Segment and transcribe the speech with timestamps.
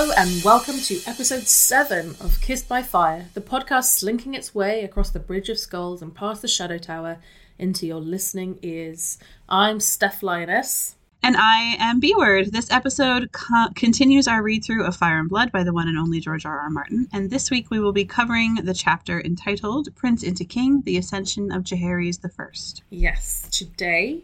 [0.00, 4.84] Hello and welcome to episode 7 of Kissed by Fire, the podcast slinking its way
[4.84, 7.18] across the Bridge of Skulls and past the Shadow Tower
[7.58, 9.18] into your listening ears.
[9.48, 10.94] I'm Stef Lioness.
[11.20, 12.52] And I am B Word.
[12.52, 15.98] This episode co- continues our read through of Fire and Blood by the one and
[15.98, 16.60] only George R.
[16.60, 16.70] R.
[16.70, 17.08] Martin.
[17.12, 21.50] And this week we will be covering the chapter entitled Prince into King The Ascension
[21.50, 22.84] of Jaehaerys First.
[22.90, 24.22] Yes, today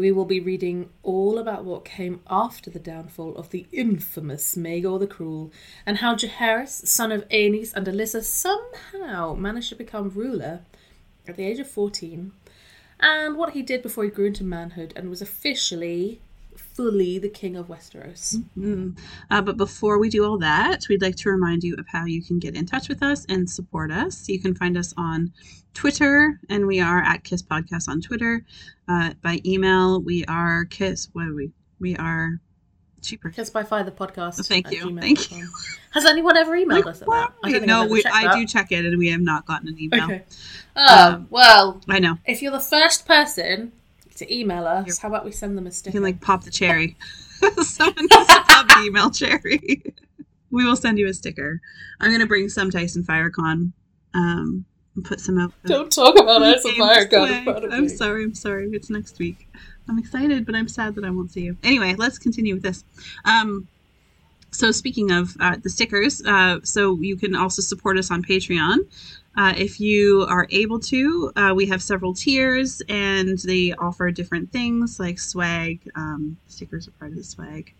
[0.00, 4.98] we will be reading all about what came after the downfall of the infamous Maegor
[4.98, 5.52] the Cruel
[5.84, 10.62] and how Jaehaerys, son of Aenys and Alyssa, somehow managed to become ruler
[11.28, 12.32] at the age of 14
[12.98, 16.22] and what he did before he grew into manhood and was officially
[16.80, 18.42] fully the king of Westeros.
[18.56, 18.96] Mm.
[19.30, 22.22] Uh, but before we do all that, we'd like to remind you of how you
[22.22, 24.26] can get in touch with us and support us.
[24.30, 25.30] You can find us on
[25.74, 28.46] Twitter, and we are at Kiss Podcast on Twitter.
[28.88, 31.10] Uh, by email, we are Kiss.
[31.12, 31.50] What are we?
[31.80, 32.40] We are
[33.02, 33.28] cheaper.
[33.28, 34.40] Kiss by Fire the podcast.
[34.40, 34.98] Oh, thank you, gmail.com.
[35.00, 35.48] thank you.
[35.90, 37.28] Has anyone ever emailed us at Well.
[37.44, 38.36] I don't no, we, I that.
[38.36, 40.04] do check it, and we have not gotten an email.
[40.04, 40.24] Okay.
[40.76, 42.16] Oh, Um, well, I know.
[42.24, 43.72] if you're the first person
[44.20, 45.90] to email us, You're- how about we send them a sticker?
[45.96, 46.96] You can like pop the cherry.
[47.62, 49.82] Someone needs to pop the email cherry.
[50.50, 51.60] we will send you a sticker.
[52.00, 53.72] I'm gonna bring some Tyson Firecon.
[54.14, 54.64] Um,
[54.96, 55.52] and put some out.
[55.66, 57.38] Don't talk about us Games on Fire God away.
[57.38, 58.24] in front of I'm sorry.
[58.24, 58.68] I'm sorry.
[58.72, 59.48] It's next week.
[59.88, 61.56] I'm excited, but I'm sad that I won't see you.
[61.62, 62.84] Anyway, let's continue with this.
[63.24, 63.68] Um,
[64.50, 68.78] so speaking of uh, the stickers, uh, so you can also support us on Patreon.
[69.36, 74.50] Uh, if you are able to, uh, we have several tiers and they offer different
[74.50, 75.88] things like swag.
[75.94, 77.72] Um, stickers are part of the swag.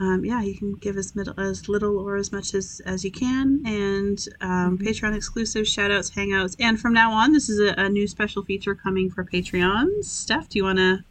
[0.00, 3.12] Um, yeah, you can give as, middle, as little or as much as, as you
[3.12, 3.62] can.
[3.64, 4.82] And um, Mhm.
[4.84, 6.56] Patreon exclusive shout outs, hangouts.
[6.58, 10.04] And from now on, this is a, a new special feature coming for Patreons.
[10.06, 11.04] Stef, do you want to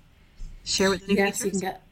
[0.66, 1.84] share what the new Yes, you can get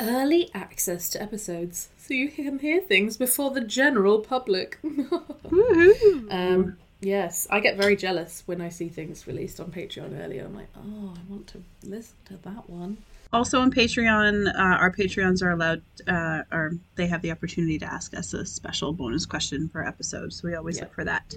[0.00, 4.78] early access to episodes, so you can hear things before the general public.
[4.84, 6.32] Woohoo!
[6.32, 10.44] um, yes, I get very jealous when I see things released on Patreon earlier.
[10.44, 12.98] I'm like, oh, I want to listen to that one.
[13.32, 17.86] Also on Patreon, uh, our Patreons are allowed, uh, or they have the opportunity to
[17.86, 20.32] ask us a special bonus question per episode.
[20.32, 20.84] So we always Yeah.
[20.84, 21.34] look for that.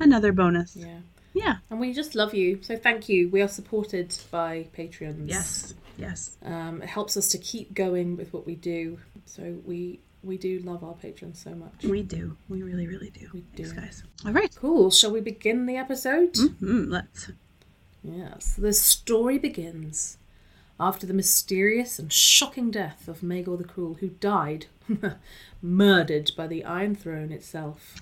[0.00, 0.74] Another bonus.
[0.74, 1.00] Yeah.
[1.34, 1.56] Yeah.
[1.68, 2.60] And we just love you.
[2.62, 3.28] So thank you.
[3.28, 5.28] We are supported by Patreons.
[5.28, 5.74] Yes.
[5.98, 6.36] Yes.
[6.42, 8.98] Um, it helps us to keep going with what we do.
[9.26, 11.84] So we we do love our patrons so much.
[11.84, 12.36] We do.
[12.48, 13.28] We really, really do.
[13.32, 13.80] We Thanks, do.
[13.80, 14.02] guys.
[14.24, 14.54] All right.
[14.56, 14.90] Cool.
[14.90, 16.34] Shall we begin the episode?
[16.34, 16.90] Mm-hmm.
[16.90, 17.30] Let's.
[18.02, 18.54] Yes.
[18.54, 20.18] The story begins
[20.78, 24.66] after the mysterious and shocking death of Maegor the Cruel, who died
[25.62, 27.96] murdered by the Iron Throne itself.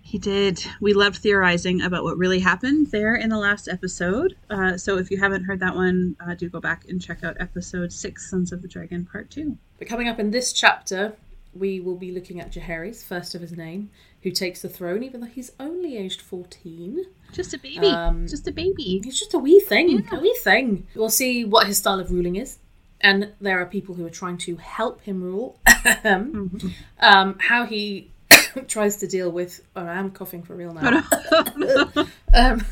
[0.00, 0.64] He did.
[0.80, 4.36] We loved theorizing about what really happened there in the last episode.
[4.48, 7.36] Uh, so if you haven't heard that one, uh, do go back and check out
[7.40, 9.58] episode six, Sons of the Dragon, part two.
[9.78, 11.14] But coming up in this chapter,
[11.58, 13.90] we will be looking at Jaehaerys, first of his name,
[14.22, 17.04] who takes the throne, even though he's only aged 14.
[17.32, 17.86] Just a baby.
[17.88, 19.00] Um, Just a baby.
[19.04, 20.16] He's just a wee thing, Yeah.
[20.16, 20.86] a wee thing.
[20.94, 22.58] We'll see what his style of ruling is.
[23.00, 25.58] And there are people who are trying to help him rule.
[25.66, 26.72] Mhm.
[27.00, 28.10] um, how he
[28.66, 29.60] tries to deal with.
[29.76, 31.04] Oh, I'm coughing for real now.
[32.34, 32.62] Um,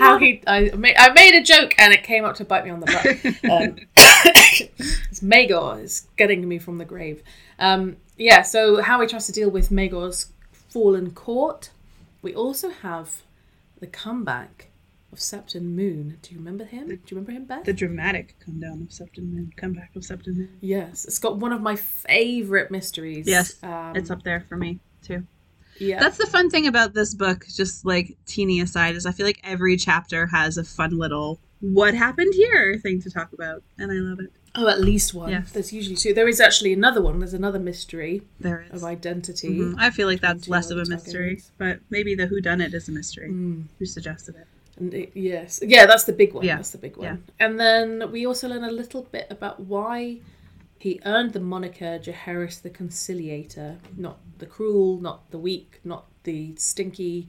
[0.00, 2.70] how he I made, I made a joke and it came up to bite me
[2.70, 3.06] on the butt.
[3.50, 3.76] Um,
[5.08, 7.22] it's Maegor is getting me from the grave.
[7.60, 11.70] Um, yeah, so how he tries to deal with Maegor's fallen court.
[12.22, 13.22] We also have
[13.80, 14.68] the comeback
[15.12, 16.18] of Septon Moon.
[16.22, 16.88] Do you remember him?
[16.88, 17.64] Do you remember him, Beth?
[17.64, 20.56] The dramatic come down of Septon Moon, comeback of Septon Moon.
[20.60, 23.26] yes, it's got one of my favorite mysteries.
[23.26, 25.26] Yes, um, It's up there for me too.
[25.78, 29.26] Yeah, That's the fun thing about this book, just like teeny aside, is I feel
[29.26, 33.62] like every chapter has a fun little what happened here thing to talk about.
[33.78, 34.32] And I love it.
[34.54, 35.30] Oh, at least one.
[35.30, 35.52] Yes.
[35.52, 36.14] There's usually two.
[36.14, 37.18] There is actually another one.
[37.18, 38.84] There's another mystery There of is.
[38.84, 39.58] identity.
[39.58, 39.74] Mhm.
[39.78, 42.88] I feel like that's less of a mystery, but maybe the who done it is
[42.88, 43.30] a mystery.
[43.30, 43.64] Mm.
[43.78, 44.46] Who suggested it?
[44.78, 46.44] And it, yes, yeah, that's the big one.
[46.44, 46.56] Yeah.
[46.56, 47.06] That's the big one.
[47.06, 47.16] Yeah.
[47.46, 50.20] And then we also learn a little bit about why
[50.78, 56.54] he earned the moniker Jaehaerys the Conciliator, not the cruel, not the weak, not the
[56.56, 57.28] stinky,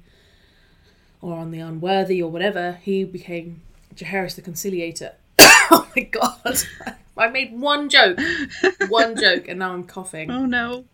[1.22, 2.80] or on the unworthy, or whatever.
[2.82, 3.62] He became
[3.96, 5.14] Jaehaerys the Conciliator.
[5.40, 6.58] oh my god!
[7.18, 8.18] I made one joke,
[8.90, 10.32] one joke, and now I'm coughing.
[10.32, 10.86] Oh no.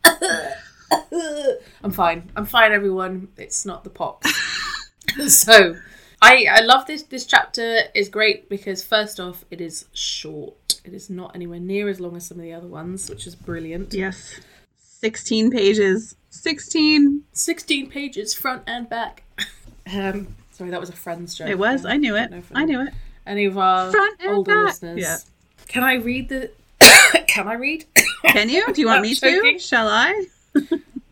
[1.83, 2.31] I'm fine.
[2.35, 3.29] I'm fine, everyone.
[3.37, 4.23] It's not the pop.
[5.27, 5.75] so,
[6.21, 7.03] I I love this.
[7.03, 10.81] This chapter is great because first off, it is short.
[10.83, 13.35] It is not anywhere near as long as some of the other ones, which is
[13.35, 13.93] brilliant.
[13.93, 14.39] Yes.
[14.77, 16.15] 16 pages.
[16.29, 17.23] 16.
[17.31, 19.23] Sixteen pages, front and back.
[19.93, 21.49] um, sorry, that was a friend's joke.
[21.49, 21.85] It was.
[21.85, 22.31] I knew it.
[22.53, 22.93] I knew it.
[23.25, 24.65] Any of our Front and older back.
[24.65, 24.99] listeners?
[24.99, 25.17] Yeah.
[25.69, 26.51] Can I read the?
[27.27, 27.85] Can I read?
[28.25, 28.65] Can you?
[28.73, 29.53] Do you want me joking.
[29.57, 29.59] to?
[29.59, 30.25] Shall I?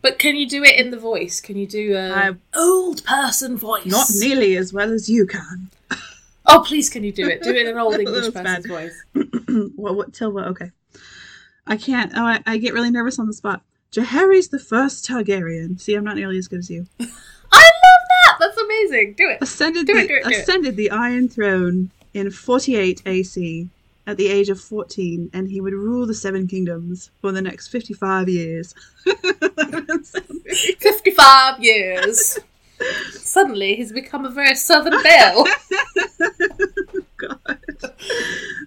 [0.00, 1.40] But can you do it in the voice?
[1.40, 3.84] Can you do a I- old person voice?
[3.86, 5.70] Not nearly as well as you can.
[6.46, 7.42] Oh, please, can you do it?
[7.42, 8.66] Do it in an old English person's bad.
[8.66, 9.02] voice.
[9.76, 9.96] what?
[9.96, 10.12] What?
[10.14, 10.46] Till what?
[10.48, 10.70] Okay.
[11.66, 12.12] I can't.
[12.16, 13.62] Oh, I, I get really nervous on the spot.
[13.92, 15.80] Jaehaerys the first Targaryen.
[15.80, 16.86] See, I'm not nearly as good as you.
[17.00, 17.10] I love
[17.52, 18.36] that.
[18.38, 19.14] That's amazing.
[19.14, 19.38] Do it.
[19.40, 20.36] Ascended Do the it, do it, do it.
[20.42, 23.68] ascended the Iron Throne in 48 AC
[24.08, 27.68] at the age of 14, and he would rule the Seven Kingdoms for the next
[27.68, 28.74] 55 years.
[29.04, 32.38] That doesn't sound very- Fifty-five years.
[33.10, 35.46] Suddenly, he's become a very southern belle.
[37.18, 37.58] God.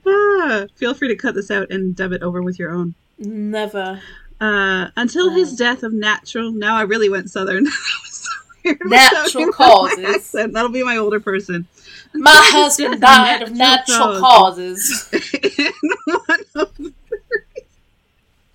[0.06, 2.94] Ah, feel free to cut this out and dub it over with your own.
[3.18, 4.00] Never.
[4.40, 6.52] Uh, until his death of natural.
[6.52, 7.66] Now I really went southern.
[7.84, 8.30] That was so
[8.64, 10.32] weird without Natural causes.
[10.32, 11.68] That'll be my older person.
[12.13, 15.10] My husband died of natural causes.
[15.13, 15.72] in
[16.06, 16.94] one of the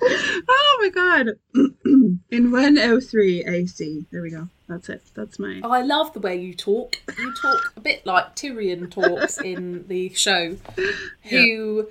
[0.08, 1.38] Oh my god.
[2.30, 4.06] in 103 AC.
[4.12, 4.48] There we go.
[4.68, 5.02] That's it.
[5.14, 5.60] That's my.
[5.64, 6.96] Oh, I love the way you talk.
[7.18, 10.56] You talk a bit like Tyrion talks in the show.
[11.22, 11.88] Who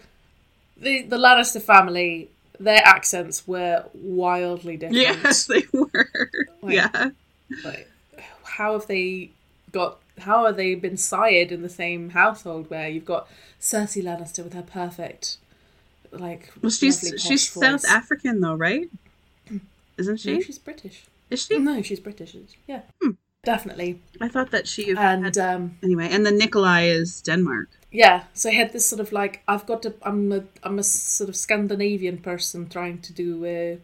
[0.78, 2.30] the the Lannister family,
[2.60, 4.98] their accents were wildly different.
[5.02, 6.10] Yes, they were.
[6.62, 7.10] Like- yeah.
[7.64, 7.90] Like,
[8.44, 9.32] how have they
[9.72, 9.98] got?
[10.20, 13.28] How are they been sired in the same household where you've got
[13.60, 15.38] Cersei Lannister with her perfect,
[16.12, 17.64] like, Well, she's she's voice.
[17.64, 18.90] South African though, right?
[19.98, 20.34] Isn't she?
[20.34, 20.46] No, she?
[20.46, 21.06] she's British.
[21.30, 21.58] Is she?
[21.58, 22.36] No, she's British.
[22.68, 23.12] Yeah, Hmm.
[23.44, 24.02] definitely.
[24.22, 24.94] I thought that she.
[24.96, 27.70] And um, anyway, and then Nikolaj is Denmark.
[27.92, 29.94] yeah, so I had this sort of like I've got to.
[30.02, 33.80] I'm a I'm a sort of Scandinavian person trying to do a,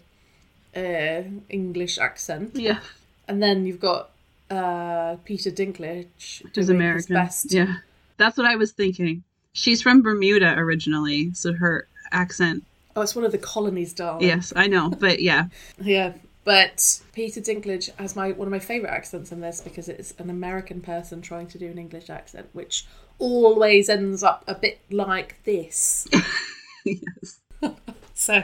[0.76, 2.80] a English accent, Yeah,
[3.28, 4.11] and then you've got
[4.52, 6.98] uh, Peter Dinklage doing American.
[6.98, 7.54] his best.
[7.54, 7.76] Yeah,
[8.18, 9.24] that's what I was thinking.
[9.54, 12.64] She's from Bermuda originally, so her accent.
[12.96, 14.28] Oh, it's one of the colonies, darling.
[14.28, 15.46] Yes, I know, but yeah,
[15.80, 16.14] Yeah.
[16.44, 20.30] But Peter Dinklage has my one of my favourite accents in this because it's an
[20.32, 22.88] American person trying to do an English accent, which
[23.20, 26.08] always ends up a bit like this.
[26.86, 27.40] yes.
[28.14, 28.44] So,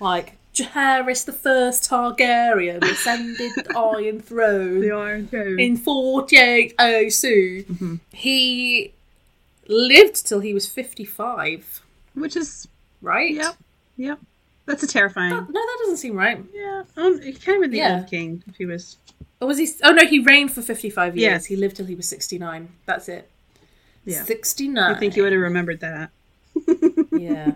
[0.00, 5.58] like, Jaehaerys the First Targaryen ascended the Iron Throne The Iron Throne.
[5.58, 7.64] in 48 AC.
[7.70, 8.00] Mhm.
[8.12, 8.92] He
[9.66, 11.80] lived till he was 55,
[12.14, 12.68] Which is
[13.00, 13.32] right?
[13.32, 13.56] yep,
[13.96, 14.18] yep.
[14.66, 15.30] That's a terrifying.
[15.30, 16.38] That- no, that doesn't seem right.
[16.54, 17.98] Yeah, um, came of the Yeah.
[18.00, 18.42] old king.
[18.46, 18.96] If he was,
[19.40, 19.68] Or was he?
[19.82, 21.30] Oh no, he reigned for fifty-five years.
[21.32, 21.44] Yes.
[21.46, 22.68] He lived till he was sixty-nine.
[22.86, 23.28] That's it.
[24.04, 24.22] Yeah.
[24.24, 24.94] sixty-nine.
[24.94, 26.10] I think you would have remembered that.
[27.12, 27.52] Yeah.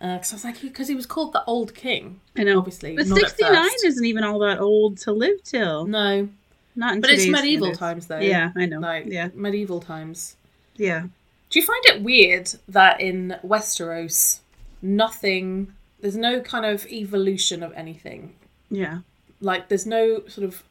[0.00, 2.96] Uh, because I was like, because he, was called the Old King, I know, obviously.
[2.96, 5.86] but sixty nine isn't even all that old to live till.
[5.86, 6.28] No,
[6.74, 7.78] Not in but it's medieval standards.
[7.78, 8.18] times though.
[8.18, 8.80] Yeah, I know.
[8.80, 10.36] Like yeah, medieval times.
[10.76, 11.06] yeah.
[11.50, 14.38] Do you find it weird that in Westeros,
[14.82, 18.36] nothing, there's no kind of evolution of anything?
[18.70, 19.00] Yeah.
[19.40, 20.62] Like, there's no sort of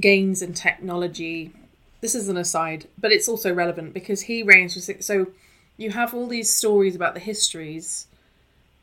[0.00, 1.52] gains in technology.
[2.00, 5.04] This is an aside, but it's also relevant because he reigns for six.
[5.04, 5.26] So
[5.76, 8.06] you have all these stories about the histories.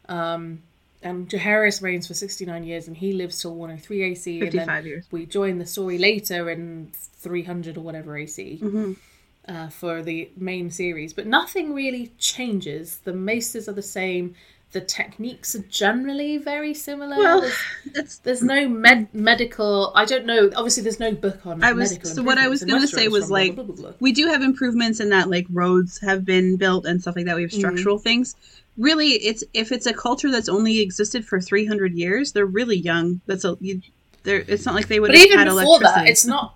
[0.09, 0.63] Um,
[1.01, 4.41] and Jaehaerys reigns for 69 years and he lives till 103 AC.
[4.41, 5.05] And then years.
[5.11, 8.93] we join the story later in 300 or whatever AC Mm-hmm.
[9.47, 12.97] uh, for the main series, but nothing really changes.
[13.03, 14.35] The maces are the same.
[14.73, 17.15] The techniques are generally very similar.
[17.17, 17.49] Well,
[17.93, 19.91] there's, there's no med- medical.
[19.95, 20.49] I don't know.
[20.55, 22.09] Obviously, there's no book on I was- medical.
[22.11, 24.99] so what I was gonna say was, like, blah, blah, blah, we do have improvements
[24.99, 27.59] in that like roads have been built and stuff like that we have Mm-hmm.
[27.59, 28.35] structural things
[28.77, 33.21] really it's if it's a culture that's only existed for 300 years they're really young
[33.27, 33.79] that's a you,
[34.23, 36.55] they're it's not like they would But have even had before that, electricity it's not.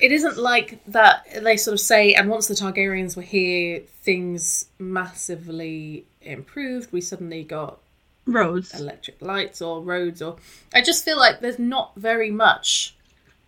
[0.00, 1.26] It isn't like that.
[1.42, 6.92] They sort of say, and once the Targaryens were here, things massively improved.
[6.92, 7.78] We suddenly got
[8.26, 10.36] roads electric lights or roads or
[10.74, 12.96] I just feel like there's not very much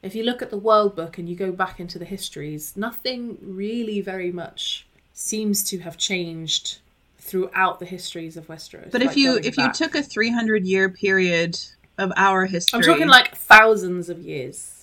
[0.02, 3.38] if you look at the world book and you go back into the histories nothing
[3.42, 6.78] really very much seems to have changed
[7.18, 9.66] throughout the histories of Westeros but if you if back.
[9.66, 11.58] you took a 300 year period
[11.98, 14.77] of our history I'm talking like thousands of years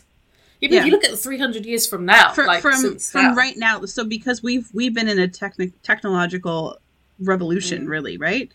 [0.62, 0.80] yeah, but Yeah.
[0.82, 3.58] if you look at the 300 years from now Fr- like from from now, right
[3.58, 6.78] now so because we've we've been in a techni- technological
[7.20, 7.90] revolution Mm.
[7.90, 8.52] really right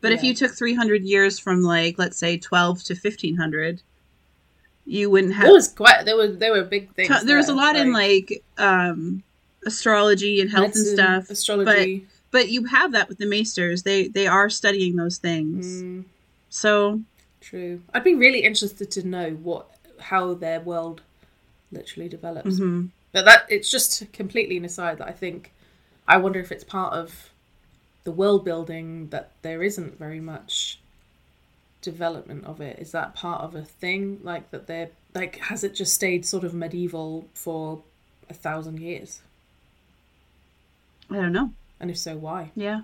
[0.00, 3.82] but if you took 300 years from like let's say 12 to 1500
[4.84, 7.48] you wouldn't have there was quite there were there were big things T- there was
[7.48, 9.22] a lot in like um
[9.64, 14.08] astrology and health medicine, and stuff astrology but you have that with the maesters they
[14.08, 16.04] they are studying those things Mm.
[16.50, 17.00] so
[17.40, 17.80] True.
[17.94, 19.68] I'd be really interested to know what
[19.98, 21.00] how their world
[21.72, 22.58] literally develops.
[22.60, 22.90] mhm.
[23.12, 25.52] But that it's just completely an aside that I think
[26.08, 27.30] I wonder if it's part of
[28.04, 30.78] the world building that there isn't very much
[31.82, 32.78] development of it?
[32.78, 34.20] Is that part of a thing?
[34.22, 37.82] Like that they're like has it just stayed sort of medieval for
[38.30, 39.20] a thousand years?
[41.10, 41.52] I don't know.
[41.80, 42.50] And if so, why?
[42.54, 42.82] Yeah.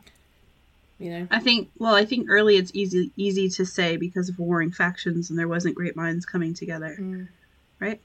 [0.99, 1.29] You know?
[1.31, 5.31] I think well, I think early it's easy easy to say because of warring factions
[5.31, 7.29] and there wasn't great minds coming together, Mm.
[7.81, 8.01] right?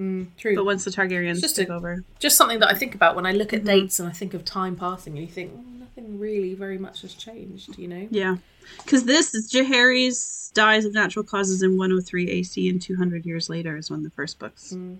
[0.00, 0.54] Mm, true.
[0.54, 3.24] But once the Targaryens Just took a- over, just something that I think about when
[3.26, 3.66] I look at Mhm.
[3.66, 7.00] dates and I think of time passing, and you think "Mm, nothing really very much
[7.02, 7.78] has changed.
[7.78, 8.08] You know?
[8.10, 8.36] yeah,
[8.84, 13.76] because this is Jaehaerys dies of natural causes in 103 AC, and 200 years later
[13.76, 14.98] is when the first books Mm.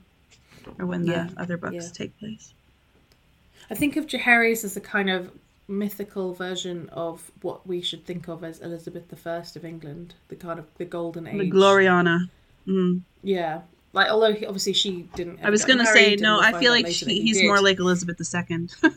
[0.78, 1.90] or when the Yeah, other books yeah.
[1.92, 2.54] take place.
[3.70, 5.30] I think of Jaehaerys as a kind of
[5.68, 10.58] mythical version of what we should think of as Elizabeth I of England, the kind
[10.58, 11.38] of the golden age.
[11.38, 12.30] The Gloriana.
[12.66, 13.02] Mm.
[13.22, 13.62] Yeah.
[13.96, 15.40] Like, although he, obviously she didn't.
[15.42, 16.38] I was gonna say no.
[16.38, 18.68] I feel like she, that he he's more like Elizabeth II.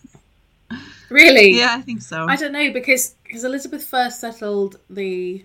[1.10, 1.58] Really?
[1.58, 2.28] yeah, I think so.
[2.30, 5.44] I don't know because because Elizabeth first settled the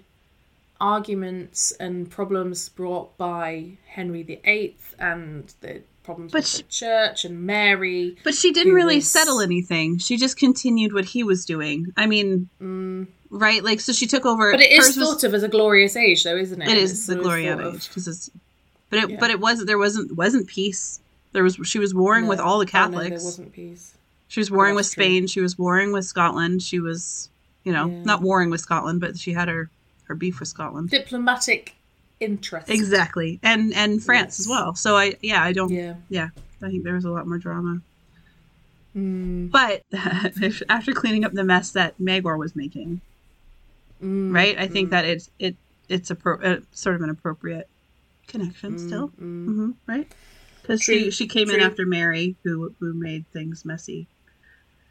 [0.80, 7.24] arguments and problems brought by Henry VIII and the problems But with she- the church
[7.24, 8.16] and Mary.
[8.24, 9.96] But she didn't really was- settle anything.
[9.98, 11.86] She just continued what he was doing.
[11.96, 13.06] I mean, Mm.
[13.30, 13.64] right?
[13.64, 14.50] Like, so she took over.
[14.50, 16.68] But it is hers was- of as a glorious age, though, isn't it?
[16.68, 18.30] It It's the sort of Gloriana thought of- age because it's.
[18.90, 19.16] But it, Yeah.
[19.20, 19.66] but it wasn't.
[19.66, 21.00] There wasn't wasn't peace.
[21.32, 21.58] There was.
[21.64, 23.08] She was warring with all the Oh, no, Catholics.
[23.22, 23.94] there wasn't peace.
[24.28, 25.02] She was warring with true.
[25.04, 25.26] Spain.
[25.26, 26.62] She was warring with Scotland.
[26.62, 27.28] She was,
[27.64, 28.02] you know, Yeah.
[28.04, 29.70] not warring with Scotland, but she had her
[30.04, 30.90] her beef with Scotland.
[30.90, 31.74] Diplomatic
[32.20, 32.68] interest.
[32.70, 34.40] Exactly, and and France Yes.
[34.40, 34.74] as well.
[34.74, 35.70] So I yeah I don't
[36.08, 36.28] Yeah.
[36.62, 37.80] I think there was a lot more drama.
[38.96, 39.82] Mm, But
[40.68, 43.00] after cleaning up the mess that Maegor was making,
[44.02, 44.56] mm, right?
[44.58, 45.56] I think mm, that it's it
[45.88, 47.68] it's a pro, uh, sort of an appropriate
[48.26, 49.46] connection mm, still, mm.
[49.46, 50.10] hmm right?
[50.62, 54.06] Because she she came in after Mary, who who made things messy.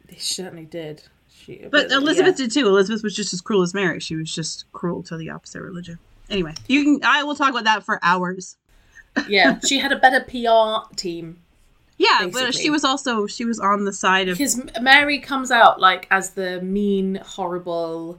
[0.08, 1.02] They certainly did.
[1.32, 2.46] She, But Elizabeth yeah.
[2.46, 2.68] did too.
[2.68, 3.98] Elizabeth was just as cruel as Mary.
[4.00, 5.98] She was just cruel to the opposite religion.
[6.30, 7.00] Anyway, you can.
[7.04, 8.56] I will talk about that for hours.
[9.28, 11.40] yeah, she had a better PR team
[11.98, 15.80] Yeah, but she was also she was on the side of because Mary comes out
[15.80, 18.18] like as the mean, horrible,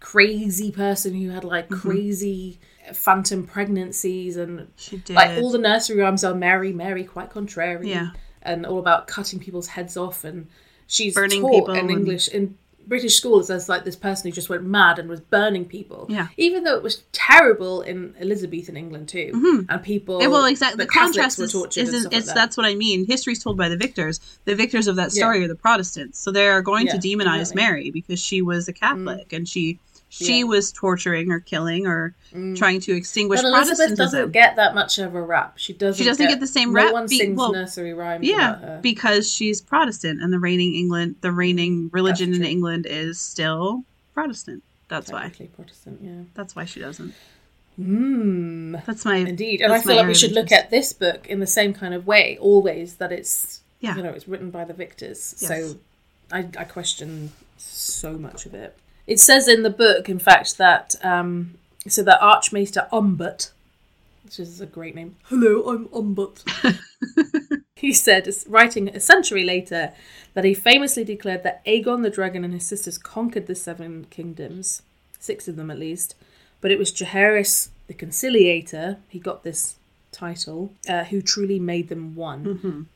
[0.00, 1.88] crazy person who had like Mm-hmm.
[1.88, 2.58] crazy
[2.92, 4.68] phantom pregnancies and
[5.08, 7.90] like all the nursery rhymes are Mary, Mary, quite contrary.
[7.90, 8.10] Yeah.
[8.42, 10.48] and all about cutting people's heads off and
[10.86, 14.34] she's Burning taught people in and- English in British schools as like this person who
[14.34, 16.06] just went mad and was burning people.
[16.08, 16.28] Yeah.
[16.36, 19.32] Even though it was terrible in Elizabethan England too.
[19.34, 19.70] Mm-hmm.
[19.70, 20.84] And people Yeah, well, exactly.
[20.84, 22.34] the contrast is, is, is like it's that.
[22.34, 23.06] that's what I mean.
[23.06, 24.20] History's told by the victors.
[24.44, 25.22] The victors of that Yeah.
[25.22, 27.62] story are the Protestants, so they are going to demonize exactly.
[27.62, 29.36] Mary because she was a Catholic mm.
[29.36, 29.78] and she
[30.16, 30.44] she Yeah.
[30.44, 32.14] was torturing or killing or
[32.56, 33.96] trying to extinguish But Elizabeth Protestantism.
[34.20, 35.54] doesn't get that much of a rap.
[35.56, 35.98] She doesn't.
[36.02, 38.54] She doesn't get the same no rap one be- sings well, nursery rhymes about yeah,
[38.56, 38.80] her.
[38.82, 42.44] because she's Protestant and the reigning England, the reigning religion in.
[42.44, 43.82] England is still
[44.14, 44.62] Protestant.
[44.88, 45.32] That's why.
[45.56, 46.22] Protestant, yeah.
[46.34, 47.14] That's why she doesn't.
[47.80, 48.84] Mm.
[48.86, 51.46] That's my Indeed, and I feel like we should look at this book in the
[51.46, 52.38] same kind of way.
[52.40, 53.96] Always that it's Yeah.
[53.96, 55.34] you know it's written by the victors.
[55.40, 55.48] Yes.
[55.48, 55.76] So
[56.30, 58.76] I, I question so much of it.
[59.06, 61.54] It says in the book, in fact, that um,
[61.86, 63.50] so that Archmaester Umbert,
[64.24, 65.16] which is a great name.
[65.24, 66.42] Hello, I'm Umbert.
[67.76, 69.92] he said, writing a century later,
[70.32, 74.82] that he famously declared that Aegon the Dragon and his sisters conquered the Seven Kingdoms,
[75.18, 76.14] six of them at least,
[76.62, 79.76] but it was Jaehaerys the Conciliator, he got this
[80.10, 82.44] title, uh, who truly made them one,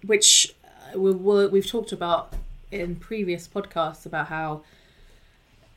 [0.06, 2.32] which uh, we, we, we've talked about
[2.70, 4.62] in previous podcasts about how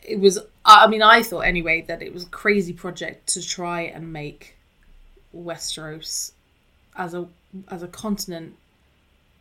[0.04, 3.82] it was, I mean, I thought anyway that it was a crazy project to try
[3.82, 4.56] and make
[5.36, 6.32] Westeros
[6.96, 7.28] as a
[7.70, 8.56] as a continent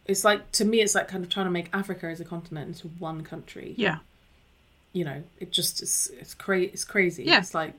[0.06, 2.68] it's like to me it's like kind of trying to make africa as a continent
[2.68, 3.98] into one country yeah.
[4.92, 7.38] you know it just is it's cra- it's crazy Yeah.
[7.38, 7.74] it's like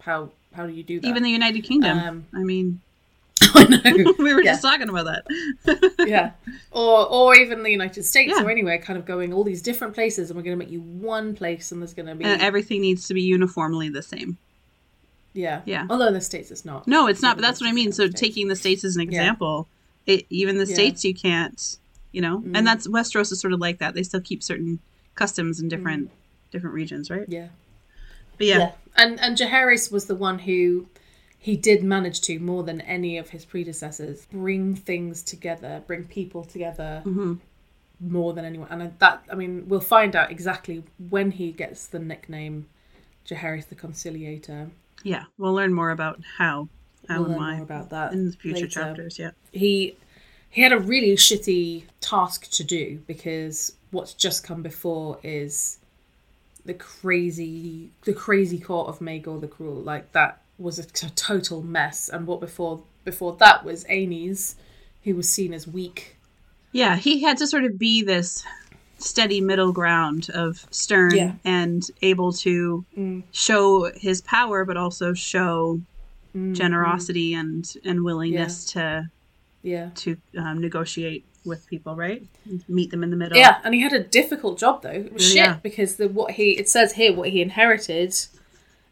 [0.00, 1.98] how how do you do that Even the United Kingdom.
[1.98, 2.80] Um, I mean,
[3.54, 4.52] i know we were Yeah.
[4.52, 5.94] just talking about that.
[6.08, 6.32] yeah
[6.72, 8.44] or or even the united states Yeah.
[8.44, 10.80] or anywhere kind of going all these different places and we're going to make you
[10.80, 14.38] one place and there's going to be and everything needs to be uniformly the same.
[15.34, 15.86] yeah Yeah.
[15.90, 17.36] although in the states it's not No, it's not.
[17.36, 17.92] But that's what I mean.
[17.92, 18.20] So States.
[18.20, 19.68] taking the states as an example,
[20.06, 20.74] it, even the Yeah.
[20.74, 21.76] states you can't,
[22.12, 22.56] you know, Mm.
[22.56, 23.94] and that's Westeros is sort of like that.
[23.94, 24.78] They still keep certain
[25.14, 26.10] customs in different
[26.50, 27.26] different regions, right?
[27.28, 27.48] yeah
[28.38, 30.86] But yeah, And and Jaehaerys was the one who
[31.38, 36.44] he did manage to more than any of his predecessors bring things together, bring people
[36.44, 37.34] together Mm-hmm.
[38.00, 38.68] more than anyone.
[38.70, 42.66] And that I mean, we'll find out exactly when he gets the nickname
[43.26, 44.70] Jaehaerys the Conciliator.
[45.04, 46.68] yeah, we'll learn more about how,
[47.08, 48.66] how We'll and why more about that in future later.
[48.68, 49.18] chapters.
[49.18, 49.96] Yeah, He
[50.50, 55.78] he had a really shitty task to do because what's just come before is
[56.64, 59.76] the crazy the crazy court of Maegor the Cruel.
[59.82, 62.08] Like that was a t- total mess.
[62.08, 64.54] And what before before that was Aenys,
[65.04, 66.16] who was seen as weak.
[66.72, 68.44] Yeah, he had to sort of be this
[68.98, 71.32] steady middle ground of stern Yeah.
[71.44, 73.22] and able to Mm.
[73.30, 75.80] show his power, but also show
[76.36, 79.08] Mm, generosity and and willingness to
[79.62, 79.90] Yeah.
[79.94, 82.22] to um, negotiate with people, right?
[82.68, 83.38] Meet them in the middle.
[83.38, 84.90] Yeah, and he had a difficult job though.
[84.90, 85.54] It was shit Yeah.
[85.62, 88.14] because the what he it says here what he inherited.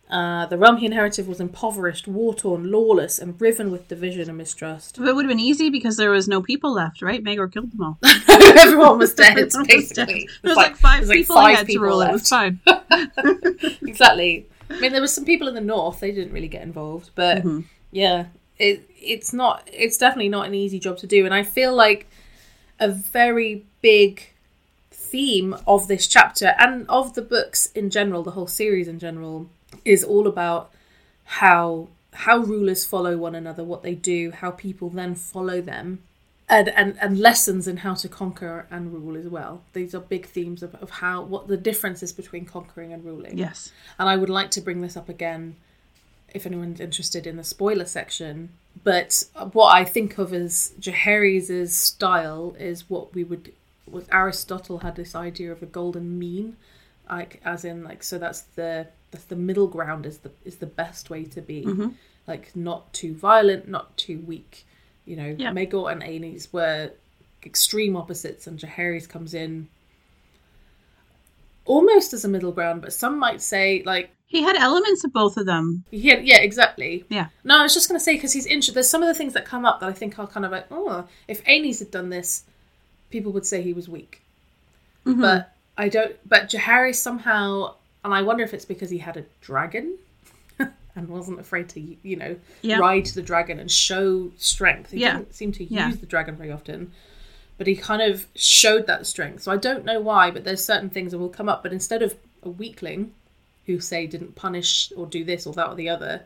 [0.08, 4.38] Uh, the realm he inherited was impoverished, war torn, lawless, and riven with division and
[4.38, 4.96] mistrust.
[4.98, 7.24] But it would have been easy because there was no people left, right?
[7.24, 7.98] Maegor killed them all.
[8.28, 10.06] Everyone was dead, Everyone was dead.
[10.06, 10.28] basically.
[10.42, 12.00] There was like, five there's like people five had to people rule.
[12.02, 12.12] It left.
[12.12, 12.60] was fine.
[13.86, 14.46] exactly.
[14.70, 17.42] I mean, there were some people in the north; they didn't really get involved, but
[17.42, 17.64] Mhm.
[17.90, 18.26] yeah,
[18.58, 19.68] it it's not.
[19.72, 22.06] It's definitely not an easy job to do, and I feel like
[22.80, 24.28] a very big
[24.90, 29.48] theme of this chapter and of the books in general, the whole series in general,
[29.84, 30.70] is all about
[31.24, 36.02] how how rulers follow one another, what they do, how people then follow them.
[36.48, 39.62] And, and, and lessons in how to conquer and rule as well.
[39.72, 43.36] These are big themes of, of how what the difference is between conquering and ruling.
[43.36, 43.72] Yes.
[43.98, 45.56] And I would like to bring this up again
[46.32, 48.50] if anyone's interested in the spoiler section.
[48.84, 53.52] But what I think of as Jaehaerys' style is what we would,
[53.90, 56.56] was Aristotle had this idea of a golden mean,
[57.10, 60.66] like as in like so that's the that's the middle ground is the is the
[60.66, 61.94] best way to be, Mhm.
[62.26, 64.64] like not too violent, not too weak.
[65.04, 65.52] You know, Yeah.
[65.52, 66.90] Maegor and Aenys were
[67.44, 69.68] extreme opposites, and Jaehaerys comes in
[71.64, 75.36] almost as a middle ground, but some might say like He had elements of both
[75.36, 75.84] of them.
[75.90, 77.04] yeah, yeah, exactly.
[77.08, 77.28] Yeah.
[77.44, 78.74] No, I was just going to say because he's interested.
[78.74, 80.66] There's some of the things that come up that I think are kind of like,
[80.70, 82.42] oh, if Aenys had done this,
[83.10, 84.22] people would say he was weak.
[85.06, 85.20] Mhm.
[85.20, 86.16] But I don't.
[86.28, 87.75] But Jaehaerys somehow,
[88.06, 89.98] and I wonder if it's because he had a dragon
[90.58, 92.78] and wasn't afraid to, you know, Yeah.
[92.78, 94.92] ride the dragon and show strength.
[94.92, 95.18] He Yeah.
[95.18, 95.90] didn't seem to use Yeah.
[95.90, 96.92] the dragon very often.
[97.58, 99.42] But he kind of showed that strength.
[99.42, 101.62] So I don't know why, but there's certain things that will come up.
[101.62, 103.12] But instead of a weakling
[103.66, 106.22] who say didn't punish or do this or that or the other,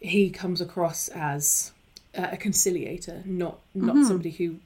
[0.00, 1.72] he comes across as
[2.16, 4.06] uh, a conciliator, not not Mhm.
[4.06, 4.56] somebody who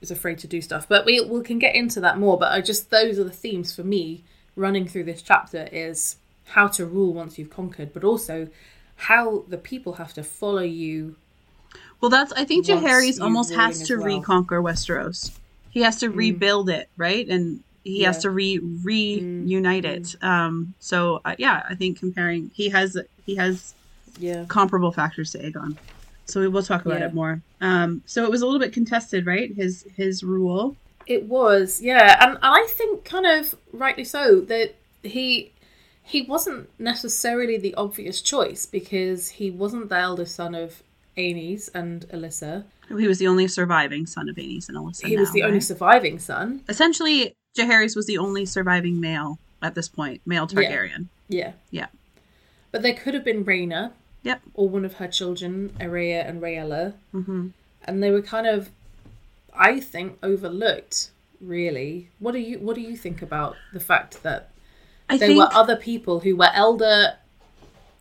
[0.00, 0.86] is afraid to do stuff.
[0.88, 2.38] But we we can get into that more.
[2.38, 4.22] But I just those are the themes for me
[4.56, 8.48] running through this chapter is how to rule once you've conquered, but also
[8.96, 11.16] how the people have to follow you.
[12.00, 12.32] Well, that's.
[12.32, 14.06] I think Jaehaerys almost has to well.
[14.06, 15.32] reconquer Westeros.
[15.70, 17.26] He has to rebuild it, right?
[17.28, 20.14] And he has to re reunite it.
[20.22, 20.74] Um.
[20.80, 23.74] So uh, yeah, I think comparing, he has he has
[24.18, 24.44] Yeah.
[24.48, 25.76] comparable factors to Aegon.
[26.26, 27.06] So we will talk about Yeah.
[27.08, 27.40] it more.
[27.60, 28.02] Um.
[28.06, 29.52] So it was a little bit contested, right?
[29.54, 30.76] His his rule.
[31.06, 35.52] It was, yeah, and, and I think kind of rightly so that he
[36.02, 40.82] he wasn't necessarily the obvious choice because he wasn't the eldest son of
[41.16, 42.64] Aenys and Alyssa.
[42.88, 45.06] He was the only surviving son of Aenys and Alyssa.
[45.06, 46.62] he was now, the only surviving son.
[46.68, 50.60] Essentially, Jaehaerys was the only surviving male at this point, male Yeah.
[50.60, 51.06] Targaryen.
[51.28, 51.52] Yeah.
[51.70, 51.86] Yeah.
[52.70, 53.92] But there could have been Rhaena.
[54.24, 54.42] Yep.
[54.54, 56.94] Or one of her children, Aerea and Rhaella.
[57.14, 57.48] Mm-hmm.
[57.84, 58.70] And they were kind of
[59.54, 62.08] I think overlooked, really.
[62.18, 64.50] What do you what do you think about the fact that
[65.08, 67.16] I there think were other people who were elder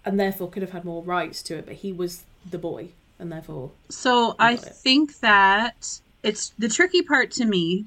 [0.06, 2.90] and therefore could have had more rights to it, but he was the boy
[3.20, 4.76] and therefore So I got it.
[4.76, 7.86] think that it's the tricky part to me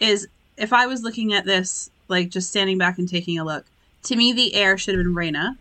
[0.00, 3.66] is if I was looking at this, like just standing back and taking a look,
[4.04, 5.56] to me the heir should have been Rhaena.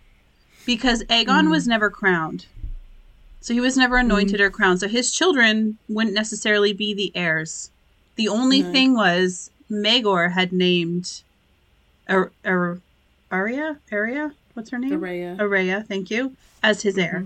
[0.66, 1.50] Because Aegon mm.
[1.50, 2.46] was never crowned.
[3.42, 4.80] So he was never anointed or crowned.
[4.80, 7.72] So his children wouldn't necessarily be the heirs.
[8.16, 8.72] The only No.
[8.72, 11.22] thing was Maegor had named
[12.08, 12.80] Ar- Ar-
[13.32, 13.78] Arya?
[13.92, 14.34] Arya?
[14.54, 14.92] What's her name?
[14.92, 15.38] Aerea.
[15.38, 17.26] Aerea, thank you, as his heir.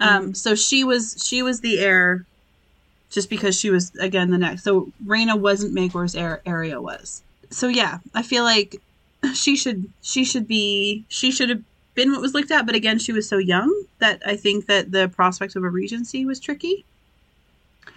[0.00, 0.26] Mm-hmm.
[0.26, 2.26] Um, so she was she was the heir,
[3.08, 4.62] just because she was again the next.
[4.64, 6.42] So Rhaena wasn't Maegor's heir.
[6.44, 7.22] Arya was.
[7.50, 8.76] So yeah, I feel like
[9.32, 11.62] she should she should be she should have
[11.96, 12.64] been what was looked at.
[12.66, 16.24] But again, she was so young that I think that the prospect of a regency
[16.24, 16.84] was tricky.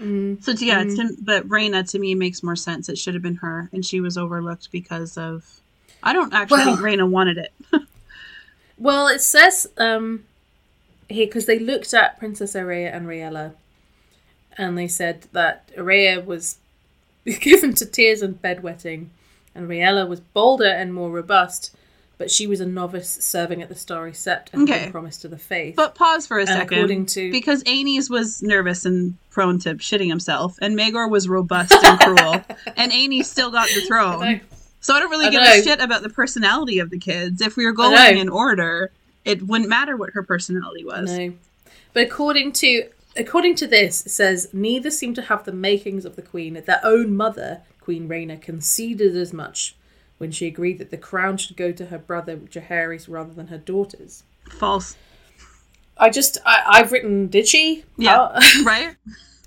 [0.02, 0.96] Mm, So yeah, Mhm.
[0.96, 2.90] to, but Rhaena to me makes more sense.
[2.90, 5.60] It should have been her, and she was overlooked because of.
[6.02, 7.54] I don't actually Well- think Rhaena wanted it.
[8.82, 10.24] Well, it says um,
[11.10, 13.52] here because they looked at Princess Aerea and Rhaella,
[14.58, 16.60] and they said that Aerea was
[17.42, 19.08] given to tears and bedwetting,
[19.54, 21.76] and Rhaella was bolder and more robust,
[22.20, 24.92] but she was a novice serving at the Starry Sept and Okay.
[24.92, 25.76] promised to the faith.
[25.76, 26.78] But pause for a and second.
[26.78, 31.74] according to Because Aenys was nervous and prone to shitting himself, and Maegor was robust
[31.82, 32.44] and cruel,
[32.78, 34.20] and Aenys still got the throne.
[34.20, 34.40] know.
[34.82, 35.50] So I don't really I give know.
[35.52, 37.42] a shit about the personality of the kids.
[37.42, 38.92] If we were going in order,
[39.26, 41.18] it wouldn't matter what her personality was.
[41.18, 41.34] No.
[41.94, 46.16] But according to according to this, it says neither seem to have the makings of
[46.16, 46.54] the queen.
[46.54, 49.76] Their own mother, Queen Rhaena, conceded as much
[50.20, 53.58] when she agreed that the crown should go to her brother Jaehaerys rather than her
[53.58, 54.24] daughters.
[54.52, 54.96] False.
[55.98, 57.84] I just I, I've written did she?
[57.98, 58.30] Yeah.
[58.40, 58.96] How- Right?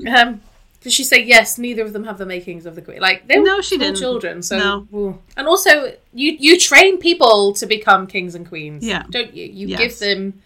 [0.06, 0.40] um
[0.80, 1.58] did she say yes?
[1.58, 2.98] Neither of them have the makings of the queen.
[3.00, 3.96] Like they were No, she didn't.
[3.98, 4.42] children.
[4.42, 4.88] So No.
[4.98, 5.18] ooh.
[5.36, 8.84] and also you you train people to become kings and queens.
[8.84, 9.04] Yeah.
[9.10, 9.44] don't you?
[9.46, 9.78] You Yes.
[9.78, 10.42] give them,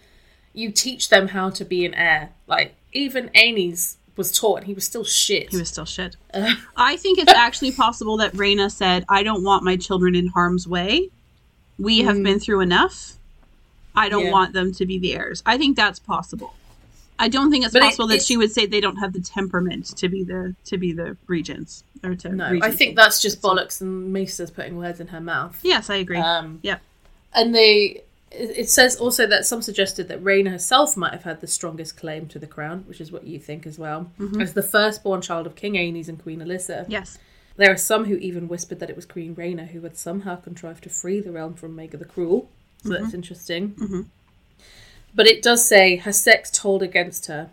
[0.52, 2.30] you teach them how to be an heir.
[2.46, 5.50] Like even Aenys was taught, he was still shit.
[5.50, 6.16] He was still shit.
[6.33, 10.29] Uh, I think it's actually possible that Rhaena said, I don't want my children in
[10.29, 11.11] harm's way.
[11.79, 12.24] We have Mm.
[12.24, 13.12] been through enough.
[13.94, 14.33] I don't Yeah.
[14.33, 15.42] want them to be the heirs.
[15.46, 16.55] I think that's possible.
[17.18, 19.12] I don't think it's But it- possible that it's- she would say they don't have
[19.14, 23.22] the temperament to be the to be the regents or to no, I think that's
[23.22, 25.59] just bollocks, and Maester's putting words in her mouth.
[25.62, 26.18] Yes, I agree.
[26.18, 26.83] Um, Yep.
[27.33, 31.46] And they, it says also that some suggested that Rhaena herself might have had the
[31.46, 34.10] strongest claim to the crown, which is what you think as well,
[34.40, 36.86] as the firstborn child of King Aenys and Queen Alyssa.
[36.88, 37.18] yes.
[37.58, 40.82] There are some who even whispered that it was Queen Rhaena who had somehow contrived
[40.82, 42.50] to free the realm from Maegor the Cruel.
[42.82, 43.70] So that's interesting.
[43.76, 44.06] Mhm.
[45.14, 47.48] But it does say her sex told against her.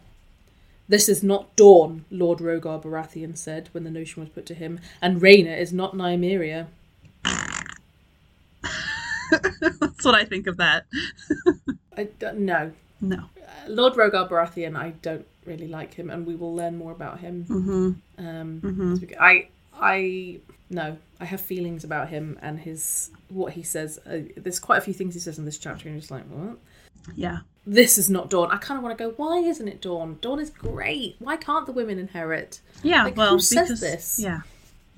[0.90, 4.82] This is not Dorne, Lord Rogar Baratheon said when the notion was put to him,
[5.02, 6.68] and Rhaena is not Nymeria.
[9.80, 10.86] That's what I think of that.
[11.98, 12.72] I don't know.
[13.02, 13.18] No.
[13.18, 17.20] Uh, Lord Rogar Baratheon, I don't really like him, and we will learn more about
[17.20, 17.46] him.
[17.50, 18.26] Mm-hmm.
[18.26, 19.02] Um, Mhm.
[19.02, 24.00] we I, I, no, I have feelings about him and his what he says.
[24.06, 26.24] Uh, there's quite a few things he says in this chapter, and you're just like,
[26.26, 26.58] what?
[27.16, 27.40] Yeah.
[27.66, 28.52] This is not Dorne.
[28.52, 29.12] I kind of want to go.
[29.18, 30.18] Why isn't it Dorne?
[30.22, 31.16] Dorne is great.
[31.20, 32.60] Why can't the women inherit?
[32.84, 33.04] Yeah.
[33.06, 34.20] Like, well, who says because this?
[34.20, 34.42] yeah.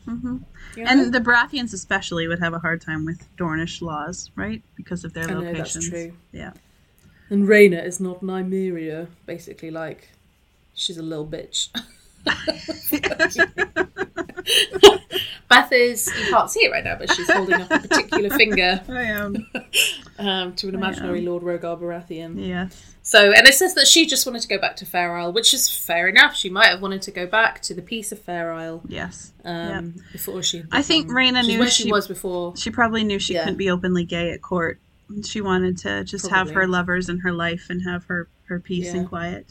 [0.06, 0.38] Hmm
[0.76, 0.90] You know?
[0.92, 4.62] And the Baratheons especially would have a hard time with Dornish laws, right?
[4.76, 5.90] Because of their I know locations.
[5.90, 6.14] that's true.
[6.32, 6.54] Yeah.
[7.30, 9.08] And Rhaena is not Nymeria.
[9.26, 10.10] Basically, like
[10.74, 11.70] she's a little bitch.
[15.48, 18.82] Beth is you can't see it right now, but she's holding up a particular finger
[18.90, 19.48] I am.
[20.18, 22.46] um, to an imaginary Lord Rogar Baratheon.
[22.48, 22.70] Yeah.
[23.04, 25.54] So, and it says that she just wanted to go back to Fair Isle, which
[25.54, 26.36] is fair enough.
[26.36, 29.32] She might have wanted to go back to the peace of Fair Isle Yes.
[29.44, 30.64] um, before she.
[30.72, 32.58] I think Rhaena knew where she- she was before.
[32.58, 33.44] She probably knew she Yeah.
[33.44, 34.80] couldn't be openly gay at court.
[35.24, 38.88] She wanted to just have her lovers in her life and have her, her peace
[38.88, 39.02] Yeah.
[39.02, 39.46] and quiet.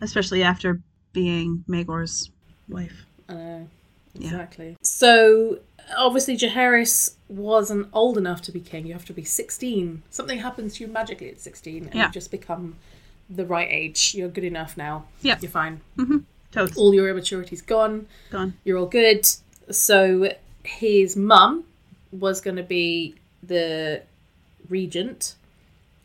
[0.00, 0.80] Especially after
[1.12, 2.30] being Maegor's
[2.68, 3.04] wife.
[3.28, 3.68] I know.
[4.14, 4.26] Yeah.
[4.28, 4.76] Exactly.
[4.82, 5.58] So
[5.96, 8.86] obviously Jaehaerys wasn't old enough to be king.
[8.86, 10.02] You have to be sixteen.
[10.10, 12.06] Something happens to you magically at sixteen, and Yeah.
[12.06, 12.76] you just become
[13.30, 14.14] the right age.
[14.14, 15.06] You're good enough now.
[15.22, 15.38] Yeah.
[15.40, 15.80] You're fine.
[15.96, 16.18] Mm-hmm.
[16.50, 16.76] Totes.
[16.76, 18.06] All your immaturity's gone.
[18.30, 18.54] Gone.
[18.64, 19.26] You're all good.
[19.70, 20.32] So
[20.64, 21.64] his mum
[22.10, 24.02] was going to be the
[24.68, 25.34] regent,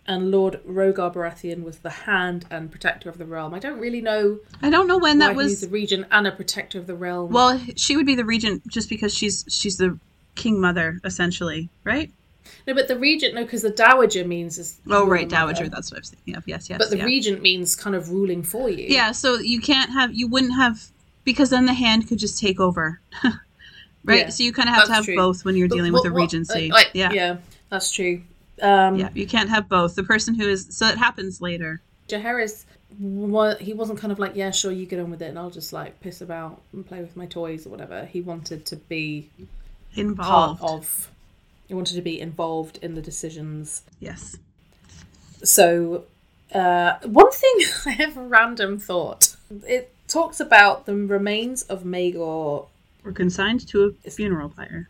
[0.08, 3.54] and Lord Rogar Baratheon was the hand and protector of the realm.
[3.54, 5.62] I don't really know I don't know when that was.
[5.62, 7.32] the regent and a protector of the realm.
[7.32, 10.00] Well, she would be the regent just because she's she's the
[10.36, 12.12] king mother essentially, right?
[12.66, 15.54] no, but the regent, no, because the dowager means is Oh, right, the mother.
[15.54, 15.70] dowager.
[15.70, 16.48] That's what I was thinking of.
[16.48, 16.78] Yes, yes.
[16.80, 17.04] But the yeah.
[17.06, 18.86] regent means kind of ruling for you.
[18.88, 20.82] yeah, so you can't have you wouldn't have
[21.26, 23.02] because then the hand could just take over,
[24.06, 24.20] right?
[24.20, 25.16] Yeah, so you kind of have to have true.
[25.18, 26.72] both when you're But dealing what- with a what- regency.
[26.72, 27.12] uh, like, yeah.
[27.12, 27.38] yeah,
[27.70, 28.22] that's true.
[28.62, 29.96] Um, Yeah, you can't have both.
[29.96, 31.82] The person who is so it happens later.
[32.08, 32.64] Jaehaerys,
[33.00, 35.50] wa- he wasn't kind of like, yeah, sure, you get on with it, and I'll
[35.50, 38.06] just like piss about and play with my toys or whatever.
[38.06, 39.30] He wanted to be
[39.96, 40.62] Involved.
[40.64, 41.12] of.
[41.68, 43.82] He wanted to be involved in the decisions.
[44.00, 44.38] Yes.
[45.44, 46.06] So,
[46.54, 47.54] uh, one thing
[47.86, 49.36] I have a random thought.
[49.68, 52.68] It talks about the remains of Maegor.
[53.04, 54.90] We're consigned to a funeral pyre.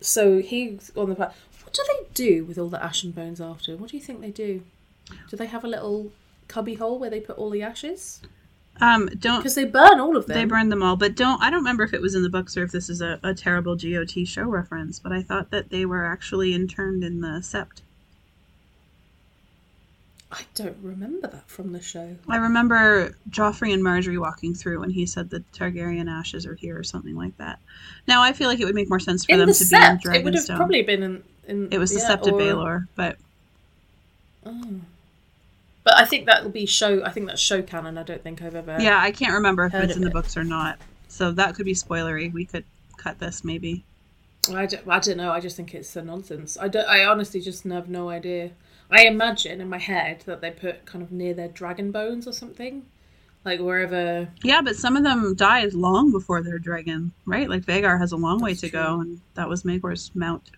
[0.00, 1.32] So he's on the.
[1.68, 3.76] What do they do with all the ash and bones after?
[3.76, 4.62] What do you think they do?
[5.28, 6.10] Do they have a little
[6.48, 8.22] cubby hole where they put all the ashes?
[8.80, 10.34] Um, don't Because they burn all of them.
[10.34, 12.56] they burned them all, but don't I don't remember if it was in the books
[12.56, 15.84] or if this is a, a terrible GOT show reference, but I thought that they
[15.84, 17.82] were actually interned in the sept.
[20.32, 22.16] I don't remember that from the show.
[22.30, 26.78] I remember Joffrey and Margaery walking through when he said the Targaryen ashes are here
[26.78, 27.58] or something like that.
[28.06, 29.76] Now I feel like it would make more sense for in them the to be
[29.76, 31.24] in sept, it would have probably been in.
[31.48, 33.16] In it was the yeah, Sept of or- Baelor, but
[34.46, 34.80] Oh.
[35.84, 37.02] But I think that will be show.
[37.02, 37.96] I think that's show canon.
[37.98, 38.76] I don't think I've ever.
[38.80, 40.12] yeah, I can't remember if it's in the it.
[40.12, 40.78] books or not.
[41.08, 42.30] So that could be spoilery.
[42.32, 42.64] We could
[42.98, 43.84] cut this maybe.
[44.54, 45.30] I don't, I don't know.
[45.32, 46.56] I just think it's a nonsense.
[46.60, 46.86] I don't.
[46.86, 48.50] I honestly just have no idea.
[48.90, 52.32] I imagine in my head that they put kind of near their dragon bones or
[52.32, 52.84] something,
[53.44, 54.28] Like wherever.
[54.42, 57.48] Yeah, but some of them died long before their dragon, right?
[57.48, 58.70] Like Vhagar has a long way to true.
[58.70, 60.50] go, and that was Maegor's mount.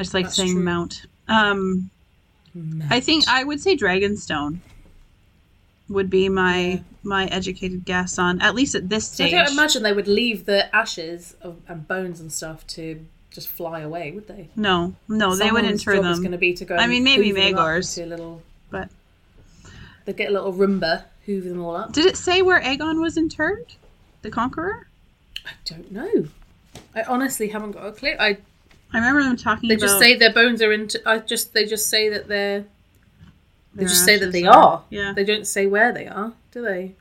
[0.00, 0.62] I just like That's saying true.
[0.62, 1.02] mount.
[1.28, 1.90] Um,
[2.88, 4.58] I think I would say Dragonstone
[5.90, 6.78] would be my Yeah.
[7.02, 9.32] my educated guess on at least at this So I stage.
[9.44, 13.80] don't imagine they would leave the ashes of, and bones and stuff to just fly
[13.80, 14.48] away, would they?
[14.56, 16.22] no, no, they would Someone's inter job is them.
[16.24, 16.76] going to be to go.
[16.76, 18.42] I mean, maybe hoover them up Maegor's, into a little.
[18.70, 18.88] but
[20.06, 21.92] They get a little Roomba, hoover them all up.
[21.92, 23.74] did it say where Aegon was interred?
[24.22, 24.86] The Conqueror?
[25.44, 26.26] I don't know.
[26.94, 28.14] I honestly haven't got a clue.
[28.18, 28.38] I
[28.92, 31.00] I remember them talking about they just say their bones are into.
[31.08, 32.64] I just they just say that they're.
[33.74, 34.82] They just say that they are.
[34.90, 35.12] Yeah.
[35.14, 36.96] They don't say where they are, do they?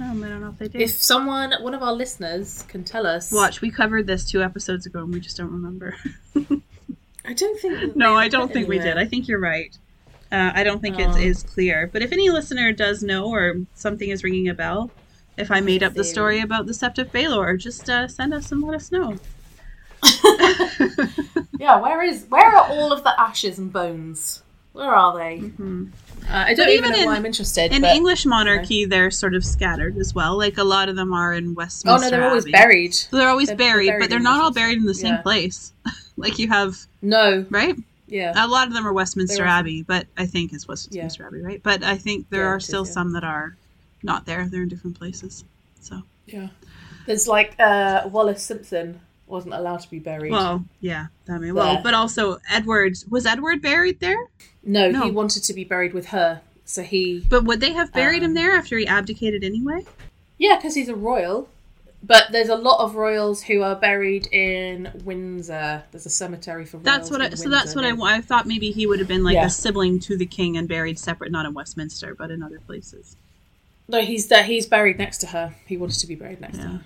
[0.00, 0.80] Um, I don't know if they did.
[0.82, 3.30] If someone, one of our listeners, can tell us.
[3.30, 5.94] Watch, we covered this two episodes ago and we just don't remember.
[7.24, 7.94] I don't think.
[7.96, 8.96] no, I don't think we did.
[8.98, 9.76] I think you're right.
[10.32, 11.00] Uh, I don't think Oh.
[11.16, 11.86] it is clear.
[11.92, 14.90] But if any listener does know or something is ringing a bell,
[15.36, 18.50] if I made up the story about the Sept of Baelor, just uh, send us
[18.50, 19.16] and let us know.
[21.58, 24.42] Yeah, where is where are all of the ashes and bones?
[24.72, 25.40] Where are they?
[25.40, 25.90] Mhm.
[26.22, 27.70] Uh, I don't But even even know why I'm interested.
[27.72, 30.38] In but- English monarchy, they're sort of scattered as well.
[30.38, 32.06] Like a lot of them are in Westminster.
[32.06, 32.52] oh no, they're always Abbey.
[32.52, 32.94] buried.
[32.94, 35.14] So they're always They're- they're buried, buried but they're not all buried in the same
[35.14, 35.22] Yeah.
[35.22, 35.72] place.
[36.16, 37.76] like you have, No, right?
[38.06, 41.42] yeah, A lot of them are Westminster They're Abbey, but I think it's Westminster Abbey,
[41.42, 41.62] right?
[41.62, 42.92] But I think there Yeah, are it is, still yeah.
[42.92, 43.56] some that are
[44.02, 44.48] not there.
[44.48, 45.44] They're in different places.
[45.80, 46.48] So, yeah.
[47.06, 50.32] There's like uh, Wallis Simpson wasn't allowed to be buried.
[50.32, 51.82] well, yeah, I mean, well, There.
[51.82, 54.18] but also Edward was Edward buried there?
[54.62, 55.02] no, no.
[55.04, 58.30] he wanted to be buried with her, so he But would they have buried him
[58.30, 59.84] Um, there after he abdicated anyway?
[60.38, 61.48] yeah, because he's a royal.
[62.02, 65.82] But there's a lot of royals who are buried in Windsor.
[65.90, 66.84] There's a cemetery for royals.
[66.86, 67.20] That's what.
[67.20, 68.46] I, so that's what I, I thought.
[68.46, 69.44] Maybe he would have been like Yeah.
[69.44, 73.16] a sibling to the king and buried separate, not in Westminster, but in other places.
[73.86, 74.44] No, he's there.
[74.44, 75.54] He's buried next to her.
[75.66, 76.80] He wanted to be buried next to her.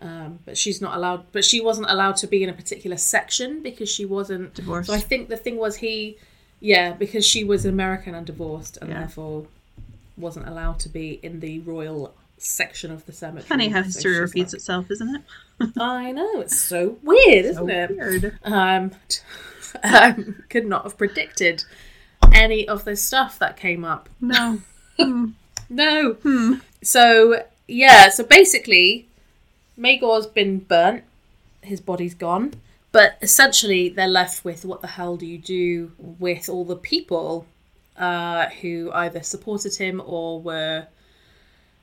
[0.00, 1.24] Um, but she's not allowed.
[1.32, 4.54] But she wasn't allowed to be in a particular section because she wasn't.
[4.54, 4.88] Divorced.
[4.88, 6.16] So I think the thing was he,
[6.60, 9.00] yeah, because she was American and divorced, and Yeah.
[9.00, 9.46] therefore
[10.16, 13.48] wasn't allowed to be in the royal section of the cemetery.
[13.48, 15.22] Funny how history she's repeats like- itself, isn't it?
[15.80, 17.90] I know it's so weird, isn't it?
[17.90, 18.38] weird.
[18.44, 18.92] Um,
[19.82, 21.64] um, could not have predicted
[22.32, 24.08] any of the stuff that came up.
[24.20, 24.60] No.
[25.70, 26.14] No.
[26.22, 26.54] Hmm.
[26.82, 29.07] So yeah, so basically,
[29.78, 31.04] Maegor's been burnt.
[31.62, 32.54] His body's gone.
[32.90, 37.46] But essentially, they're left with what the hell do you do with all the people
[37.96, 40.86] uh, who either supported him or were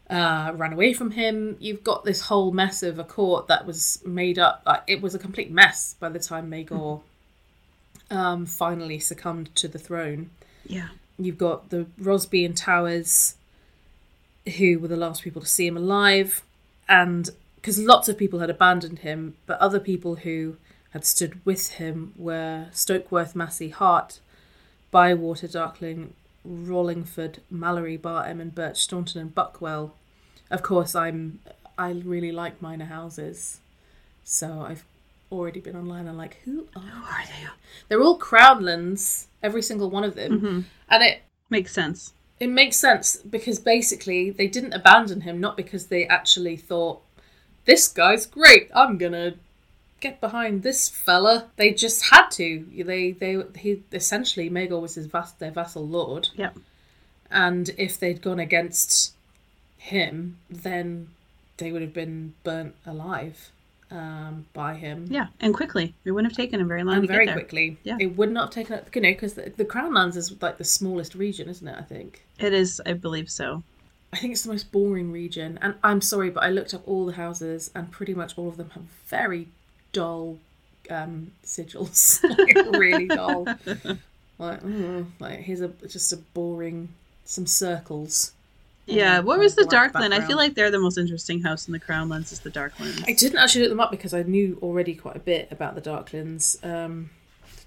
[0.09, 1.57] uh, ran away from him?
[1.59, 4.63] You've got this whole mess of a court that was made up.
[4.65, 7.01] Like, it was a complete mess by the time Maegor
[8.09, 10.29] um, finally succumbed to the throne
[10.67, 10.89] Yeah.
[11.17, 13.35] you've got the Rosby and Towers,
[14.57, 16.43] who were the last people to see him alive,
[16.87, 17.29] and
[17.65, 20.55] because lots of people had abandoned him, but other people who
[20.91, 24.19] had stood with him were Stokeworth, Massey, Harte,
[24.91, 26.09] Bywater, Darklyn,
[26.47, 29.95] Rollingford, Mallery, Barham, and Byrch, Staunton, and Buckwell.
[30.51, 31.39] Of course, I'm
[31.75, 33.61] I really like minor houses,
[34.23, 34.85] so I've
[35.31, 37.47] already been online and like who are Who are they?
[37.89, 40.63] they're all crownlands, every single one of them, Mhm.
[40.87, 42.13] and it Makes sense.
[42.39, 47.01] it makes sense because basically they didn't abandon him not because they actually thought
[47.65, 48.69] this guy's great.
[48.75, 49.35] I'm gonna
[49.99, 51.47] get behind this fella.
[51.55, 52.65] They just had to.
[52.75, 56.57] They they he essentially Maegor was his vas- their vassal lord, Yep.
[57.31, 59.13] and if they'd gone against
[59.77, 61.09] him, then
[61.57, 63.51] they would have been burnt alive
[63.91, 65.07] um, by him.
[65.09, 65.93] Yeah, and quickly.
[66.03, 67.43] It wouldn't have taken him very long and to very get there.
[67.43, 67.77] quickly.
[67.83, 67.97] Yeah.
[67.99, 70.57] It would not have taken up, you know, because the, the Crown Lands is like
[70.57, 71.75] the smallest region, isn't it?
[71.77, 72.25] I think.
[72.39, 73.63] It is, I believe so.
[74.15, 75.59] I think it's the most boring region.
[75.61, 78.55] And I'm sorry, but I looked up all the houses, and pretty much all of
[78.55, 79.49] them have very
[79.91, 80.37] dull
[80.89, 82.23] um, sigils.
[82.37, 83.45] like, really dull.
[84.37, 86.89] Like, mm, like here's a just a boring
[87.23, 88.33] some circles.
[88.85, 90.11] Yeah, what was the Darklyn?
[90.11, 93.01] I feel like they're the most interesting house in the Crownlands is the Darklyns.
[93.07, 95.81] I didn't actually look them up because I knew already quite a bit about the
[95.81, 96.61] Darklyns.
[96.65, 97.11] Um,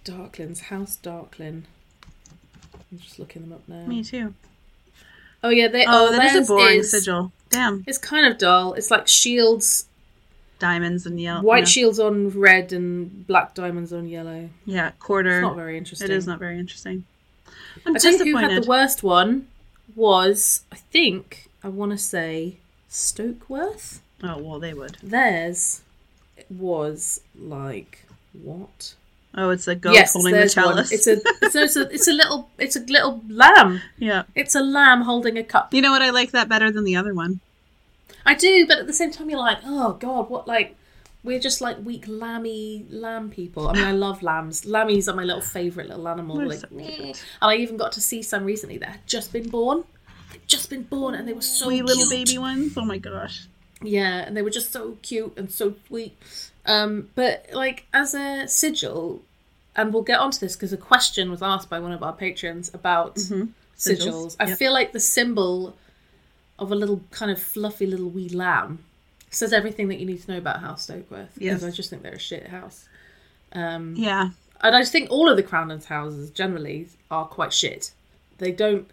[0.04, 1.62] the Darklyns, House Darklyn.
[2.92, 3.87] I'm just looking them up now.
[3.87, 4.34] Me too.
[5.42, 5.85] Oh yeah, they.
[5.87, 7.33] Oh, that is a boring is- sigil.
[7.51, 7.83] Damn.
[7.87, 8.74] It's kind of dull.
[8.74, 9.87] It's like shields,
[10.59, 11.40] Diamonds and yellow.
[11.42, 11.64] white yeah.
[11.64, 14.51] shields on red and black diamonds on yellow.
[14.66, 15.40] Yeah, It's quarter.
[15.40, 16.11] not very interesting.
[16.11, 17.05] It is not very interesting.
[17.87, 19.48] I'm I you who had the worst one
[19.96, 22.57] was I think I want to say
[22.90, 24.01] Stokeworth.
[24.22, 24.98] oh well, they would.
[25.03, 25.83] Theirs
[26.51, 28.94] was like what?
[29.38, 30.64] Oh, it's a goat yes, holding the there's one.
[30.66, 30.92] chalice.
[30.92, 33.81] It's a it's, no, it's a it's a little it's a little lamb.
[33.96, 34.24] yeah.
[34.35, 35.72] It's a lamb holding a cup.
[35.72, 36.03] You know what?
[36.03, 37.40] I like that better than the other one.
[38.27, 40.74] I do, but at the same time, you're like, oh god, what like.
[41.24, 43.68] We're just like weak lammy lamb people.
[43.68, 44.62] I mean, I love lambs.
[44.64, 46.37] Lammies are my little favourite little animal.
[46.37, 49.48] They're Like, so and I even got to see some recently that had just been
[49.51, 49.83] born.
[50.33, 52.79] They'd just been born, and they were so Wee little baby ones.
[52.79, 53.46] Oh my gosh.
[53.83, 56.16] Yeah, and they were just so cute and so sweet.
[56.64, 59.22] Um, but like as a sigil,
[59.78, 62.68] and we'll get onto this because a question was asked by one of our patrons
[62.74, 63.52] about sigils.
[63.78, 64.58] Sigils, I yep.
[64.58, 65.76] feel like the symbol
[66.58, 68.84] of a little kind of fluffy little wee lamb
[69.30, 71.28] says everything that you need to know about House Stokeworth.
[71.38, 71.54] Yes.
[71.54, 72.88] Because I just think they're a shit house.
[73.52, 74.30] Um, Yeah.
[74.60, 77.92] and I just think all of the Crownlands houses generally are quite shit.
[78.38, 78.90] They don't.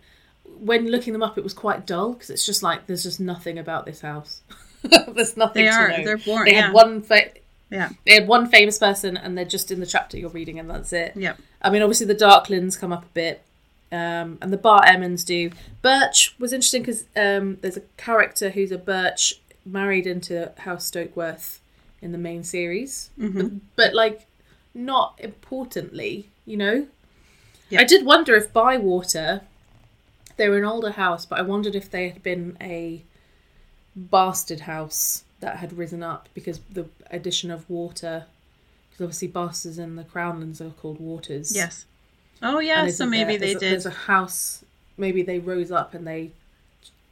[0.60, 3.58] When looking them up, it was quite dull because it's just like there's just nothing
[3.58, 4.41] about this house.
[4.84, 5.65] there's nothing.
[5.65, 5.89] They to are.
[5.89, 6.04] know.
[6.06, 6.45] They're boring.
[6.45, 6.67] They yeah.
[6.67, 7.02] had one.
[7.02, 7.32] Fa-
[7.69, 7.89] Yeah.
[8.06, 10.93] they had one famous person, and they're just in the chapter you're reading, and that's
[10.93, 11.13] it.
[11.15, 11.34] Yeah.
[11.62, 13.41] I mean, obviously the Darklyns come up a bit,
[13.91, 15.49] um, and the Bar Emmons do.
[15.84, 19.34] Byrch was interesting because um, there's a character who's a Byrch
[19.65, 21.58] married into House Stokeworth
[22.01, 23.39] in the main series, Mm-hmm.
[23.39, 24.28] but, but like
[24.73, 26.88] not importantly, you know.
[27.69, 27.82] Yeah.
[27.82, 29.41] I did wonder if Bywater,
[30.38, 33.01] they were an older house, but I wondered if they had been a
[33.95, 38.26] bastard house that had risen up because the addition of water.
[38.89, 41.54] Because obviously, bastards in the Crownlands are called waters.
[41.56, 41.86] Yes.
[42.41, 42.88] Oh yeah.
[42.89, 43.72] So maybe there- they there's a, did.
[43.72, 44.63] There's a house.
[44.98, 46.32] Maybe they rose up and they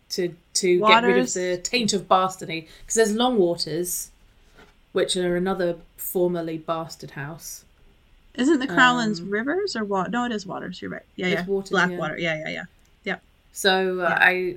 [0.10, 2.68] to to get rid of the taint of bastardy.
[2.82, 4.10] Because there's Longwaters,
[4.92, 7.66] which are another formerly bastard house.
[8.36, 10.10] Isn't the Crownlands um, rivers or what?
[10.12, 10.82] No, it is waters.
[10.82, 11.04] You're right.
[11.16, 11.46] Yeah, yeah.
[11.46, 11.98] waters, Black yeah.
[11.98, 12.18] water.
[12.18, 12.64] Yeah, yeah, yeah.
[13.52, 14.18] So uh, Yeah.
[14.20, 14.56] I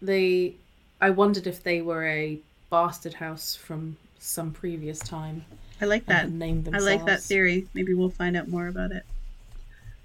[0.00, 0.54] they
[1.00, 2.38] I wondered if they were a
[2.70, 5.44] bastard house from some previous time
[5.80, 6.22] I like that.
[6.22, 7.68] had named I like that theory.
[7.74, 9.04] Maybe we'll find out more about it.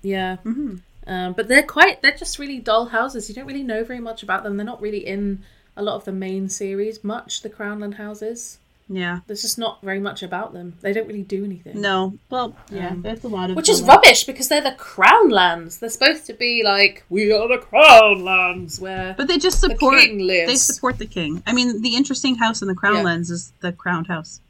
[0.02, 0.38] Yeah.
[0.38, 3.28] hmm Um, but they're quite they're just really dull houses.
[3.30, 4.58] You don't really know very much about them.
[4.58, 5.44] They're not really in
[5.76, 8.60] a lot of the main series much, the Crownland houses.
[8.90, 9.20] Yeah.
[9.28, 10.74] There's just not very much about them.
[10.82, 11.80] They don't really do anything.
[11.82, 12.18] No.
[12.30, 12.90] Well, yeah.
[12.90, 15.78] Um, there's a lot of Which is rubbish because they're the crown lands.
[15.80, 19.70] They're supposed to be like, we are the crown lands where But they just the
[19.70, 20.00] support.
[20.02, 20.50] king lives.
[20.52, 21.42] They support the king.
[21.48, 24.42] I mean, the interesting house in the crown lands is the crowned house.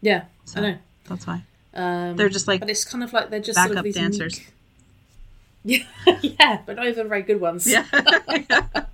[0.00, 0.78] yeah, So I know.
[1.08, 1.42] that's why
[1.74, 3.94] Um, they're just like but it's kind of like they're just sort of backup these
[3.96, 4.40] dancers.
[4.40, 4.46] meek-
[6.08, 7.66] Yeah, yeah, but not even very good ones.
[7.66, 7.84] Yeah.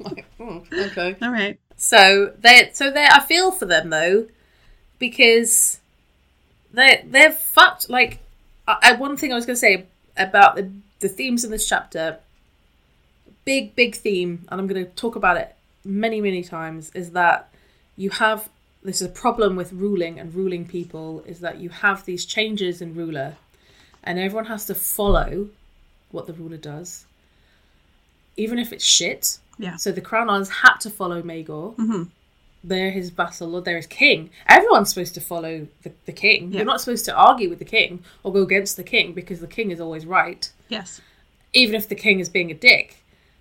[0.00, 1.14] Like, hmm, okay.
[1.20, 1.58] All right.
[1.82, 4.26] So they, so they, I feel for them though,
[4.98, 5.80] because
[6.74, 7.88] they they're fucked.
[7.88, 8.18] Like,
[8.68, 12.18] I, one thing I was going to say about the the themes in this chapter,
[13.46, 17.48] big big theme, and I'm going to talk about it many many times, is that
[17.96, 18.50] you have
[18.82, 22.82] this is a problem with ruling and ruling people is that you have these changes
[22.82, 23.36] in ruler,
[24.04, 25.48] and everyone has to follow
[26.10, 27.06] what the ruler does,
[28.36, 29.38] even if it's shit.
[29.60, 29.76] Yeah.
[29.76, 31.76] So the Crownlands had to follow Maegor.
[31.76, 32.08] Mhm.
[32.62, 34.30] They're his vassal, or they're his king.
[34.48, 36.50] Everyone's supposed to follow the, the king.
[36.50, 36.58] Yeah.
[36.58, 39.46] You're not supposed to argue with the king or go against the king because the
[39.46, 41.00] king is always right, Yes.
[41.52, 42.96] even if the king is being a dick.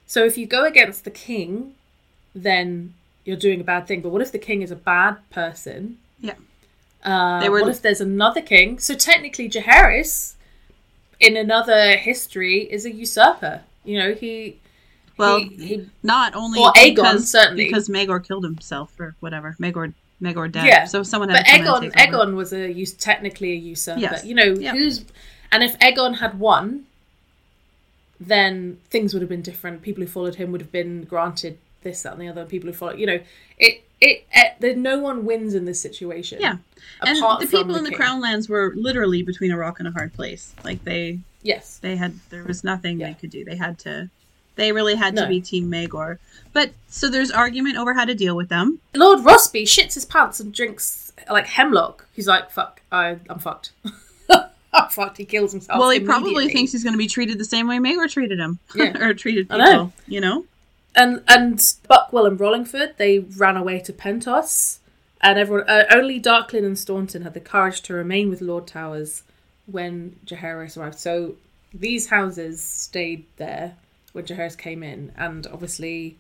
[0.07, 1.75] So if you go against the king,
[2.33, 2.93] then
[3.25, 4.01] you're doing a bad thing.
[4.01, 5.97] But what if the king is a bad person?
[6.21, 6.35] Yeah.
[7.03, 8.79] Uh, They were- What if there's another king?
[8.79, 10.33] So technically, Jaehaerys,
[11.19, 13.61] in another history, is a usurper.
[13.83, 14.59] You know, he.
[15.19, 17.65] Well, he, he Not only Or Aegon, because, certainly.
[17.65, 19.55] because Maegor killed himself or whatever.
[19.59, 20.65] Maegor, Maegor dead.
[20.65, 20.85] Yeah.
[20.85, 22.33] So someone had But to come in Aegon, and take over.
[22.35, 23.99] Was a us- technically a usurper.
[23.99, 24.25] Yes.
[24.25, 25.05] You know who's,
[25.51, 26.85] and if Aegon had won,
[28.19, 29.81] then things would have been different.
[29.81, 32.45] People who followed him would have been granted this, that, and the other.
[32.45, 33.19] People who followed, you know,
[33.57, 36.39] it, it, it there, no one wins in this situation.
[36.41, 36.57] Yeah.
[37.01, 37.91] And the people in the.
[37.91, 40.53] Crownlands were literally between a rock and a hard place.
[40.65, 41.77] Like they, Yes.
[41.77, 43.07] they had there was nothing Yeah.
[43.07, 43.45] they could do.
[43.45, 44.09] They had to,
[44.59, 46.17] they really had to be Team Maegor.
[46.53, 48.79] But so there's argument over how to deal with them.
[48.95, 52.07] Lord Rosby shits his pants and drinks like hemlock.
[52.13, 53.71] He's like, "Fuck, I, I'm fucked.
[54.73, 55.79] I'm fucked." He kills himself.
[55.79, 58.59] well, he probably thinks he's going to be treated the same way Maegor treated him,
[58.75, 58.97] Yeah.
[59.03, 59.63] or treated people.
[59.63, 59.91] know.
[60.07, 60.45] You know,
[60.95, 64.79] and and Buckwell and Rollingford they ran away to Pentos,
[65.21, 69.23] and everyone uh, only Darklyn and Staunton had the courage to remain with Lord Towers
[69.67, 70.97] when Jaehaerys arrived.
[70.97, 71.35] So
[71.73, 73.75] these houses stayed there
[74.13, 76.17] when Jaehaerys came in, and obviously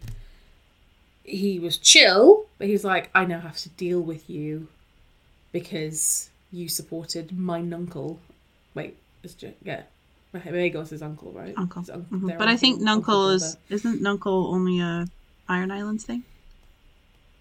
[1.23, 4.67] he was chill, but he was like, "I now have to deal with you
[5.51, 8.19] because you supported my nuncle."
[8.73, 9.83] Wait, is Ja- yeah.
[10.33, 11.53] Magos his uncle, right?
[11.57, 11.81] uncle.
[11.81, 12.27] His Mhm.
[12.27, 13.57] their But I think uncle- Nuncle is brother.
[13.69, 15.07] isn't Nuncle only a
[15.47, 16.23] Iron Islands thing,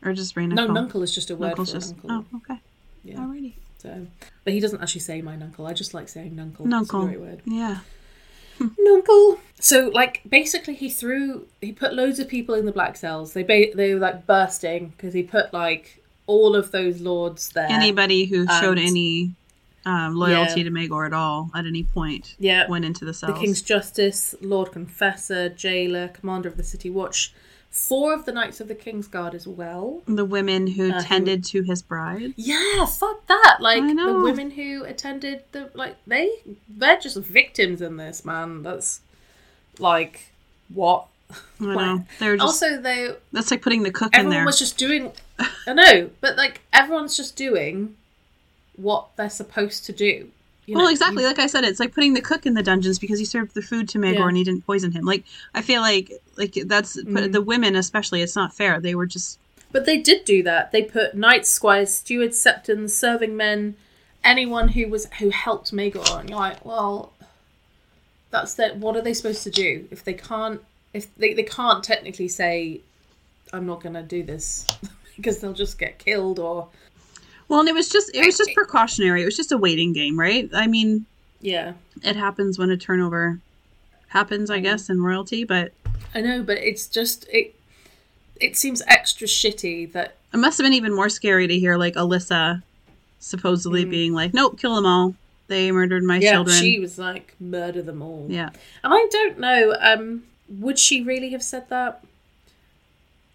[0.02, 2.10] or just Rain No, nuncle is just a word Nuncle's for just uncle.
[2.32, 2.60] oh okay,
[3.04, 3.16] Yeah.
[3.18, 3.54] alrighty.
[3.78, 4.06] So,
[4.44, 5.66] but he doesn't actually say my nuncle.
[5.66, 6.66] I just like saying nuncle.
[6.72, 7.42] It's a great word.
[7.44, 7.80] Yeah.
[8.78, 9.38] Nuncle.
[9.60, 13.32] So, like, basically, he threw, he put loads of people in the black cells.
[13.32, 17.66] They ba- they were like bursting because he put like all of those lords there.
[17.68, 19.34] Anybody who showed any
[19.86, 20.64] um, loyalty Yeah.
[20.64, 23.34] to Maegor at all at any point yeah, went into the cells.
[23.34, 23.40] the.
[23.40, 27.32] King's Justice, Lord Confessor, Jailer, Commander of the City Watch,
[27.86, 30.02] four of the Knights of the King's Guard as well.
[30.06, 32.34] the women who Uh, who- tended to his bride.
[32.36, 33.58] Yeah, fuck that.
[33.60, 36.30] Like the women who attended the like they
[36.68, 38.62] they're just victims in this, man.
[38.62, 39.00] That's
[39.78, 40.32] like
[40.72, 41.06] what?
[41.60, 42.04] I know.
[42.18, 44.46] They're just Also they that's like putting the cook in everyone there.
[44.46, 45.12] was just doing
[45.66, 47.96] I know, but like everyone's just doing
[48.76, 50.30] what they're supposed to do.
[50.68, 51.24] You well, know, exactly.
[51.24, 53.62] Like I said, it's like putting the cook in the dungeons because he served the
[53.62, 54.28] food to Maegor Yeah.
[54.28, 55.06] and he didn't poison him.
[55.06, 57.32] Like I feel like like that's Mm.
[57.32, 58.20] the women especially.
[58.20, 58.78] It's not fair.
[58.78, 59.38] They were just
[59.72, 60.70] But they did do that.
[60.70, 63.76] They put knights, squires, stewards, septons, serving men,
[64.22, 67.12] anyone who was who helped Maegor, and you're like, well,
[68.30, 68.76] that's that.
[68.76, 70.60] What are they supposed to do if they can't?
[70.92, 72.82] If they, they can't technically say,
[73.54, 74.66] I'm not going to do this
[75.16, 76.68] because they'll just get killed or
[77.48, 79.22] well, and it was just it was just precautionary.
[79.22, 80.48] It was just a waiting game, right?
[80.54, 81.06] I mean,
[81.40, 81.72] yeah.
[82.02, 83.40] it happens when a turnover
[84.08, 84.54] happens, Mm.
[84.54, 85.44] I guess, in royalty.
[85.44, 85.72] But
[86.14, 87.54] I know, but it's just it.
[88.40, 91.94] It seems extra shitty that it must have been even more scary to hear like
[91.94, 92.62] Alyssa
[93.18, 95.14] supposedly being like, "Nope, kill them all.
[95.48, 96.22] They murdered my Mm.
[96.22, 98.26] yeah children." she was like murder them all.
[98.28, 98.50] yeah,
[98.84, 102.04] And I don't know, um, would she really have said that?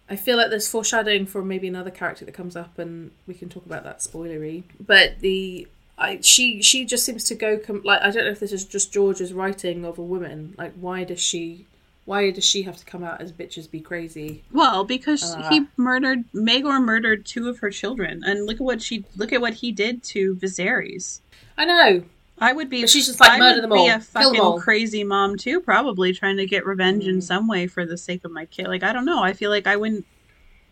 [0.08, 3.48] I feel like there's foreshadowing for maybe another character that comes up, and we can
[3.48, 4.64] talk about that spoilery.
[4.78, 8.40] But the I she she just seems to go com- like I don't know if
[8.40, 10.54] this is just George's writing of a woman.
[10.58, 11.66] Like why does she
[12.04, 14.42] why does she have to come out as bitches be crazy?
[14.52, 15.48] well, because Uh.
[15.48, 19.40] he murdered Maegor murdered two of her children, and look at what she look at
[19.40, 21.20] what he did to Viserys.
[21.56, 22.04] I know.
[22.38, 22.82] I would be.
[22.82, 23.86] But she's just like, I murder them be all.
[23.86, 24.60] a Kill them fucking all.
[24.60, 27.22] crazy mom too, probably trying to get revenge in Mm.
[27.22, 28.66] some way for the sake of my kid.
[28.66, 29.22] Like I don't know.
[29.22, 30.04] I feel like I wouldn't.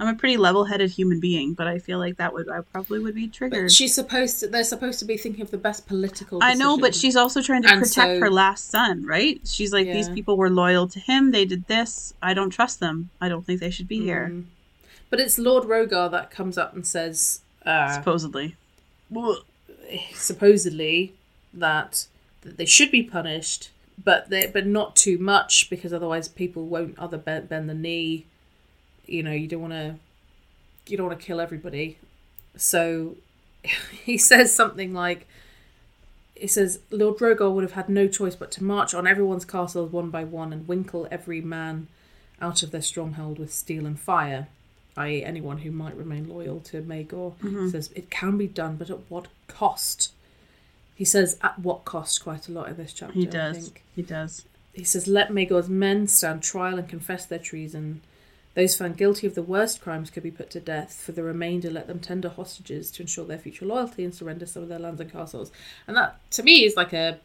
[0.01, 3.15] I'm a pretty level-headed human being, but I feel like that would I probably would
[3.15, 3.67] be triggered.
[3.67, 4.49] But she's supposed to.
[4.49, 6.41] They're supposed to be thinking of the best political.
[6.43, 9.41] I know, but she's also trying to And protect so- her last son, right?
[9.45, 11.31] She's like, these people were loyal to him.
[11.31, 12.15] They did this.
[12.21, 13.11] I don't trust them.
[13.21, 14.31] I don't think they should be here.
[14.33, 14.45] Mm.
[15.11, 18.57] But it's Lord Rogar that comes up and says, uh, Supposedly,
[19.09, 19.43] Well,
[20.15, 21.13] supposedly
[21.53, 22.07] that,
[22.43, 23.71] that they should be punished,
[24.03, 28.27] but they but not too much because otherwise people won't other bend, bend the knee.
[29.07, 29.97] You know, you don't want to
[30.87, 31.99] you don't want to kill everybody.
[32.57, 33.17] So
[34.05, 35.27] he says something like
[36.35, 39.93] he says Lord Drogon would have had no choice but to march on everyone's castles
[39.93, 41.87] one by one and winkle every man
[42.43, 44.49] out of their stronghold with steel and fire,
[44.97, 47.35] i.e., anyone who might remain loyal to Maegor.
[47.39, 47.69] Mm-hmm.
[47.69, 50.13] Says it can be done, but at what cost?
[50.95, 53.15] He says at what cost quite a lot in this chapter.
[53.15, 53.57] he does.
[53.57, 53.83] think.
[53.95, 54.45] He does.
[54.73, 58.03] He says, Let Maegor's men stand trial and confess their treason.
[58.55, 60.95] Those found guilty of the worst crimes could be put to death.
[60.95, 64.63] For the remainder, let them tender hostages to ensure their future loyalty and surrender some
[64.63, 65.51] of their lands and castles.
[65.87, 67.19] And that, to me, is like a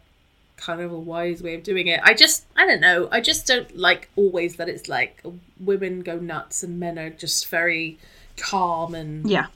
[0.56, 2.00] kind of a wise way of doing it.
[2.04, 3.10] I just, I don't know.
[3.12, 5.22] I just don't like always that it's like
[5.60, 7.98] women go nuts and men are just very
[8.38, 9.48] calm and Yeah.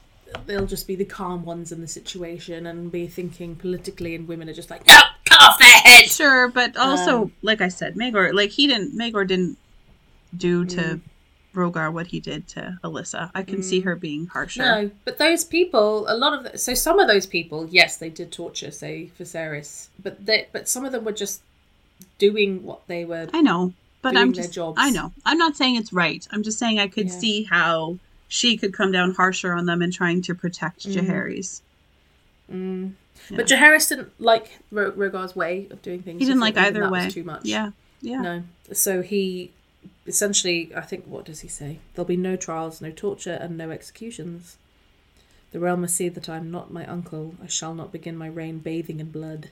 [0.45, 4.49] They'll just be the calm ones in the situation and be thinking politically, and women
[4.49, 6.05] are just like, no, cut off their head.
[6.07, 9.57] Sure, but also, Um, like I said, Maegor, like he didn't, Maegor didn't
[10.35, 11.01] do to Mm.
[11.53, 13.29] Rogar what he did to Alyssa.
[13.35, 14.61] I can see her being harsher.
[14.61, 18.09] No, but those people, a lot of the, so some of those people, yes, they
[18.09, 21.41] did torture, say Viserys, but they, but some of them were just
[22.19, 23.27] doing what they were.
[23.33, 24.77] I know, but Doing I'm their just, jobs.
[24.79, 25.11] I know.
[25.25, 26.25] I'm not saying it's right.
[26.31, 27.19] I'm just saying I could Yeah.
[27.19, 27.97] see how
[28.33, 31.05] she could come down harsher on them in trying to protect Mm-hmm.
[31.05, 31.61] Jaehaerys.
[32.49, 32.93] Mm.
[33.29, 36.19] But Jaehaerys didn't like Ro- Rogar's way of doing things.
[36.21, 37.09] He didn't like either way.
[37.09, 37.43] Too much.
[37.43, 37.71] Yeah,
[38.01, 38.21] yeah.
[38.21, 38.43] No.
[38.71, 39.51] So he
[40.07, 41.79] essentially, I think, what does he say?
[41.93, 44.55] There'll be no trials, no torture, and no executions.
[45.51, 47.35] The realm must see that I am not my uncle.
[47.43, 49.49] I shall not begin my reign bathing in blood.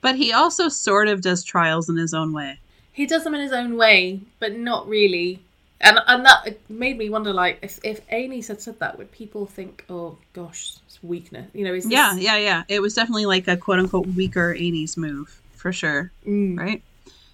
[0.00, 2.60] But he also sort of does trials in his own way.
[2.90, 5.40] He does them in his own way, but not really.
[5.82, 9.46] And and that made me wonder, like, if if Aenys had said that, would people
[9.46, 11.50] think, "Oh gosh, it's weakness"?
[11.52, 11.92] You know, is this...
[11.92, 12.62] Yeah, yeah, yeah.
[12.68, 16.12] It was definitely like a quote unquote weaker 80s move, for sure.
[16.24, 16.58] Mm.
[16.58, 16.82] Right?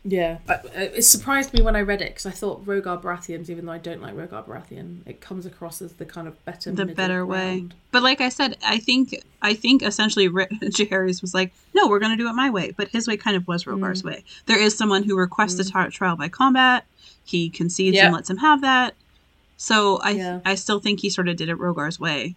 [0.05, 0.39] Yeah,
[0.75, 3.79] it surprised me when I read it because I thought Rogar Baratheon's, even though I
[3.79, 7.67] don't like Rogar Baratheon, it comes across as the kind of better, The better way.
[7.91, 11.99] But like I said, I think I think essentially Ri- Jaehaerys was like, no, we're
[11.99, 12.71] going to do it my way.
[12.71, 14.25] But his way kind of was Rogar's way.
[14.47, 16.87] There is someone who requests a tri- trial by combat.
[17.29, 18.95] He concedes and lets him have that.
[19.57, 20.41] So I Yeah.
[20.45, 22.37] I still think he sort of did it Rogar's way.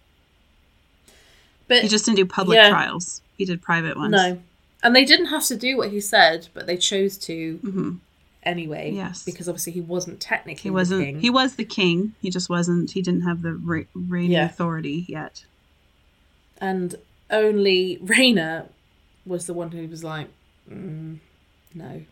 [1.68, 2.68] But He just didn't do public Yeah.
[2.70, 3.22] trials.
[3.38, 4.12] He did private ones.
[4.12, 4.38] no,
[4.82, 7.92] and they didn't have to do what he said, but they chose to hmm
[8.42, 8.90] anyway.
[8.92, 9.24] Yes.
[9.24, 11.04] because obviously he wasn't technically He wasn't.
[11.04, 11.20] king.
[11.20, 12.14] He was the king.
[12.20, 12.90] He just wasn't.
[12.90, 14.46] He didn't have the re- reigning Yeah.
[14.46, 15.44] authority yet.
[16.60, 16.94] and
[17.30, 18.66] only Rhaena
[19.26, 20.28] was the one who was like,
[20.70, 21.18] mm,
[21.74, 22.02] no.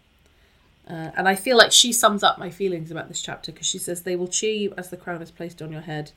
[0.90, 3.78] Uh, and I feel like she sums up my feelings about this chapter because she
[3.78, 6.10] says, They will cheer you as the crown is placed on your head,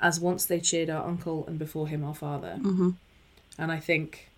[0.00, 2.54] as once they cheered our uncle and before him our father.
[2.60, 2.90] hmm
[3.58, 4.28] And I think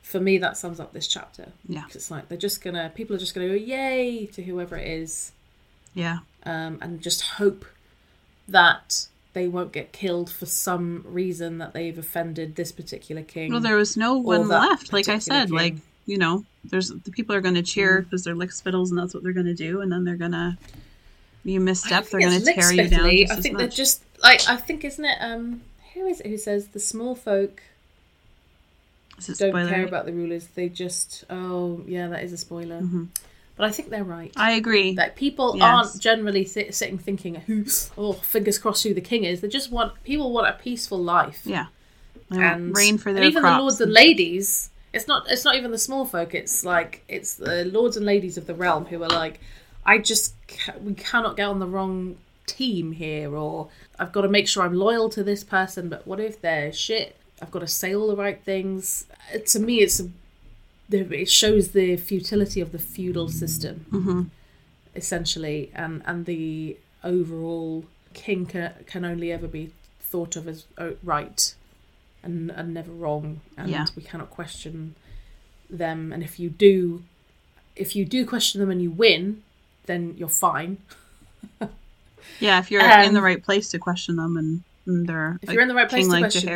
[0.00, 1.48] for me, that sums up this chapter.
[1.68, 1.84] Yeah.
[1.94, 5.32] It's like they're just gonna, people are just gonna go, Yay to whoever it is,
[5.92, 6.20] Yeah.
[6.44, 7.66] um, and just hope
[8.48, 13.50] that they won't get killed for some reason that they've offended this particular king.
[13.52, 14.92] Well, there was no one left.
[14.94, 15.82] Like I said, like king.
[16.08, 18.04] You know, there's the people are going to cheer Mm.
[18.04, 20.32] because they're lick spittles, and that's what they're going to do, and then they're going
[20.32, 20.56] to.
[21.44, 23.06] You misstep, they're going to tear you down.
[23.06, 25.18] I think they're just like I think isn't it?
[25.20, 25.62] Um,
[25.94, 27.62] who is it who says the small folk
[29.16, 29.68] don't spoiler?
[29.68, 30.46] care about the rulers?
[30.54, 32.80] They just oh yeah, that is a spoiler.
[32.80, 33.08] Mhm.
[33.56, 34.32] But I think they're right.
[34.36, 34.94] I agree.
[34.94, 35.62] Like people Yes.
[35.64, 37.64] aren't generally sit, sitting thinking who
[37.96, 39.40] oh fingers crossed who the king is.
[39.40, 41.40] They just want people want a peaceful life.
[41.44, 41.66] yeah,
[42.30, 43.56] they and rain for and their even crops.
[43.56, 44.70] the lords and ladies.
[44.92, 45.30] It's not.
[45.30, 46.34] It's not even the small folk.
[46.34, 49.40] It's like it's the lords and ladies of the realm who are like,
[49.84, 52.16] I just ca- we cannot get on the wrong
[52.46, 53.68] team here, or
[53.98, 55.88] I've got to make sure I'm loyal to this person.
[55.88, 57.16] But what if they're shit?
[57.40, 59.06] I've got to say all the right things.
[59.34, 60.08] Uh, To me, it's a,
[60.90, 64.22] it shows the futility of the feudal system, hmm
[64.94, 67.84] essentially, and and the overall
[68.14, 69.70] king can, can only ever be
[70.00, 71.54] thought of as uh, right
[72.22, 73.86] and, and never wrong and Yeah.
[73.96, 74.94] we cannot question
[75.70, 77.02] them and if you do
[77.76, 79.42] if you do question them and you win
[79.86, 80.78] then you're fine
[82.40, 85.50] Yeah, if you're in the Um, right place to question them, and, and they're if
[85.50, 86.46] you're in the right place king to like question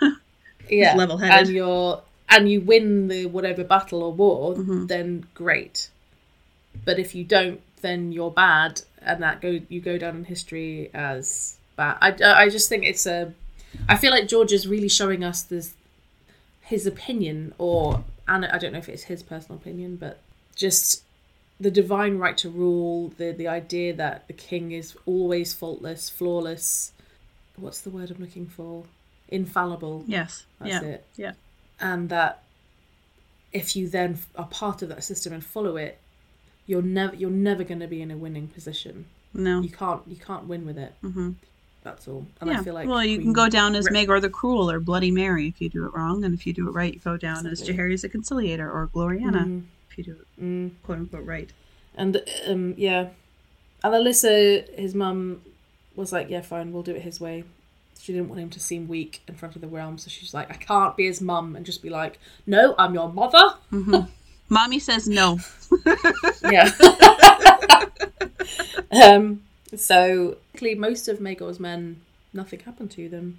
[0.00, 0.16] them,
[0.70, 1.38] yeah level-headed.
[1.46, 4.88] and you're and you win the whatever battle or war Mhm.
[4.88, 5.90] then great
[6.84, 10.90] but if you don't then you're bad and that go you go down in history
[10.92, 13.32] as bad i, I just think it's a
[13.88, 15.74] i feel like george is really showing us this
[16.62, 20.20] his opinion or and i don't know if it's his personal opinion but
[20.54, 21.02] just
[21.60, 26.92] the divine right to rule the the idea that the king is always faultless flawless
[27.56, 28.84] what's the word i'm looking for
[29.28, 30.44] infallible Yes.
[30.60, 30.82] that's yeah.
[30.82, 31.04] it.
[31.16, 31.32] Yeah.
[31.80, 32.42] And that
[33.52, 35.98] if you then are part of that system and follow it,
[36.66, 39.06] you're never you're never going to be in a winning position.
[39.34, 39.60] No.
[39.60, 40.94] You can't you can't win with it.
[41.00, 41.32] hmm
[41.86, 42.26] That's all.
[42.40, 42.58] And yeah.
[42.58, 45.12] I feel like well, you can go down as Re- Maegor the Cruel or Bloody
[45.12, 47.46] Mary if you do it wrong, and if you do it right, you go down
[47.46, 47.76] as Exactly.
[47.76, 50.72] Jaehaerys the Conciliator or Gloriana Mm, if you do it mm.
[50.82, 51.52] quote unquote right.
[51.96, 53.10] And um, yeah,
[53.84, 55.42] and Alyssa, his mum,
[55.94, 57.44] was like, "Yeah, fine, we'll do it his way."
[58.00, 60.50] She didn't want him to seem weak in front of the realm, so she's like,
[60.50, 62.18] "I can't be his mum," and just be like,
[62.48, 63.54] "No, I'm your mother."
[64.48, 65.38] Mommy says no.
[66.50, 66.68] Yeah.
[68.90, 69.45] um.
[69.74, 72.00] So, clearly, most of Maegor's men,
[72.32, 73.38] nothing happened to them.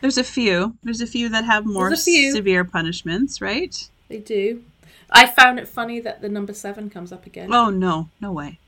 [0.00, 0.76] There's a few.
[0.82, 2.32] There's a few that have more There's a few.
[2.32, 3.88] severe punishments, right?
[4.08, 4.64] They do.
[5.10, 7.52] I found it funny that the number seven comes up again.
[7.52, 8.58] Oh no, no way.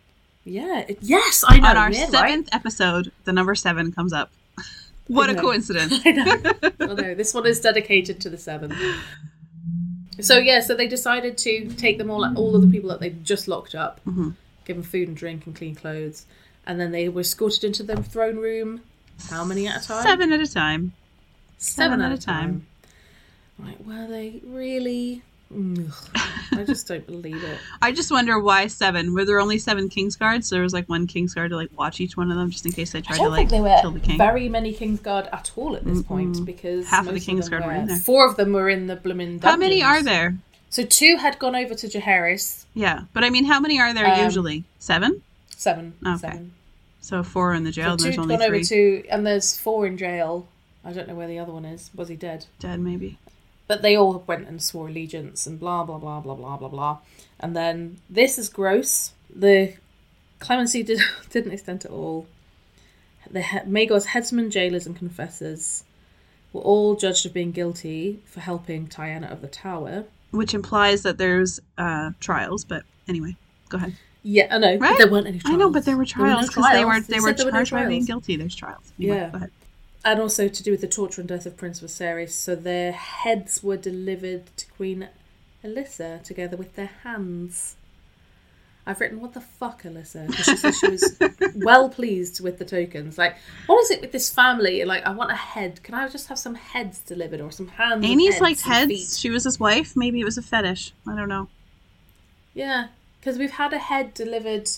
[0.44, 0.80] Yeah.
[0.86, 1.68] It, yes, I know.
[1.70, 2.10] On our yeah, right?
[2.10, 4.30] seventh episode, the number seven comes up.
[5.06, 5.42] What a know.
[5.42, 6.00] coincidence.
[6.06, 6.42] I know.
[6.80, 7.14] I know.
[7.14, 8.74] This one is dedicated to the seven.
[10.20, 13.10] So yeah, so they decided to take them all, all of the people that they
[13.10, 14.34] just locked up, Mhm.
[14.64, 16.24] give them food and drink and clean clothes,
[16.66, 18.80] and then they were escorted into the throne room.
[19.30, 20.02] How many at a time?
[20.02, 20.92] Seven at a time.
[21.58, 22.66] Seven, at a time.
[23.58, 23.84] Right?
[23.86, 25.22] Were they really?
[25.54, 25.92] Ugh,
[26.52, 27.58] I just don't believe it.
[27.82, 29.14] I just wonder why seven.
[29.14, 30.44] Were there only seven Kingsguards?
[30.44, 32.72] So there was like one Kingsguard to like watch each one of them just in
[32.72, 34.18] case they tried to like kill the king.
[34.18, 37.66] very many Kingsguard at all at this point because Half of the most them Kingsguard
[37.66, 37.96] were in there.
[37.98, 39.38] Four of them were in the blooming.
[39.38, 40.36] How many are there?
[40.70, 42.64] So two had gone over to Jaehaerys.
[42.74, 44.64] Yeah, but I mean, how many are there Um, usually?
[44.80, 45.22] Seven.
[45.64, 45.94] Seven.
[46.06, 46.18] Okay.
[46.18, 46.52] Seven.
[47.00, 47.96] So four in the jail.
[47.96, 50.46] So there's only gone three over to, and there's four in jail.
[50.84, 51.90] I don't know where the other one is.
[51.94, 52.44] Was he dead?
[52.58, 53.16] dead, maybe.
[53.66, 56.98] But they all went and swore allegiance and blah blah blah blah blah blah blah.
[57.40, 59.12] And then this is gross.
[59.34, 59.72] The
[60.38, 61.00] clemency did,
[61.30, 62.26] didn't extend to all.
[63.30, 65.84] The he- Maegor's headsmen, jailers, and confessors
[66.52, 70.04] were all judged of being guilty for helping Diana of the Tower.
[70.30, 72.64] Which implies that there's uh, trials.
[72.64, 73.36] But anyway,
[73.70, 73.94] go ahead.
[74.26, 74.76] Yeah, I know.
[74.78, 74.80] Right?
[74.80, 75.54] But there weren't any trials.
[75.54, 77.06] I know, but there were trials because they were trials.
[77.06, 78.36] they were said there no charged by being guilty.
[78.36, 78.92] There's trials.
[78.96, 79.46] Yeah.
[80.02, 82.30] And also to do with the torture and death of Prince Viserys.
[82.30, 85.08] So their heads were delivered to Queen
[85.62, 87.76] Alyssa together with their hands.
[88.86, 90.26] I've written, what the fuck, Alyssa?
[90.26, 91.16] Because she said she was
[91.56, 93.16] well pleased with the tokens.
[93.16, 94.84] Like, what is it with this family?
[94.84, 95.82] Like, I want a head.
[95.82, 98.04] Can I just have some heads delivered or some hands?
[98.04, 98.88] Amy's heads liked heads.
[98.88, 99.18] feet?
[99.18, 99.96] She was his wife.
[99.96, 100.92] Maybe it was a fetish.
[101.08, 101.48] I don't know.
[102.52, 102.88] Yeah,
[103.24, 104.68] because we've had a head delivered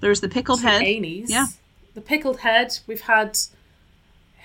[0.00, 0.82] There's the pickled head.
[0.82, 1.30] Amy's.
[1.30, 1.46] Yeah.
[1.94, 2.78] The pickled head.
[2.86, 3.38] We've had.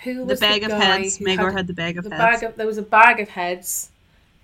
[0.03, 1.20] Who The was bag the of heads.
[1.20, 2.39] Maegor had the bag of the heads.
[2.39, 3.89] bag of there was a bag of heads,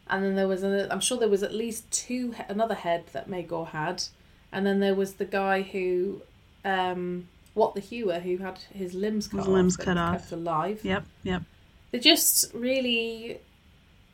[0.09, 0.91] and then there was a.
[0.91, 4.03] I'm sure there was at least two another head that Maegor had,
[4.51, 6.21] and then there was the guy who,
[6.65, 10.19] um, what the hewer who had his limbs cut His off, limbs cut off.
[10.19, 10.81] kept alive.
[10.83, 11.43] Yep, yep.
[11.91, 13.39] They're just really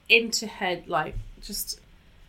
[0.09, 1.81] into head like just.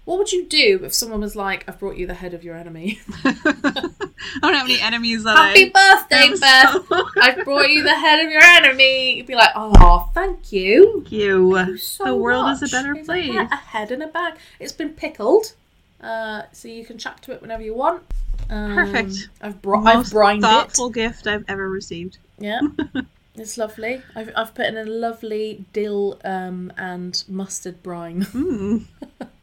[0.04, 2.56] What would you do if someone was like, "I've brought you the head of your
[2.56, 3.00] enemy"?
[3.24, 6.86] I don't have any enemies that Happy I birthday, Beth!
[6.88, 7.06] So...
[7.20, 9.16] I've brought you the head of your enemy.
[9.16, 11.54] You'd be like, "Oh, thank you." Thank you.
[11.54, 13.30] Thank you so the world is a better place.
[13.30, 14.34] A, a head in a bag.
[14.58, 15.52] It's been pickled,
[16.00, 18.02] uh, so you can chat to it whenever you want.
[18.50, 19.28] Um, Perfect.
[19.40, 19.86] I've brought.
[19.86, 22.18] I've Most brined thoughtful gift I've ever received.
[22.38, 22.60] Yeah,
[23.36, 24.02] it's lovely.
[24.16, 28.24] I've I've put in a lovely dill um, and mustard brine.
[28.24, 28.86] Mm.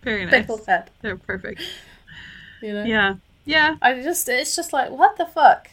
[0.04, 0.34] Very nice.
[0.34, 0.90] Pickled head.
[1.02, 1.62] They're perfect.
[2.62, 2.84] You know.
[2.84, 3.16] Yeah.
[3.46, 3.76] Yeah.
[3.82, 5.70] I just it's just like what the fuck,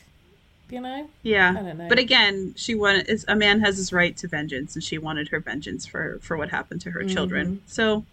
[0.70, 1.08] you know.
[1.22, 1.50] Yeah.
[1.58, 1.88] I don't know.
[1.88, 3.08] But again, she wanted.
[3.08, 6.36] It's, a man has his right to vengeance, and she wanted her vengeance for for
[6.36, 7.62] what happened to her children.
[7.66, 8.04] So,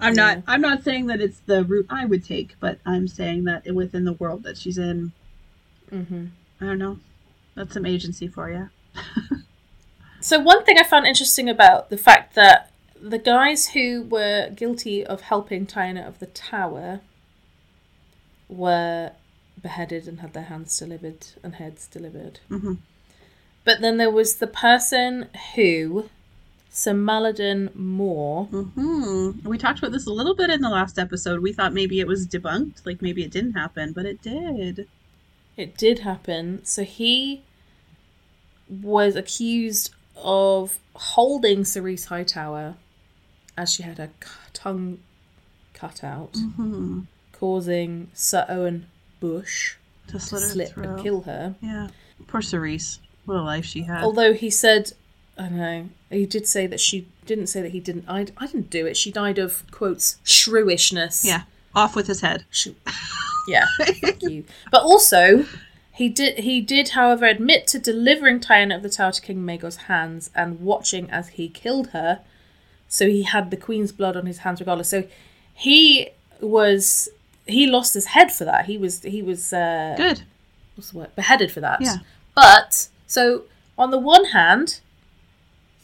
[0.00, 0.18] I'm Mm-hmm.
[0.18, 0.34] Yeah.
[0.34, 0.42] not.
[0.46, 4.04] I'm not saying that it's the route I would take, but I'm saying that within
[4.04, 5.12] the world that she's in,
[5.90, 6.26] hmm
[6.60, 6.98] I don't know.
[7.54, 8.70] That's some agency for you.
[10.20, 15.04] So one thing I found interesting about the fact that the guys who were guilty
[15.04, 17.00] of helping Tyanna of the Tower
[18.48, 19.12] were
[19.60, 22.40] beheaded and had their hands delivered and heads delivered.
[22.48, 22.74] hmm
[23.64, 26.08] But then there was the person who,
[26.70, 31.40] Sir Maladon Moore, hmm We talked about this a little bit in the last episode.
[31.40, 34.86] We thought maybe it was debunked, like maybe it didn't happen, but it did.
[35.56, 36.64] it did happen.
[36.64, 37.42] So he
[38.68, 42.74] was accused of holding Ceryse Hightower
[43.56, 44.98] as she had her c- tongue
[45.74, 46.36] cut out.
[46.56, 47.00] hmm
[47.32, 48.86] causing Sir Owen
[49.20, 49.74] Bush
[50.06, 51.54] To to slit her slip and kill her.
[51.60, 51.88] Yeah.
[52.26, 52.98] Poor Ceryse.
[53.26, 54.02] What a life she had.
[54.02, 54.92] Although he said,
[55.36, 58.06] I don't know, he did say that she didn't say that he didn't.
[58.08, 58.96] I, I didn't do it.
[58.96, 61.24] She died of quotes shrewishness.
[61.26, 61.42] yeah.
[61.74, 62.44] Off with his head.
[62.50, 62.68] Sh-
[63.48, 63.66] yeah.
[64.00, 64.44] fuck you.
[64.70, 65.44] But also,
[65.92, 66.38] he did.
[66.38, 70.60] He did, however, admit to delivering Tyanna of the Tower to King Maegor's hands and
[70.62, 72.20] watching as he killed her.
[72.96, 74.88] So he had the Queen's blood on his hands, regardless.
[74.88, 75.04] So
[75.52, 76.08] he
[76.40, 77.08] was.
[77.46, 78.64] He lost his head for that.
[78.64, 79.02] He was.
[79.02, 79.52] He was.
[79.52, 80.22] Uh, Good.
[80.74, 81.14] what's the word?
[81.14, 81.80] Beheaded for that.
[81.82, 81.96] Yeah.
[82.34, 83.42] But so
[83.76, 84.80] on the one hand,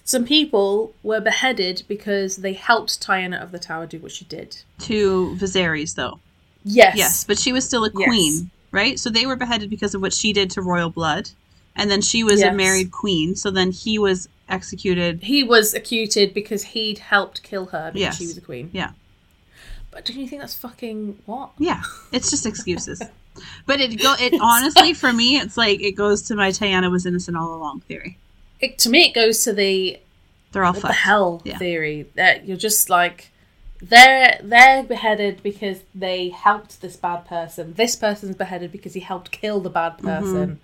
[0.04, 4.56] some people were beheaded because they helped Tyanna of the Tower do what she did.
[4.80, 6.18] To Viserys, though.
[6.64, 6.96] Yes.
[6.96, 8.08] Yes, but she was still a Yes.
[8.08, 8.98] queen, right?
[8.98, 11.28] So they were beheaded because of what she did to royal blood.
[11.74, 15.22] And then she was a married queen, so then he was executed.
[15.22, 18.18] He was accused because he'd helped kill her because Yes.
[18.18, 18.68] she was a queen.
[18.72, 18.90] Yeah.
[19.90, 21.50] But don't you think that's fucking what?
[21.58, 23.02] Yeah, it's just excuses.
[23.66, 27.06] but it go it honestly for me, it's like it goes to my Tyanna was
[27.06, 28.18] innocent all along theory.
[28.60, 29.98] It, to me, it goes to the
[30.52, 31.56] They're all what the hell Yeah.
[31.58, 33.30] theory that you're just like
[33.80, 37.74] they're they're beheaded because they helped this bad person.
[37.74, 40.54] This person's beheaded because he helped kill the bad Mm-hmm.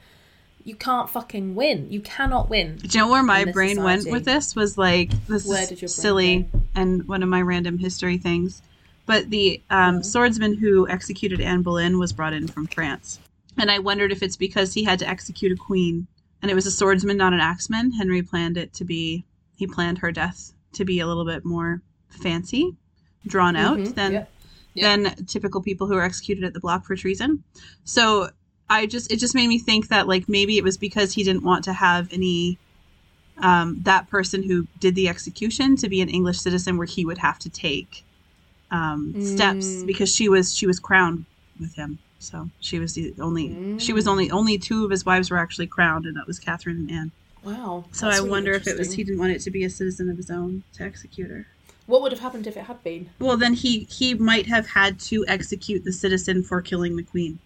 [0.69, 1.87] You can't fucking win.
[1.91, 2.77] You cannot win.
[2.77, 4.55] Do you know where my brain went with this?
[4.55, 6.62] Was like this Where is did your brain silly go?
[6.75, 8.61] and one of my random history things.
[9.07, 10.01] But the um, Yeah.
[10.03, 13.19] swordsman who executed Anne Boleyn was brought in from France,
[13.57, 16.07] and I wondered if it's because he had to execute a queen,
[16.43, 17.93] and it was a swordsman, not an axeman.
[17.93, 19.25] Henry planned it to be.
[19.57, 22.77] He planned her death to be a little bit more fancy,
[23.27, 24.33] drawn out Mhm, than yep.
[24.75, 24.85] Yep.
[25.16, 27.43] than typical people who are executed at the block for treason.
[27.85, 28.29] So
[28.71, 31.43] I just it just made me think that like maybe it was because he didn't
[31.45, 32.59] want to have any
[33.39, 37.19] um, that person who did the execution to be an English citizen where he would
[37.19, 38.05] have to take
[38.71, 39.87] um, steps Mm.
[39.87, 41.25] because she was she was crowned
[41.59, 41.99] with him.
[42.19, 44.11] So she was the only she was Mm.
[44.11, 47.11] only only two of his wives were actually crowned and that was Catherine and Anne.
[47.45, 47.85] Wow.
[47.93, 50.11] So I really wonder if it was he didn't want it to be a citizen
[50.11, 51.47] of his own to execute her.
[51.87, 53.09] What would have happened if it had been?
[53.19, 57.39] Well, then he he might have had to execute the citizen for killing the queen.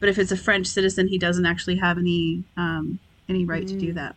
[0.00, 2.98] But if it's a French citizen, he doesn't actually have any um,
[3.28, 3.94] any right to do Mm.
[3.96, 4.16] that.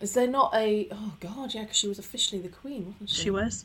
[0.00, 0.88] Is there not a?
[0.92, 3.22] Oh God, yeah, because she was officially the queen, wasn't she?
[3.24, 3.64] She was,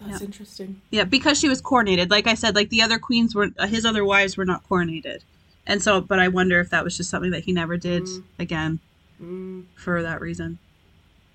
[0.00, 0.24] That's yeah.
[0.26, 0.80] interesting.
[0.90, 2.10] yeah, because she was coronated.
[2.10, 5.22] Like I said, like the other queens were, uh, his other wives were not coronated,
[5.66, 6.00] and so.
[6.00, 8.22] But I wonder if that was just something that he never did Mm.
[8.38, 8.78] again
[9.20, 10.58] Mm, for that reason.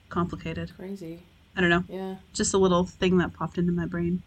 [0.07, 0.71] Complicated.
[0.77, 1.19] crazy.
[1.57, 1.83] I don't know.
[1.89, 2.15] Yeah.
[2.33, 4.23] Just a little thing that popped into my brain.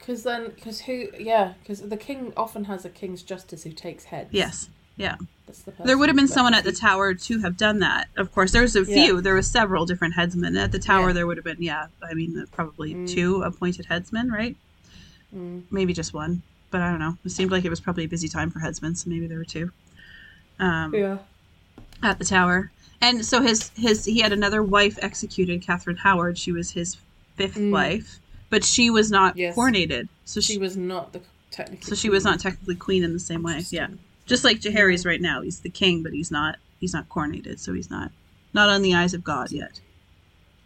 [0.00, 1.08] Because then, because who?
[1.18, 4.30] Yeah, because the king often has a king's justice who takes heads.
[4.32, 4.68] Yes.
[4.96, 5.16] Yeah.
[5.46, 8.08] That's the There would have been someone at the tower to have done that.
[8.16, 8.94] Of course, there's a Yeah.
[9.06, 9.20] few.
[9.20, 11.08] There were several different headsmen at the tower.
[11.08, 11.12] Yeah.
[11.14, 11.86] There would have been, yeah.
[12.02, 13.08] I mean, uh, probably Mm.
[13.08, 14.56] two appointed headsmen, right?
[15.34, 15.62] Mm.
[15.70, 17.16] Maybe just one, but I don't know.
[17.24, 19.44] It seemed like it was probably a busy time for headsmen, so maybe there were
[19.44, 19.70] two.
[20.58, 21.18] Um, Yeah.
[22.02, 22.70] at the tower.
[23.00, 26.36] And so his his he had another wife executed, Catherine Howard.
[26.36, 26.96] She was his
[27.36, 27.70] fifth Mm.
[27.70, 28.18] wife,
[28.50, 29.56] but she was not Yes.
[29.56, 30.08] coronated.
[30.24, 31.20] So She she was not the
[31.50, 31.86] technically.
[31.88, 33.64] so she was not technically queen in the same way.
[33.70, 33.88] Yeah,
[34.26, 37.72] just like Jaehaerys right now, he's the king, but he's not he's not coronated, so
[37.72, 38.10] he's not
[38.52, 39.80] not on the eyes of God yet.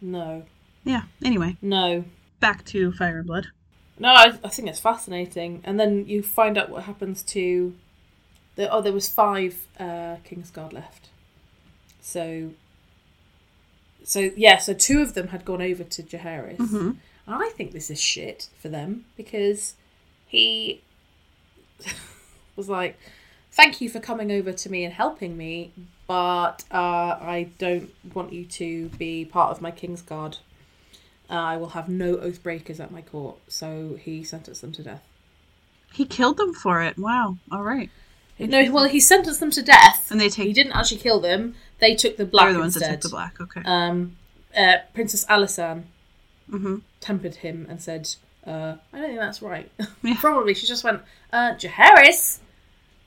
[0.01, 0.43] No.
[0.83, 1.03] Yeah.
[1.23, 2.03] Anyway, No.
[2.39, 3.47] back to Fire and Blood.
[3.97, 7.73] No, I, I think it's fascinating, and then you find out what happens to
[8.55, 8.69] the.
[8.69, 11.09] Oh, there was five uh, Kingsguard left.
[12.01, 12.51] So.
[14.03, 16.57] So yeah, so two of them had gone over to Jaehaerys.
[16.57, 16.91] Mm-hmm.
[17.27, 19.75] And I think this is shit for them because
[20.27, 20.81] he
[22.55, 22.97] was like,
[23.51, 25.71] "Thank you for coming over to me and helping me,
[26.07, 30.37] but uh, I don't want you to be part of my Kingsguard.
[31.27, 34.83] Uh, I will have no oath breakers at my court." So he sentenced them to
[34.83, 35.03] death.
[35.93, 36.97] He killed them for it.
[36.97, 37.37] Wow.
[37.51, 37.89] All right.
[38.37, 40.11] No, well, he sentenced them to death.
[40.11, 41.55] And they take He didn't actually kill them.
[41.79, 42.47] They took the black.
[42.47, 42.91] they're the ones instead.
[42.91, 43.39] that took the black.
[43.39, 43.61] Okay.
[43.63, 44.17] Um,
[44.55, 45.83] uh, Princess Alisan
[46.49, 46.77] mm-hmm.
[47.01, 48.09] tempered him and said,
[48.45, 49.71] uh, I don't think that's right.
[50.03, 50.17] Yeah.
[50.19, 50.53] Probably.
[50.53, 51.01] She just went,
[51.33, 52.39] uh, Jaehaerys,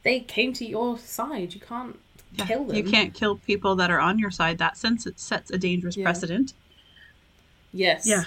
[0.03, 1.55] they came to your side.
[1.55, 1.99] You can't
[2.37, 2.77] kill them.
[2.77, 4.59] You can't kill people that are on your side.
[4.59, 6.05] That sense it sets a dangerous Yeah.
[6.05, 6.55] precedent.
[7.73, 8.07] Yes.
[8.07, 8.25] Yeah.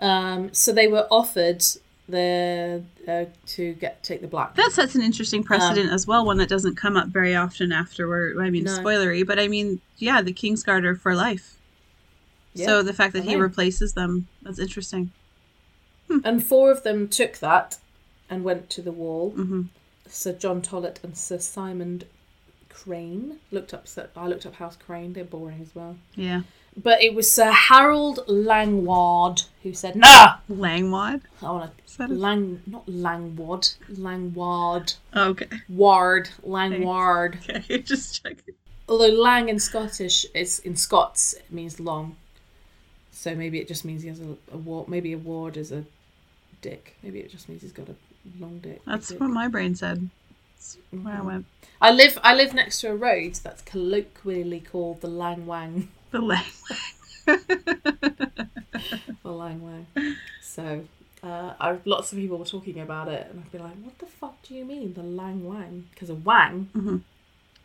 [0.00, 1.62] Um, so they were offered
[2.08, 4.56] the uh, to get take the black.
[4.56, 8.36] That sets an interesting precedent as well, one that doesn't come up very often afterward.
[8.40, 8.78] I mean, No.
[8.78, 11.56] spoilery, but I mean, yeah, the Kingsguard are for life.
[12.54, 15.12] Yeah, so the fact that he replaces them, that's interesting.
[16.24, 17.78] and four of them took that
[18.28, 19.30] and went to the wall.
[19.30, 19.62] hmm
[20.08, 22.02] Sir John Tollett and Sir Simon
[22.68, 23.86] Crane looked up.
[23.86, 25.12] Sir, I looked up House Crane.
[25.12, 25.96] They're boring as well.
[26.16, 26.42] Yeah.
[26.76, 31.20] But it was Sir Harold Langward who said, "Nah, Langwad?
[31.42, 35.48] I want Is to Lang, not Langwad, Langward, Oh, okay.
[35.68, 38.54] Ward, Langward." Okay, just checking.
[38.88, 42.16] Although Lang in Scottish is in Scots it means long,
[43.20, 44.88] so maybe it just means he has a, a ward.
[44.88, 45.84] Maybe a ward is a
[46.62, 46.96] dick.
[47.02, 47.96] Maybe it just means he's got a
[48.38, 48.80] long dick.
[48.86, 49.20] That's dick.
[49.20, 50.08] what my brain said.
[50.56, 51.24] That's where I Mhm.
[51.24, 51.46] went.
[51.80, 52.18] I live.
[52.22, 55.88] I live next to a road that's colloquially called the Lang Wang.
[56.10, 56.44] The Lang.
[59.22, 59.86] The Lang Wang.
[60.42, 60.84] So.
[61.22, 64.06] Uh, I, lots of people were talking about it, and I'd be like, "What the
[64.06, 67.02] fuck do you mean, the Lang Wang?" Because a wang Mhm.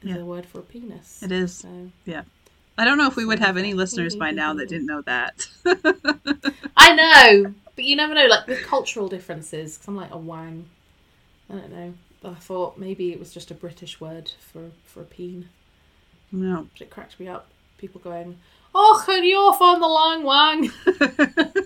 [0.01, 0.17] is Yeah.
[0.17, 1.23] a word for a penis.
[1.23, 1.55] It is.
[1.55, 1.89] So
[2.77, 5.47] I don't know if we would have any listeners by now that didn't know that.
[6.77, 8.27] I know, but you never know.
[8.27, 9.77] Like with cultural differences.
[9.77, 10.65] Cause I'm like a wang.
[11.49, 11.93] I don't know.
[12.23, 15.49] I thought maybe it was just a British word for for a peen,
[16.31, 16.67] no.
[16.73, 17.47] but it cracked me up.
[17.77, 18.37] People going,
[18.73, 20.71] "Oh, can you off on the lang wang?"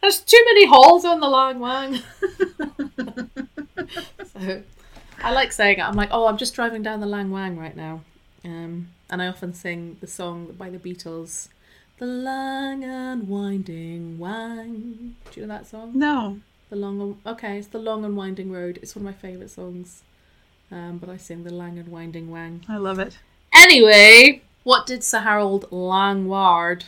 [0.00, 1.94] There's too many holes on the lang wang.
[4.26, 4.62] so
[5.22, 5.82] I like saying it.
[5.82, 8.02] I'm like, oh, I'm just driving down the lang wang right now.
[8.44, 11.48] Um, and I often sing the song by the Beatles,
[11.98, 15.16] The Long and Winding Wang.
[15.30, 15.92] Do you know that song?
[15.94, 16.40] No.
[16.70, 18.78] The long okay, it's the long and winding road.
[18.82, 20.02] It's one of my favourite songs.
[20.72, 22.64] Um, but I sing the Lang and Winding Wang.
[22.68, 23.18] I love it.
[23.52, 26.84] Anyway, what did Sir Harold Langward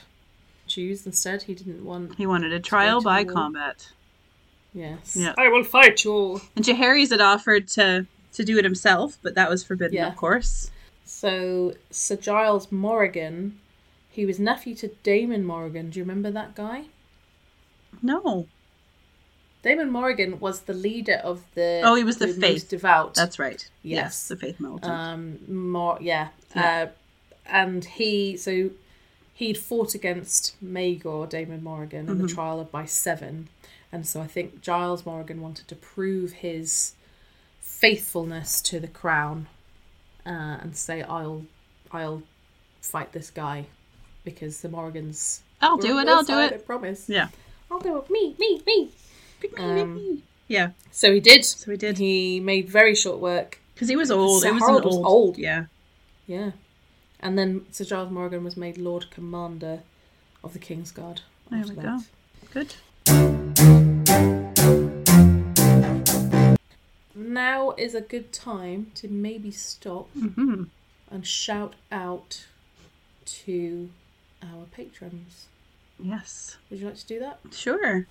[0.66, 1.42] choose instead?
[1.42, 2.16] He didn't want.
[2.16, 3.92] He wanted a trial by the combat.
[4.74, 5.16] Yes.
[5.16, 5.34] Yeah.
[5.38, 6.40] I will fight you all.
[6.56, 10.08] And Jaehaerys had offered to to do it himself, but that was forbidden, Yeah.
[10.08, 10.70] of course.
[11.06, 13.58] So Sir Giles Morrigan,
[14.10, 15.90] he was nephew to Damon Morrigan.
[15.90, 16.86] Do you remember that guy?
[18.02, 18.46] No,
[19.62, 21.80] Damon Morrigan was the leader of the.
[21.84, 22.68] Oh, he was the most faith.
[22.68, 23.14] devout.
[23.14, 23.68] that's right.
[23.82, 24.28] Yes.
[24.28, 24.92] the faith militant.
[24.92, 26.82] um more yeah, Yeah.
[26.82, 26.88] Uh,
[27.48, 28.70] and he so
[29.34, 32.34] he'd fought against Maegor Damon Morrigan in the Mhm.
[32.34, 33.48] trial of by seven
[33.92, 36.94] and so I think Giles Morrigan wanted to prove his
[37.60, 39.46] faithfulness to the crown
[40.26, 41.44] uh, and say I'll
[41.92, 42.22] I'll
[42.80, 43.66] fight this guy
[44.24, 46.08] because the Morrigans I'll do it.
[46.08, 46.52] I'll do it.
[46.52, 47.28] I promise Yeah.
[47.70, 48.90] I'll do it me me me
[49.58, 50.70] Um, yeah.
[50.90, 54.42] so he did So he did he made very short work because he was old.
[54.42, 55.06] Sir it was Harold an was old.
[55.06, 55.38] old.
[55.38, 55.64] Yeah.
[56.26, 56.50] Yeah.
[57.20, 59.80] And then Sir Giles Morrigan was made Lord Commander
[60.44, 61.22] of the King's Guard.
[61.50, 61.82] There we that.
[61.82, 61.98] go.
[62.52, 63.35] Good.
[67.36, 70.64] Now is a good time to maybe stop hmm
[71.10, 72.46] and shout out
[73.26, 73.90] to
[74.42, 75.46] our patrons.
[76.02, 76.56] Yes.
[76.70, 77.40] Would you like to do that?
[77.52, 78.06] Sure.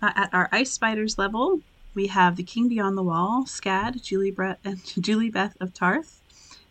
[0.00, 1.60] Uh, at our Ice Spiders level,
[1.92, 6.20] we have the King Beyond the Wall, Scad, Julie, Brett, and Julie Beth of Tarth.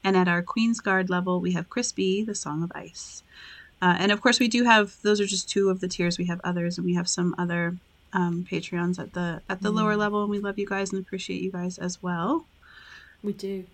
[0.01, 3.22] And at our Queen's Guard level, we have Crispy, the Song of Ice.
[3.82, 6.18] Uh, and of course, we do have those are just two of the tiers.
[6.18, 7.76] We have others, and we have some other
[8.14, 10.22] um, Patreons at the at the lower level.
[10.22, 12.45] And we love you guys and appreciate you guys as well.
[13.24, 13.66] We do.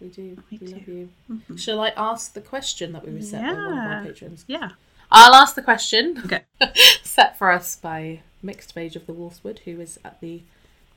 [0.00, 0.36] We do.
[0.50, 0.92] Me we love too.
[0.92, 1.08] you.
[1.50, 1.58] Mhm.
[1.58, 4.44] Shall I ask the question that we were set by one of our patrons?
[4.46, 4.70] Yeah.
[5.12, 6.42] I'll ask the question Okay.
[7.02, 10.42] set for us by Mixed Mage of the Wolfswood, who is at the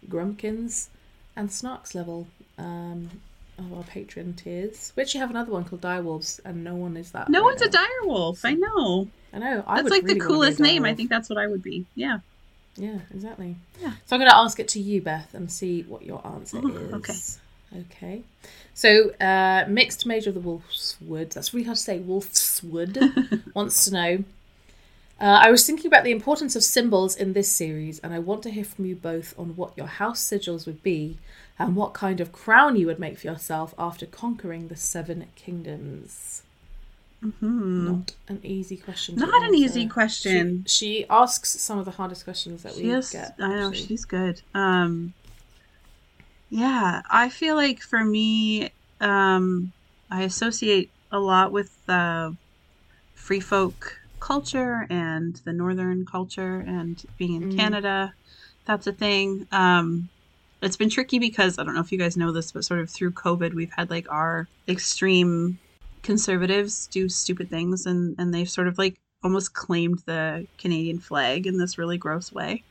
[0.08, 0.88] Grumpkins
[1.36, 2.28] and Snarks level
[2.58, 3.10] um,
[3.58, 4.94] of our patron tiers.
[4.96, 7.30] We actually have another one called Direwolves, and no one is that.
[7.30, 7.86] No right one's a now.
[8.06, 8.40] direwolf.
[8.44, 9.08] I know.
[9.34, 9.64] I know.
[9.66, 10.86] I That's like really the a coolest name.
[10.86, 11.86] I think that's what I would be.
[11.96, 12.20] Yeah.
[12.76, 13.56] Yeah, exactly.
[13.82, 13.94] Yeah.
[14.06, 16.76] So I'm going to ask it to you, Beth, and see what your answer Ooh,
[16.76, 16.94] is.
[16.94, 17.14] okay.
[17.92, 18.22] Okay.
[18.74, 21.32] So, uh, mixed major of the Wolfswood.
[21.32, 22.00] That's really hard to say.
[22.00, 24.24] Wolfswood wants to know.
[25.20, 28.44] Uh, I was thinking about the importance of symbols in this series, and I want
[28.44, 31.18] to hear from you both on what your house sigils would be
[31.58, 36.44] and what kind of crown you would make for yourself after conquering the Seven Kingdoms.
[37.24, 39.16] Hmm Not an easy question.
[39.16, 40.66] Not an easy question.
[40.68, 43.36] She, she asks some of the hardest questions that we is, get.
[43.40, 43.88] I know actually.
[43.88, 44.42] she's good.
[44.54, 45.14] Um,
[46.50, 49.72] yeah, I feel like for me, um,
[50.12, 52.32] I associate a lot with uh,
[53.14, 57.58] free folk culture and the northern culture, and being in Mm.
[57.58, 58.14] Canada.
[58.66, 59.48] That's a thing.
[59.52, 60.10] Um,
[60.62, 62.90] it's been tricky because I don't know if you guys know this, but sort of
[62.90, 65.60] through COVID, we've had like our extreme
[66.04, 71.48] conservatives do stupid things, and and they've sort of like almost claimed the Canadian flag
[71.48, 72.64] in this really gross way.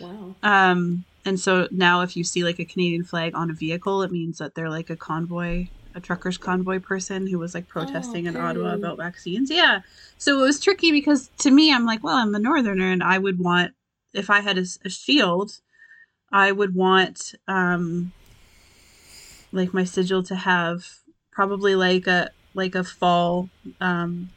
[0.00, 0.34] Wow.
[0.42, 4.10] Um, and so now if you see like a Canadian flag on a vehicle, it
[4.10, 8.36] means that they're like a convoy, a trucker's convoy person who was like protesting in
[8.36, 9.50] Ottawa about vaccines.
[9.50, 9.80] Yeah.
[10.16, 13.18] So it was tricky because to me, I'm like, well, I'm a northerner and I
[13.18, 13.74] would want,
[14.14, 15.60] if I had a shield,
[16.32, 18.12] I would want, um,
[19.52, 20.86] like my sigil to have
[21.30, 23.48] probably like a, like a fall,
[23.80, 24.28] um,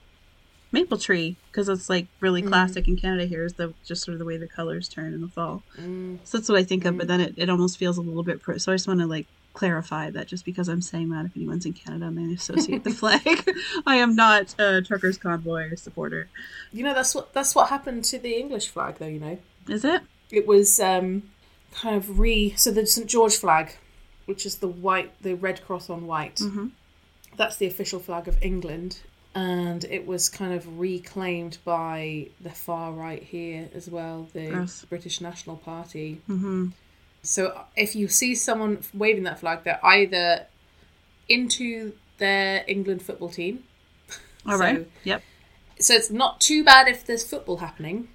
[0.72, 2.48] maple tree because it's like really Mhm.
[2.48, 5.20] classic in Canada here is the just sort of the way the colors turn in
[5.20, 5.64] the fall.
[5.78, 6.20] Mm.
[6.24, 7.10] So that's what I think of, but Mm.
[7.10, 8.42] then it, it almost feels a little bit.
[8.42, 11.36] Pro- so I just want to like clarify that just because I'm saying that, if
[11.36, 13.22] anyone's in Canada and they associate the flag,
[13.86, 16.30] I am not a truckers convoy supporter.
[16.72, 19.08] You know that's what that's what happened to the English flag, though.
[19.08, 20.04] You know, Is it?
[20.30, 21.24] it was um,
[21.74, 23.76] kind of re so the St George flag,
[24.26, 26.38] which is the white, the red cross on white.
[26.38, 26.68] Mm-hmm.
[27.38, 29.00] That's the official flag of England,
[29.34, 34.86] and it was kind of reclaimed by the far right here as well, the Gross.
[34.86, 36.22] British National Party.
[36.30, 36.68] Mm-hmm.
[37.24, 40.46] So if you see someone waving that flag, they're either
[41.30, 43.64] into their England football team.
[44.46, 44.92] All So- right.
[45.04, 45.22] Yep.
[45.80, 48.10] so it's not too bad if there's football happening,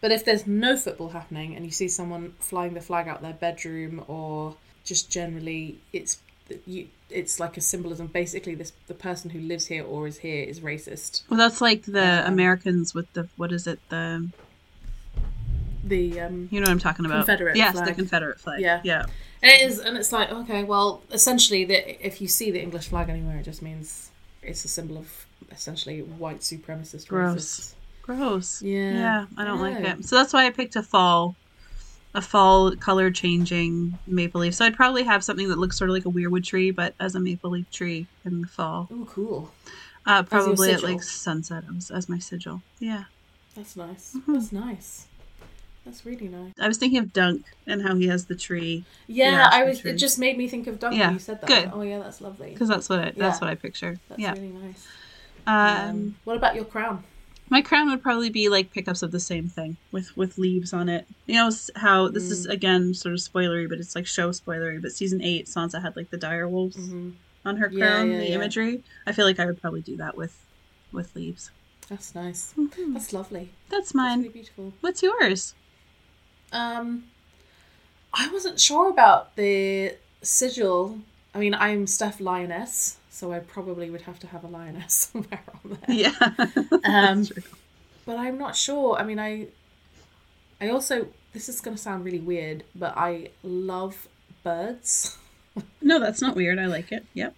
[0.00, 3.32] but if there's no football happening and you see someone flying the flag out their
[3.34, 6.18] bedroom or just generally, it's
[6.66, 6.88] you.
[7.12, 8.06] It's like a symbolism.
[8.08, 11.22] Basically, this the person who lives here or is here is racist.
[11.28, 13.78] Well, that's like the Um, Americans with the what is it?
[13.88, 14.28] The
[15.84, 17.26] The um, you know what I'm talking about?
[17.26, 17.92] Confederate Yes, the.
[17.92, 18.60] Confederate flag.
[18.60, 18.80] Yeah.
[18.84, 19.06] Yeah.
[19.42, 22.88] and it is, and it's like okay, well, essentially, that if you see the English
[22.88, 24.10] flag anywhere, it just means
[24.42, 27.08] it's a symbol of essentially white supremacist.
[27.08, 27.34] Gross.
[27.34, 27.74] racists.
[28.02, 28.62] Gross.
[28.62, 30.04] Yeah, Yeah, I don't like it.
[30.04, 31.36] So that's why I picked a fall,
[32.14, 34.54] a fall color changing maple leaf.
[34.54, 37.14] So I'd probably have something that looks sort of like a weirwood tree, but as
[37.14, 38.88] a maple leaf tree in the fall.
[38.92, 39.50] Oh, cool.
[40.04, 42.62] Uh, probably at like sunset as, as my sigil.
[42.80, 43.04] Yeah,
[43.54, 44.14] That's nice.
[44.16, 44.34] Mhm.
[44.34, 45.06] That's nice.
[45.84, 46.52] That's really nice.
[46.60, 49.80] I was thinking of Dunk and how he has the tree Yeah, Yeah, I was.
[49.80, 49.90] sure.
[49.92, 51.46] It just made me think of Dunk Yeah, You said that.
[51.48, 51.70] good.
[51.72, 52.50] Oh yeah, that's lovely.
[52.52, 53.38] because that's what I, that's Yeah.
[53.38, 53.98] what I picture.
[54.08, 54.32] That's yeah.
[54.32, 54.86] really nice.
[55.46, 55.56] Um,
[55.88, 57.02] Um, what about your crown?
[57.52, 60.88] My crown would probably be like pickups of the same thing with with leaves on
[60.88, 61.06] it.
[61.26, 62.50] You know how this is Mm.
[62.50, 64.80] again sort of spoilery, but it's like show spoilery.
[64.80, 66.76] But season eight, Sansa had like the dire wolves.
[66.76, 67.10] hmm
[67.44, 68.34] on her crown, yeah, the yeah.
[68.36, 68.82] imagery.
[69.04, 70.34] I feel like I would probably do that with
[70.92, 71.50] with leaves.
[71.88, 72.54] That's nice.
[72.56, 72.94] Mhm.
[72.94, 73.50] That's lovely.
[73.68, 74.18] That's That's mine.
[74.20, 74.72] really beautiful.
[74.80, 75.54] What's yours?
[76.52, 77.04] Um,
[78.14, 81.00] I wasn't sure about the sigil.
[81.34, 85.44] I mean, I'm Stef Lioness, so I probably would have to have a lioness somewhere
[85.64, 85.96] on there.
[85.96, 86.10] Yeah.
[86.84, 87.24] Um,
[88.04, 88.96] but I'm not sure.
[88.96, 89.46] I mean, I,
[90.60, 94.08] I also this is going to sound really weird, but I love
[94.42, 95.16] birds.
[95.80, 96.58] no, that's not weird.
[96.58, 97.06] I like it.
[97.14, 97.32] Yep.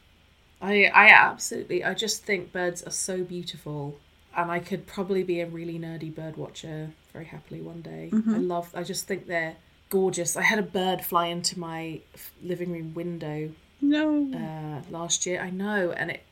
[0.63, 3.99] I I absolutely I just think birds are so beautiful
[4.35, 8.09] and I could probably be a really nerdy bird watcher very happily one day.
[8.11, 8.35] Mhm.
[8.35, 9.57] I love I just think they're
[9.91, 10.35] gorgeous.
[10.35, 12.01] I had a bird fly into my
[12.43, 13.51] living room window
[13.89, 14.31] No.
[14.35, 15.41] uh, last year.
[15.41, 16.23] I know and it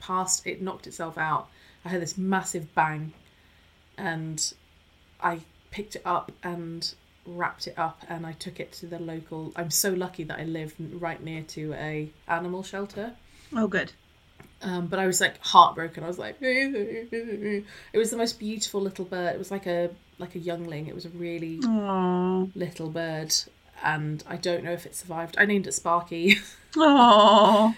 [0.00, 1.48] passed it knocked itself out.
[1.84, 3.12] I heard this massive bang
[3.98, 4.52] and
[5.22, 5.40] I
[5.70, 6.92] picked it up and
[7.26, 9.52] wrapped it up and I took it to the local.
[9.56, 13.12] I'm so lucky that I live right near to a animal shelter.
[13.54, 13.92] Oh, good.
[14.62, 16.04] Um, but I was like heartbroken.
[16.04, 19.34] I was like, it was the most beautiful little bird.
[19.34, 20.86] It was like a like a youngling.
[20.86, 22.50] It was a really Aww.
[22.54, 23.34] little bird,
[23.82, 25.36] and I don't know if it survived.
[25.38, 26.38] I named it Sparky.
[26.74, 27.74] Aww.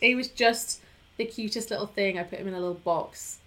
[0.00, 0.80] it was just
[1.16, 2.18] the cutest little thing.
[2.18, 3.38] I put him in a little box.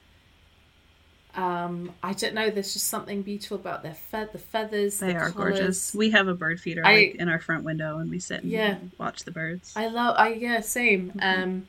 [1.34, 2.50] Um, I don't know.
[2.50, 5.00] There's just something beautiful about their fe- the feathers.
[5.00, 5.58] They the are colours.
[5.60, 5.96] gorgeous.
[5.96, 8.52] We have a bird feeder I- like, in our front window, and we sit and
[8.52, 8.78] Yeah.
[8.98, 9.72] watch the birds.
[9.76, 10.16] I love.
[10.18, 11.12] I yeah, same.
[11.12, 11.44] Mm-hmm.
[11.44, 11.68] Um,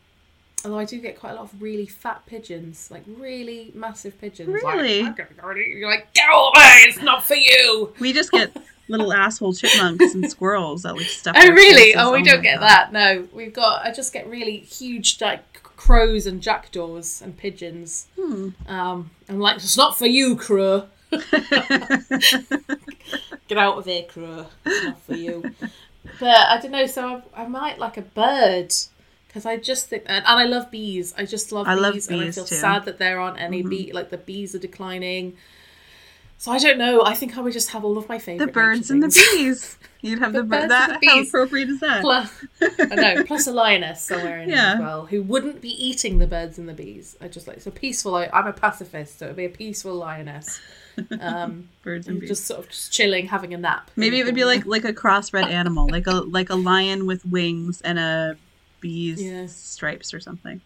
[0.65, 4.49] although I do get quite a lot of really fat pigeons, like really massive pigeons.
[4.65, 5.01] like, Really?
[5.05, 6.79] "I'm gonna go You're like, get away!
[6.89, 7.95] It's not for you.
[8.01, 8.57] We just get
[8.89, 11.35] little asshole chipmunks and squirrels that like stuff.
[11.39, 11.95] Oh really?
[11.95, 12.69] Oh, we my don't get God.
[12.69, 12.93] that.
[12.93, 13.85] No, we've got.
[13.87, 18.07] I just get really huge like crows and jackdaws and pigeons.
[18.19, 18.51] Hmm.
[18.67, 20.89] Um, I'm like, it's not for you, crow.
[23.49, 24.47] Get out of here, crow.
[24.65, 25.55] It's not for you.
[26.19, 26.87] But I don't know.
[26.87, 28.73] So I, I might like a bird
[29.29, 31.15] because I just think, and, and I love bees.
[31.19, 32.55] I just love I love bees, and I feel too.
[32.55, 33.69] sad that there aren't any Mhm.
[33.71, 33.93] bee.
[33.93, 35.37] Like the bees are declining.
[36.43, 37.05] So I don't know.
[37.05, 38.47] I think I would just have all of my favorite.
[38.47, 39.79] the birds and the bees.
[40.01, 40.51] You'd have the, The bird.
[40.51, 42.01] birds and That the how appropriate is that?
[42.01, 42.45] Plus,
[42.81, 43.23] I know.
[43.27, 44.57] Plus a lioness somewhere in Yeah.
[44.57, 47.17] there as well, who wouldn't be eating the birds and the bees.
[47.21, 48.17] I just like so peaceful.
[48.17, 50.61] I, I'm a pacifist, so it'd be a peaceful lioness.
[51.21, 52.31] Um, Birds and and bees.
[52.31, 53.93] just sort of just chilling, having a nap.
[53.95, 57.25] Maybe it would be like like a crossbred animal, like a like a lion with
[57.25, 58.37] wings and a
[58.81, 59.47] bee's Yeah.
[59.47, 60.61] stripes or something.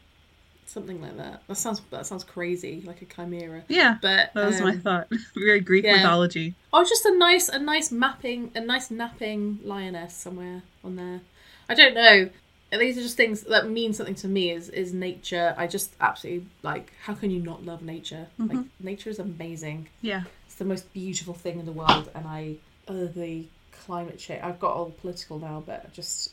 [0.77, 1.43] Something like that.
[1.49, 3.62] That sounds that sounds crazy, like a chimera.
[3.68, 5.09] Yeah, But that was my um, thought.
[5.35, 5.97] Very Greek yeah.
[5.97, 6.55] mythology.
[6.72, 11.20] Oh, just a nice, a nice mapping, a nice napping lioness somewhere on there.
[11.70, 12.29] I don't know.
[12.79, 14.51] These are just things that mean something to me.
[14.51, 15.55] Is is nature?
[15.57, 16.93] I just absolutely like.
[17.07, 18.27] How can you not love nature?
[18.39, 18.85] Like Mm-hmm.
[18.87, 19.89] nature is amazing.
[20.03, 20.24] Yeah.
[20.47, 22.57] It's the most beautiful thing in the world, and I
[22.89, 24.43] uh, the climate change.
[24.43, 26.33] I've got all political now, but just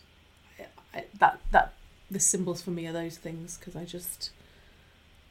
[0.60, 0.66] I,
[0.98, 1.74] I, that that
[2.14, 4.32] the symbols for me are those things because I just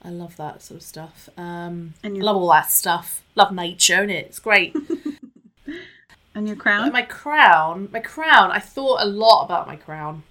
[0.03, 1.29] I love that sort of stuff.
[1.39, 3.23] Um, And I your love all that stuff.
[3.37, 4.27] Love nature, and it?
[4.27, 4.75] it's great.
[6.35, 6.93] and your But crown.
[6.93, 10.25] my crown, my crown, I thought a lot about my crown.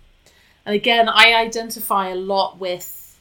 [0.66, 3.18] And again, I identify a lot with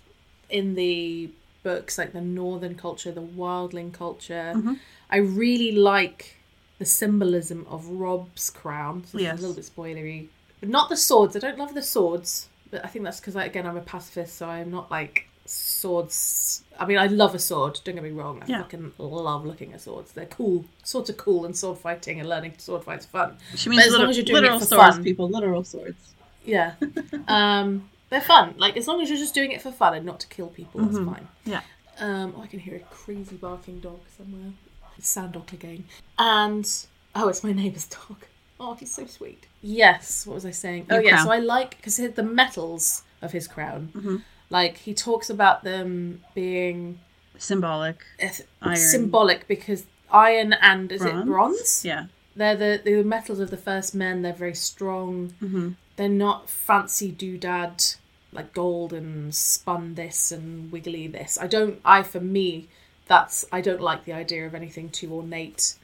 [0.49, 1.31] in the
[1.63, 4.53] books like the northern culture, the wildling culture.
[4.57, 4.79] Mhm.
[5.11, 6.37] I really like
[6.79, 9.05] the symbolism of Robb's crown.
[9.07, 9.35] So Yes.
[9.35, 10.29] it's a little bit spoilery.
[10.61, 11.37] But not the swords.
[11.37, 12.49] I don't love the swords.
[12.71, 16.63] But I think that's because, like, again, I'm a pacifist, so I'm not like swords.
[16.79, 17.81] I mean, I love a sword.
[17.85, 18.43] Don't get me wrong.
[18.43, 18.63] I Yeah.
[18.63, 20.13] fucking love looking at swords.
[20.13, 20.65] They're cool.
[20.85, 23.37] Swords are cool, and sword fighting and learning to sword fight's fun.
[23.57, 25.05] She means as long as you're doing it for swords, fun.
[25.05, 25.29] people.
[25.29, 26.15] Literal swords.
[26.45, 26.75] Yeah.
[27.29, 28.55] um, they're fun.
[28.57, 30.81] Like, as long as you're just doing it for fun and not to kill people,
[30.83, 31.07] that's Mhm.
[31.15, 31.29] fine.
[31.45, 31.61] Yeah.
[31.99, 34.53] Um, oh, I can hear a crazy barking dog somewhere.
[34.97, 35.85] It's Sandok again.
[36.19, 36.69] And,
[37.15, 38.17] oh, it's my neighbour's dog.
[38.61, 39.47] Oh, he's so sweet.
[39.63, 40.87] Yes, what was I saying?
[40.91, 41.25] Your oh, yeah, crown.
[41.27, 44.23] so I like, because the metals of his crown, Mhm.
[44.51, 47.01] like, he talks about them being
[47.39, 47.99] Symbolic.
[48.19, 48.77] eth- Iron.
[48.77, 51.27] symbolic because iron and, is it Bronze?
[51.27, 51.85] bronze?
[51.85, 52.07] Yeah.
[52.37, 57.13] They're the, the metals of the first men, they're very strong hmm they're not fancy
[57.13, 57.97] doodad
[58.33, 61.37] like gold and spun this and wiggly this.
[61.39, 61.79] I don't.
[61.85, 62.69] I for me,
[63.07, 65.75] that's I don't like the idea of anything too ornate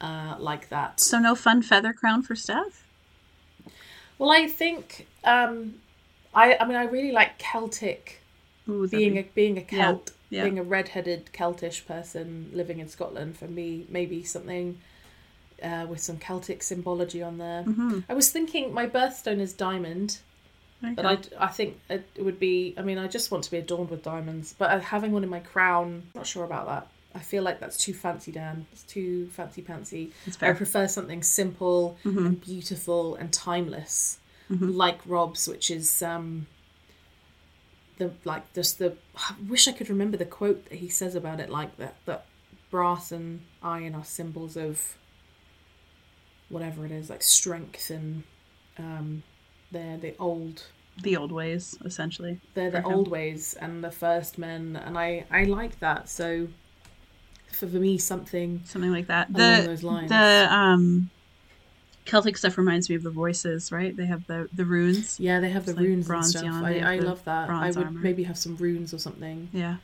[0.00, 1.00] uh, like that.
[1.00, 2.82] So no fun feather crown for Stef.
[4.18, 5.74] Well, I think um,
[6.34, 6.56] I.
[6.58, 8.22] I mean, I really like Celtic
[8.68, 10.44] Ooh, being be- a being a Celt, yeah.
[10.44, 13.36] being a red-headed Celtish person living in Scotland.
[13.36, 14.78] For me, maybe something.
[15.62, 17.64] Uh, with some Celtic symbology on there.
[17.64, 18.04] Mhm.
[18.10, 20.18] I was thinking my birthstone is diamond,
[20.82, 21.06] you But.
[21.06, 22.74] I, I think it would be.
[22.76, 24.54] I mean, I just want to be adorned with diamonds.
[24.58, 26.88] But uh, having one in my crown, not sure about that.
[27.16, 28.66] I feel like that's too fancy, Dan.
[28.72, 30.10] It's too fancy pantsy.
[30.42, 32.26] I prefer something simple Mhm.
[32.26, 34.18] and beautiful and timeless,
[34.50, 34.74] Mhm.
[34.76, 36.46] like Robb's, which is um.
[37.98, 38.90] The like just the.
[39.16, 42.26] I wish I could remember the quote that he says about it, like that that
[42.70, 44.98] brass and iron are symbols of.
[46.48, 48.22] Whatever it is, like strength and,
[48.78, 49.22] um,
[49.72, 50.62] they're the old
[51.02, 52.40] The old ways, essentially.
[52.54, 56.46] they're the old ways and the first men and i i like that so
[57.56, 59.28] for, me something Something like that.
[59.34, 61.10] along The those lines the um
[62.04, 63.96] Celtic stuff reminds me of the voices, right?
[63.96, 65.18] They have the the runes.
[65.18, 68.00] yeah they have the like runes and stuff i, I love that i would armor.
[68.00, 69.76] maybe have some runes or something Yeah.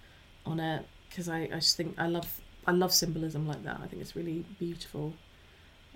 [0.46, 3.86] on it because I, I just think i love i love symbolism like that i
[3.88, 5.14] think it's really beautiful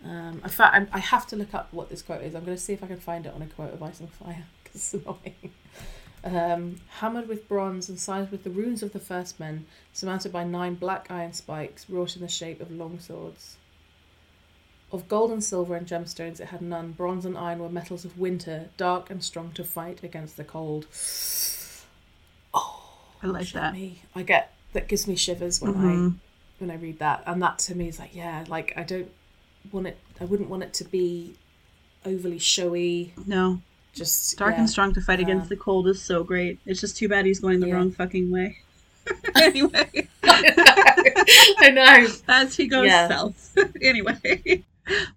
[0.04, 2.56] um in fact I'm, i have to look up what this quote is i'm going
[2.56, 4.74] to see if i can find it on a quote of ice and fire because
[4.94, 5.52] it's annoying
[6.26, 10.42] Um, hammered with bronze and sized with the runes of the first men, surmounted by
[10.42, 13.56] nine black iron spikes wrought in the shape of long swords.
[14.90, 16.92] Of gold and silver and gemstones it had none.
[16.92, 20.86] Bronze and iron were metals of winter, dark and strong to fight against the cold.
[22.52, 22.82] Oh,
[23.22, 23.72] I like that.
[23.74, 24.02] Me.
[24.14, 26.12] I get that gives me shivers when Mhm.
[26.16, 26.20] I
[26.58, 29.10] when I read that, and that to me is like, yeah, like I don't
[29.70, 29.98] want it.
[30.20, 31.36] I wouldn't want it to be
[32.04, 33.12] overly showy.
[33.26, 33.60] No,
[33.97, 34.61] Just dark yeah.
[34.61, 36.59] and strong to fight against Um, the cold is so great.
[36.66, 37.74] It's just too bad he's going the Yeah.
[37.74, 38.59] wrong fucking way.
[39.36, 42.07] anyway, I know.
[42.28, 43.09] as he goes Yeah.
[43.09, 43.57] south.
[43.80, 44.64] anyway,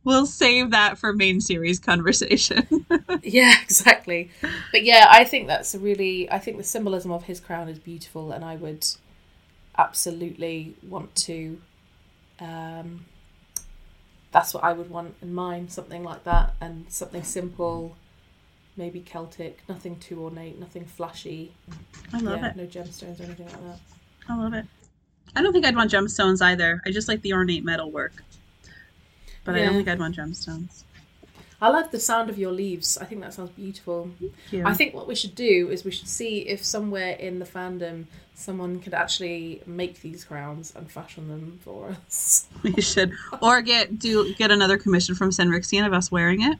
[0.03, 2.67] we'll save that for main series conversation.
[3.23, 4.31] Yeah, exactly.
[4.71, 6.31] But yeah, I think that's a really.
[6.31, 8.85] I think the symbolism of his crown is beautiful, and I would
[9.77, 11.59] absolutely want to.
[12.39, 13.05] Um,
[14.31, 17.95] that's what I would want in mine, something like that, and something simple,
[18.79, 21.51] maybe Celtic, nothing too ornate, nothing flashy.
[22.11, 22.55] I love yeah, it.
[22.55, 23.79] no gemstones or anything like that.
[24.27, 24.65] I love it.
[25.35, 26.81] I don't think I'd want gemstones either.
[26.85, 28.23] I just like the ornate metal work.
[29.43, 30.83] But I don't think I'd want gemstones.
[31.61, 32.97] I love the sound of your leaves.
[32.97, 34.09] I think that sounds beautiful.
[34.49, 34.67] Yeah.
[34.67, 38.05] I think what we should do is we should see if somewhere in the fandom
[38.33, 42.47] someone could actually make these crowns and fashion them for us.
[42.63, 43.11] we should,
[43.41, 46.57] or get do get another commission from Senrixian of us wearing it,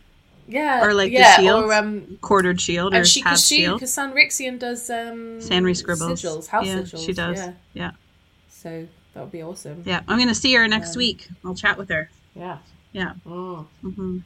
[0.52, 3.58] Yeah, Or like the shield, or um, quartered shield or and she tab because she
[3.58, 3.80] shield.
[3.80, 6.22] because San Rixian does um Sanri scribbles.
[6.24, 7.06] sigils, house yeah, sigils.
[7.06, 7.38] she does.
[7.38, 7.92] Yeah, Yeah.
[8.50, 9.84] so that would be awesome.
[9.86, 11.28] Yeah, I'm gonna see her next Um, week.
[11.46, 12.10] I'll chat with her.
[12.36, 12.58] yeah.
[12.92, 13.14] Yeah.
[13.28, 14.18] Oh, Mm-hmm.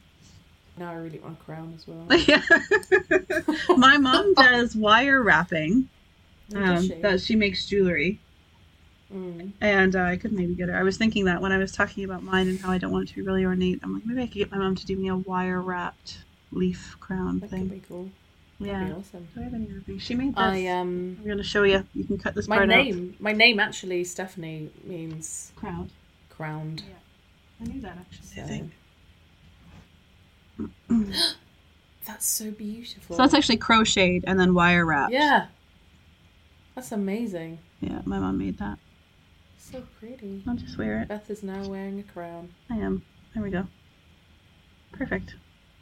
[0.78, 2.06] now I really want a crown as well.
[2.26, 2.40] yeah.
[3.76, 5.90] My mom does wire wrapping.
[6.54, 6.94] Oh, Um, she?
[7.02, 8.18] that she makes jewelry,
[9.14, 9.52] Mm.
[9.60, 10.76] and uh, I could maybe get her.
[10.76, 13.04] I was thinking that when I was talking about mine and how I don't want
[13.08, 13.78] it to be really ornate.
[13.82, 16.18] I'm like, maybe I could get my mom to do me a wire wrapped
[16.50, 17.68] leaf crown That could thing.
[17.68, 18.10] be cool.
[18.60, 18.84] That'd Yeah.
[18.86, 19.28] be awesome.
[19.34, 20.02] Do I have any other things?
[20.02, 20.38] She made this.
[20.42, 21.86] I um I'm gonna show you.
[21.94, 25.60] You can cut this my part name my name actually Stephanie means out.
[25.60, 25.90] Crown.
[26.30, 26.82] crowned.
[27.60, 28.42] I knew that actually.
[28.42, 28.48] I So.
[28.48, 28.72] think.
[32.06, 33.16] That's so beautiful.
[33.16, 35.12] So that's actually crocheted and then wire wrapped.
[35.12, 35.46] yeah.
[36.74, 37.58] That's amazing.
[37.80, 38.78] Yeah, my mom made that.
[39.70, 40.42] So pretty.
[40.46, 41.08] I'll just wear it.
[41.08, 42.52] Beth is now wearing a crown.
[42.70, 43.02] I am.
[43.34, 43.66] There we go.
[44.92, 45.34] Perfect.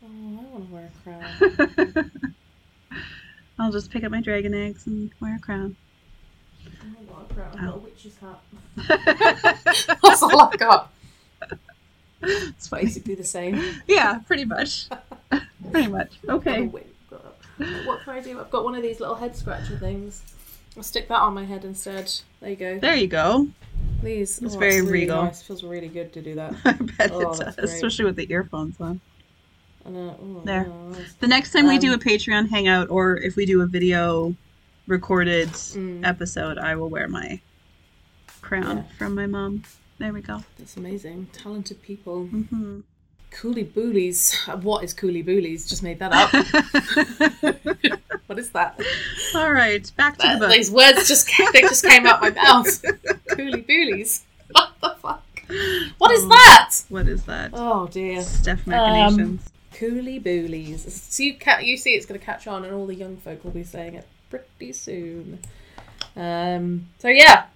[0.03, 2.11] Oh, I want to wear a crown.
[3.59, 5.76] I'll just pick up my dragon eggs and wear a crown.
[6.64, 7.51] I want a crown.
[7.53, 7.78] I've got a oh.
[7.78, 8.41] witch's hat.
[8.76, 10.93] it's That's all I've got.
[12.61, 12.85] funny.
[12.85, 13.61] Basically the same.
[13.89, 14.89] Yeah, pretty much.
[15.70, 16.18] pretty much.
[16.28, 16.62] Okay.
[16.62, 17.24] wig, got
[17.59, 18.41] a- What can I do?
[18.41, 20.22] I've got one of these little head scratcher things.
[20.76, 22.11] I'll stick that on my head instead.
[22.41, 22.78] There you go.
[22.78, 23.49] There you go.
[24.03, 24.43] Please.
[24.43, 25.23] It's oh, very really regal.
[25.23, 25.43] Nice.
[25.43, 26.55] Feels really good to do that.
[26.65, 29.01] I bet Oh, it does, especially with the earphones on.
[29.85, 30.73] And, uh, oh, There.
[31.21, 34.35] The next time we do a Um, Patreon hangout or if we do a video
[34.89, 36.05] recorded Mm.
[36.05, 37.41] episode, I will wear my
[38.41, 38.83] crown Yeah.
[38.99, 39.63] from my mom.
[39.99, 40.43] There we go.
[40.59, 41.29] That's amazing.
[41.33, 42.25] Talented people.
[42.27, 42.81] hmm
[43.41, 44.35] Coolie Boolies.
[44.62, 45.68] What is Coolie Boolies?
[45.68, 46.30] Just made that up.
[48.26, 48.78] what is that?
[49.35, 50.51] All right, back to the book.
[50.53, 52.66] These words just they just came out my mouth.
[53.30, 54.22] Coolie Boolies.
[54.53, 55.22] What the fuck?
[55.99, 56.28] What is Oh.
[56.28, 56.70] that?
[56.89, 57.51] What is that?
[57.55, 58.18] Oh dear.
[58.20, 59.41] Stef machinations.
[59.74, 60.93] Coolie Boolies.
[61.11, 63.43] So you ca- you see it's going to catch on, and all the young folk
[63.45, 65.41] will be saying it pretty soon.
[66.16, 66.89] Um.
[66.99, 67.47] So yeah,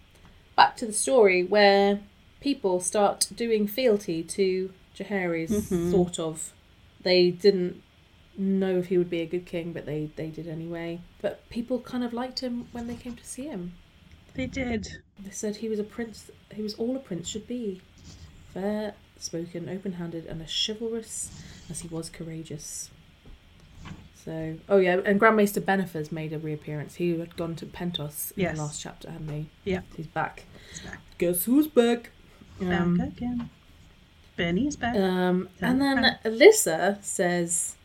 [0.56, 2.00] back to the story where
[2.40, 5.90] people start doing fealty to Jaehaerys, Mhm.
[5.90, 6.52] sort of.
[7.02, 7.82] They didn't
[8.38, 11.00] know if he would be a good king, but they they did anyway.
[11.22, 13.72] But people kind of liked him when they came to see him.
[14.34, 14.98] they did.
[15.18, 16.30] They said he was a prince.
[16.54, 17.80] He was all a prince should be,
[18.52, 21.30] fair spoken, open-handed, and as chivalrous
[21.70, 22.90] as he was courageous.
[24.14, 26.96] So, oh yeah, and Grand Maester Benifer made a reappearance.
[26.96, 28.56] He had gone to Pentos in Yes.
[28.56, 29.46] the last chapter, hadn't he?
[29.64, 29.82] Yeah.
[29.96, 30.44] he's back.
[30.70, 31.00] He's back.
[31.16, 32.10] Guess who's back?
[32.60, 33.48] Back Um, again.
[34.36, 34.94] Benny's back.
[34.96, 36.18] um, and then.
[36.24, 37.76] Alyssa says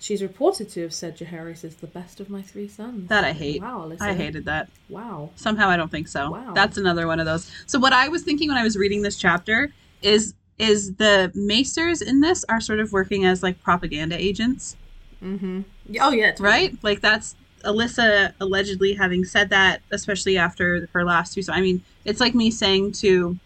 [0.00, 3.08] she's reported to have said Jaehaerys is the best of my three sons.
[3.08, 3.60] that I hate.
[3.60, 4.00] Wow, Alyssa.
[4.02, 4.68] I hated that.
[4.88, 5.30] Wow.
[5.36, 6.30] Somehow I don't think so.
[6.30, 6.52] Wow.
[6.54, 7.50] That's another one of those.
[7.66, 9.72] So what I was thinking when I was reading this chapter
[10.02, 14.76] is is the maesters in this are sort of working as like propaganda agents,
[15.22, 15.62] Mm-hmm.
[16.00, 16.30] Oh yeah.
[16.30, 16.48] totally.
[16.48, 16.78] right?
[16.82, 17.34] Like that's
[17.64, 21.42] Alyssa allegedly having said that, especially after her last two.
[21.42, 23.36] So I mean, it's like me saying to,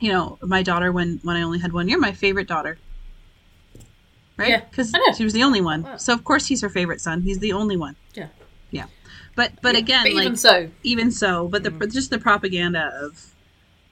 [0.00, 2.78] you know, my daughter when when I only had one year, my favorite daughter.
[4.36, 4.48] Right?
[4.48, 5.00] Yeah, Because know.
[5.16, 5.82] she was the only one.
[5.82, 5.96] Wow.
[5.96, 7.22] So of course he's her favorite son.
[7.22, 7.96] He's the only one.
[8.14, 8.28] Yeah.
[8.70, 8.86] Yeah.
[9.36, 11.92] But but Yeah, again, but like even so, even so but the Mm.
[11.92, 13.34] just the propaganda of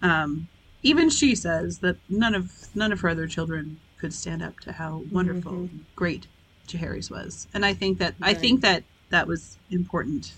[0.03, 0.49] um
[0.83, 4.73] even she says that none of none of her other children could stand up to
[4.73, 5.71] how wonderful Mhm.
[5.71, 6.29] and great
[6.69, 10.33] Jaehaerys was and i think that i think that that was important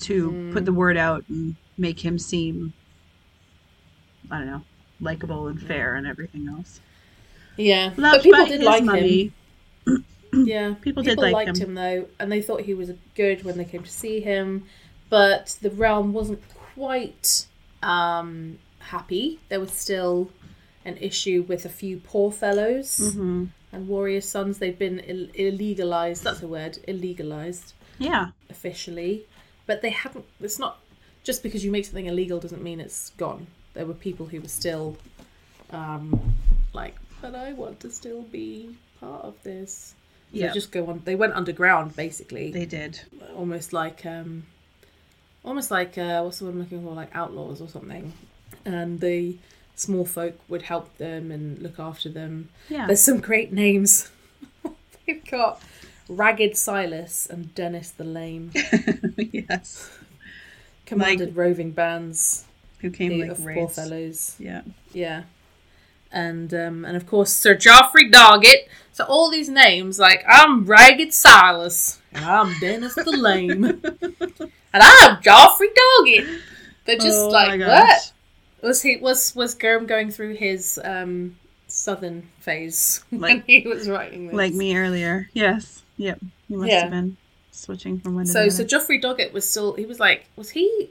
[0.00, 0.52] to Mm.
[0.52, 2.72] put the word out and make him seem,
[4.30, 4.62] I don't know,
[5.00, 6.80] likable and fair and everything else.
[7.56, 9.32] Yeah, Loved but people did like mummy.
[9.32, 9.34] him.
[10.32, 11.60] Yeah, People did like liked him.
[11.60, 11.74] him.
[11.74, 14.64] though, and they thought he was good when they came to see him.
[15.10, 16.42] But the realm wasn't
[16.74, 17.46] quite
[17.82, 19.40] um, happy.
[19.48, 20.30] There was still
[20.84, 24.58] an issue with a few poor fellows hmm and warrior sons.
[24.58, 26.22] They've been Ill- illegalized.
[26.22, 26.78] That's a word.
[26.88, 29.26] Illegalized Yeah, officially,
[29.66, 30.26] but they haven't.
[30.40, 30.78] It's not
[31.24, 33.48] just because you make something illegal doesn't mean it's gone.
[33.78, 34.96] There were people who were still,
[35.70, 36.34] um,
[36.72, 39.94] like, but I want to still be part of this.
[40.32, 40.48] So Yeah.
[40.48, 41.02] They just go on.
[41.04, 43.00] They went underground basically, they did.
[43.36, 44.46] almost like, um,
[45.44, 46.92] almost like uh, what's the word I'm looking for?
[46.92, 48.12] Like outlaws or something.
[48.64, 49.36] And the
[49.76, 52.48] small folk would help them and look after them.
[52.68, 52.88] Yeah.
[52.88, 54.10] There's some great names.
[55.06, 55.62] They've got
[56.08, 58.50] Ragged Silas and Dennis the Lame
[59.16, 59.88] yes.
[60.84, 62.44] commanded roving bands
[62.80, 64.36] Who came like of poor fellows.
[64.38, 64.62] Yeah.
[64.92, 65.24] Yeah.
[66.10, 68.68] And um, and of course Sir Joffrey Doggett.
[68.92, 75.16] So all these names, like I'm Ragged Silas, and I'm Dennis the Lame, and I'm
[75.22, 76.40] Joffrey Doggett.
[76.86, 78.12] They're just Oh like what
[78.62, 81.36] was he was was Germ going through his um,
[81.66, 84.34] southern phase when Like- he was writing this?
[84.36, 85.28] Like me earlier.
[85.34, 85.82] Yes.
[85.98, 86.20] Yep.
[86.48, 86.80] You must Yeah.
[86.82, 87.16] have been
[87.52, 88.64] switching from one So the so.
[88.64, 90.90] Joffrey Doggett was still he was like was he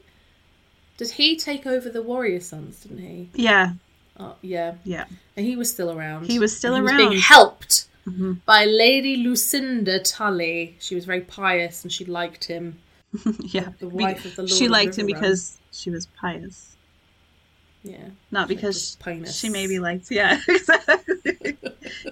[0.97, 3.29] did he take over the Warrior Sons, didn't he?
[3.33, 3.73] Yeah.
[4.19, 4.75] Oh, yeah.
[4.83, 5.05] Yeah.
[5.35, 6.25] And he was still around.
[6.25, 6.97] He was still And around.
[6.97, 10.75] being helped hmm by Lady Lucinda Tully.
[10.79, 12.79] She was very pious and she liked him.
[13.41, 13.69] yeah.
[13.79, 16.76] The wife of the Lord she liked him because she was pious.
[17.87, 18.09] Yeah.
[18.31, 19.35] Not because just pious.
[19.37, 20.11] she maybe liked.
[20.11, 20.39] Yeah.
[20.47, 21.57] Exactly.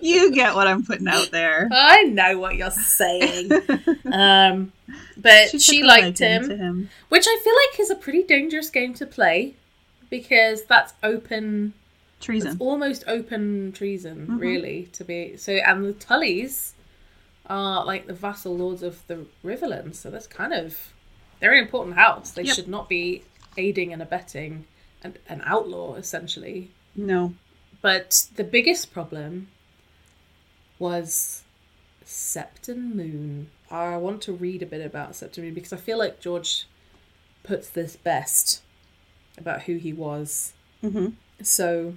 [0.02, 1.68] you get what I'm putting out there.
[1.72, 3.52] I know what you're saying.
[4.12, 4.72] um,
[5.18, 6.90] but she, took a liked him, him.
[7.10, 9.56] which I feel like is a pretty dangerous game to play
[10.10, 11.74] because that's open.
[12.22, 12.52] Treason.
[12.52, 14.40] It's almost open treason, Mhm.
[14.40, 15.54] really, to be so.
[15.54, 16.72] And the Tullys
[17.48, 20.94] are like the vassal lords of the Riverlands, so that's kind of
[21.40, 22.32] they're an important house.
[22.32, 22.56] They Yep.
[22.56, 23.24] should not be
[23.58, 24.66] aiding and abetting
[25.06, 26.72] an, an outlaw, essentially.
[26.96, 27.34] No.
[27.82, 29.48] But the biggest problem
[30.80, 31.44] was
[32.06, 33.50] Septon Moon.
[33.70, 36.66] I want to read a bit about Septon Moon because I feel like George
[37.44, 38.62] puts this best
[39.38, 40.54] about who he was.
[40.82, 41.10] hmm
[41.42, 41.96] So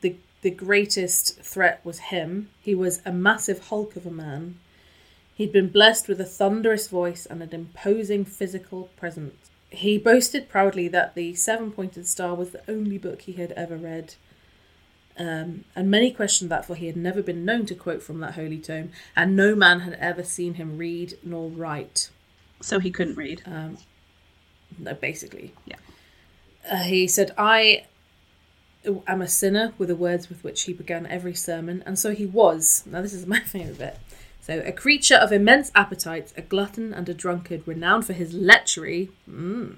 [0.00, 2.50] the the greatest threat was him.
[2.60, 4.58] He was a massive hulk of a man.
[5.34, 9.43] He'd been blessed with a thunderous voice and an imposing physical presence.
[9.74, 13.76] He boasted proudly that the Seven Pointed Star was the only book he had ever
[13.76, 14.14] read.
[15.16, 18.34] Um, and many questioned that, for he had never been known to quote from that
[18.34, 22.10] holy tome, and no man had ever seen him read nor write.
[22.60, 23.42] So he couldn't read.
[23.46, 23.78] Um,
[24.78, 25.54] no, basically.
[25.64, 25.76] Yeah.
[26.68, 27.84] Uh, he said, I
[29.06, 32.26] am a sinner, were the words with which he began every sermon, and so he
[32.26, 32.82] was.
[32.86, 33.98] Now, this is my favourite bit.
[34.46, 39.08] So, a creature of immense appetites, a glutton and a drunkard, renowned for his lechery.
[39.26, 39.76] Mm.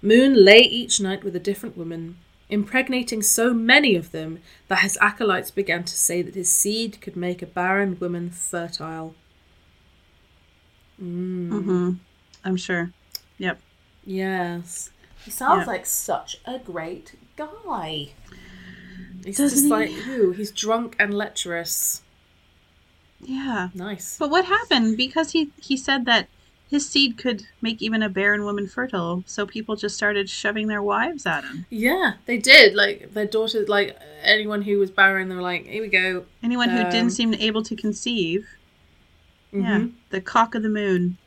[0.00, 2.16] Moon lay each night with a different woman,
[2.48, 4.38] impregnating so many of them
[4.68, 9.14] that his acolytes began to say that his seed could make a barren woman fertile.
[10.98, 11.48] Mm.
[11.64, 11.90] hmm
[12.44, 12.92] I'm sure.
[13.36, 13.60] Yep.
[14.06, 14.88] Yes.
[15.22, 15.72] He sounds Yeah.
[15.72, 18.12] like such a great guy.
[19.22, 19.68] He's Doesn't just he?
[19.70, 20.32] like, who?
[20.32, 22.00] He's drunk and lecherous.
[23.22, 23.68] Yeah.
[23.74, 24.18] Nice.
[24.18, 24.96] But what happened?
[24.96, 26.28] Because he he said that
[26.68, 30.82] his seed could make even a barren woman fertile, so people just started shoving their
[30.82, 31.66] wives at him.
[31.68, 32.74] Yeah, they did.
[32.74, 36.24] Like, their daughters, like, anyone who was barren, they were like, here we go.
[36.42, 38.48] Anyone who Um, didn't seem able to conceive,
[39.52, 39.92] yeah, Mhm.
[40.08, 41.18] the cock of the moon,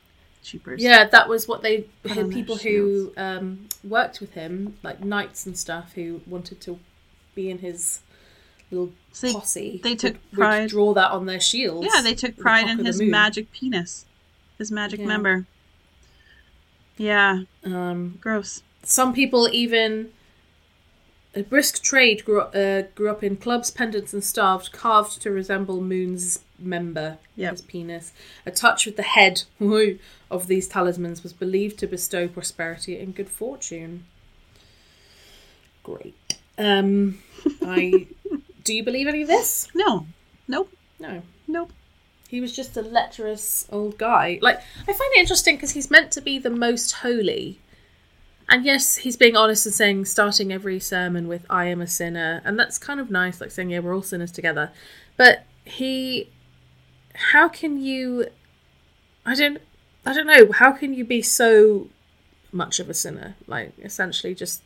[0.41, 0.81] cheapers.
[0.81, 5.55] Yeah, that was what they had people who um, worked with him, like knights and
[5.55, 6.79] stuff, who wanted to
[7.35, 7.99] be in his
[8.75, 9.79] little So posse.
[9.83, 11.87] they took would- would pride- draw that on their shields.
[11.93, 14.05] yeah, they took pride in his magic penis,
[14.57, 15.05] his magic Yeah.
[15.07, 15.45] member.
[16.97, 18.61] Yeah, Um, gross.
[18.83, 20.11] Some people even
[21.35, 25.29] a brisk trade grew up, uh, grew up in clubs, pendants, and staves carved to
[25.31, 27.51] resemble Moon's member, Yep.
[27.51, 28.13] his penis.
[28.45, 29.43] A touch with the head
[30.31, 34.05] of these talismans was believed to bestow prosperity and good fortune.
[35.83, 36.37] Great.
[36.57, 37.19] Um,
[37.61, 38.07] I
[38.65, 39.69] do you believe any of this?
[39.73, 40.05] No,
[40.47, 41.21] nope, No.
[41.47, 41.71] nope.
[42.27, 44.39] He was just a lecherous old guy.
[44.41, 47.59] Like, I find it interesting because he's meant to be the most holy.
[48.49, 52.41] And yes, he's being honest and saying, starting every sermon with, I am a sinner.
[52.43, 54.71] And that's kind of nice, like saying, yeah, we're all sinners together.
[55.15, 56.29] But he.
[57.13, 58.27] How can you
[59.25, 59.59] I don't
[60.05, 60.51] I don't know.
[60.51, 61.87] How can you be so
[62.51, 63.35] much of a sinner?
[63.47, 64.61] Like essentially just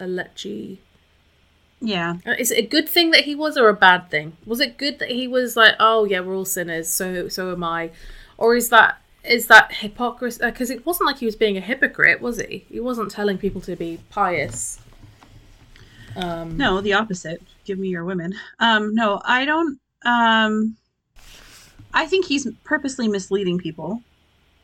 [0.00, 0.78] a lechy.
[1.80, 2.16] Yeah.
[2.26, 4.36] Uh, Is it a good thing that he was or a bad thing?
[4.46, 7.62] Was it good that he was like, oh yeah, we're all sinners, so so am
[7.62, 7.90] I,
[8.38, 10.40] or is that is that hypocrisy?
[10.42, 12.64] Because it wasn't like he was being a hypocrite, was he?
[12.70, 14.78] He wasn't telling people to be pious.
[16.16, 17.42] Um, No, the opposite.
[17.64, 18.34] Give me your women.
[18.58, 19.78] Um, no, I don't.
[20.04, 20.76] Um,
[21.92, 24.02] I think he's purposely misleading people,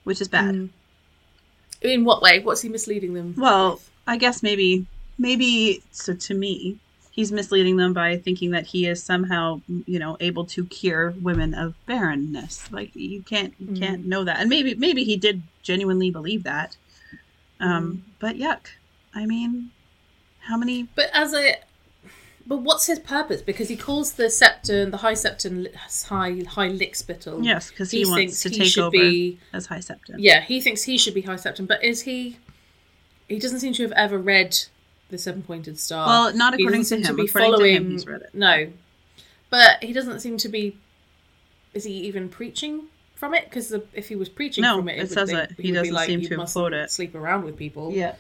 [0.05, 0.55] which is bad.
[0.55, 0.69] mm.
[1.83, 2.39] In what way?
[2.39, 3.35] What's he misleading them?
[3.37, 3.91] Well, with?
[4.07, 4.87] I guess maybe,
[5.19, 5.83] maybe.
[5.91, 6.79] So to me,
[7.13, 11.55] he's misleading them by thinking that he is somehow, you know, able to cure women
[11.55, 12.71] of barrenness.
[12.73, 14.41] Like you can't, you can't know that.
[14.41, 16.77] And maybe, maybe he did genuinely believe that.
[17.61, 18.67] Um, but yuck.
[19.15, 19.71] I mean,
[20.41, 20.89] how many?
[20.95, 21.57] But as a,
[22.47, 23.43] but what's his purpose?
[23.43, 27.45] Because he calls the septon, the high septon, high high lickspittle.
[27.45, 29.39] Yes, because he, wants to he take over be.
[29.53, 30.17] as High Septon.
[30.17, 32.39] Yeah, he thinks he should be high septon, but is he?
[33.29, 34.59] He doesn't seem to have ever read
[35.13, 36.07] the seven pointed star.
[36.09, 37.03] Well, not according to him.
[37.05, 37.75] to be according to following.
[37.77, 38.31] him, he's read it.
[38.35, 38.73] No,
[39.51, 40.77] but he doesn't seem to be.
[41.75, 42.85] Is he even preaching
[43.15, 43.45] from it?
[43.45, 45.53] Because if he was preaching No, from it, it would says be- it.
[45.57, 46.91] He be doesn't like, seem to have mustn't it.
[46.91, 47.93] Sleep around with people.
[47.93, 48.15] Yeah,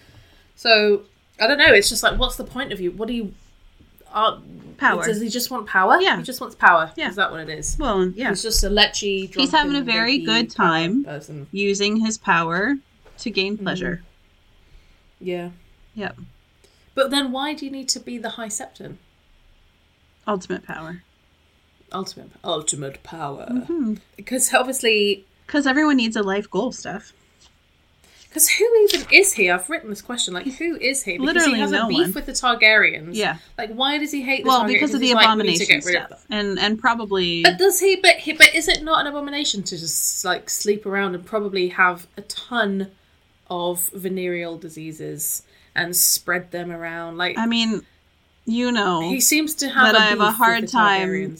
[0.54, 1.02] So
[1.40, 1.72] I don't know.
[1.72, 2.92] It's just like, what's the point of you?
[2.92, 3.34] What do you?
[4.12, 4.38] Uh,
[4.76, 5.04] power.
[5.04, 5.98] Does he just want power?
[6.00, 6.18] Yeah.
[6.18, 6.92] he just wants power.
[6.96, 7.08] Yeah.
[7.08, 7.76] is that what it is?
[7.78, 9.34] Well, yeah, He's just a lechy.
[9.34, 11.04] He's having a very good time.
[11.04, 11.46] Person.
[11.50, 12.74] using his power
[13.18, 14.02] to gain pleasure.
[15.20, 15.50] Yeah,
[15.94, 16.16] Yep,
[16.94, 18.96] but then why do you need to be the high septon?
[20.26, 21.02] ultimate power.
[21.92, 23.46] Ultimate, ultimate power.
[23.50, 23.94] Mm-hmm.
[24.16, 27.12] Because obviously, Because everyone needs a life goal, stuff.
[28.28, 29.50] because who even is he?
[29.50, 30.32] I've written this question.
[30.32, 31.18] Like, who is he?
[31.18, 32.12] Because Literally he has no a beef one.
[32.14, 33.10] with the Targaryens.
[33.14, 33.36] Yeah.
[33.58, 34.68] Like, why does he hate the Well, Targaryens?
[34.68, 37.42] because of the like, we need to abomination get rid of stuff, and and probably
[37.42, 37.96] But does he?
[37.96, 41.68] But he, but is it not an abomination to just like sleep around and probably
[41.68, 42.90] have a ton
[43.50, 45.42] of venereal diseases
[45.74, 47.16] and spread them around?
[47.18, 47.82] Like I mean,
[48.44, 51.36] you know, he seems to have But a I have a hard time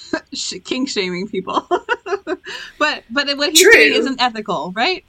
[0.64, 1.66] king shaming people.
[2.78, 3.72] but but what he's True.
[3.72, 5.04] doing isn't ethical, right?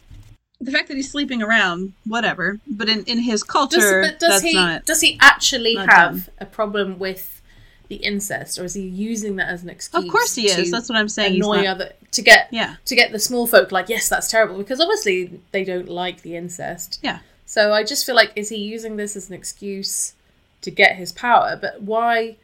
[0.59, 2.59] The fact that he's sleeping around, whatever.
[2.67, 4.53] But in, in his culture, Does, but does that's he?
[4.53, 4.85] not.
[4.85, 6.25] Does he actually have done.
[6.39, 7.41] a problem with
[7.89, 10.03] the incest, or is he using that as an excuse?
[10.03, 10.71] Of course he is.
[10.71, 11.35] That's what I'm saying.
[11.35, 14.57] Annoy not- other to get yeah, to get the small folk like yes that's terrible
[14.57, 17.19] because obviously they don't like the incest yeah.
[17.47, 20.13] So i just feel like is he using this as an excuse
[20.61, 22.35] to get his power but why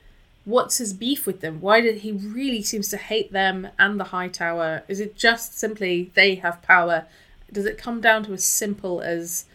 [0.46, 4.06] what's his beef with them why did he really seems to hate them and the
[4.06, 7.06] high tower is it just simply they have power
[7.52, 9.46] does it come down to as simple as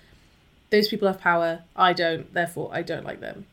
[0.71, 3.45] those people have power i don't therefore i don't like them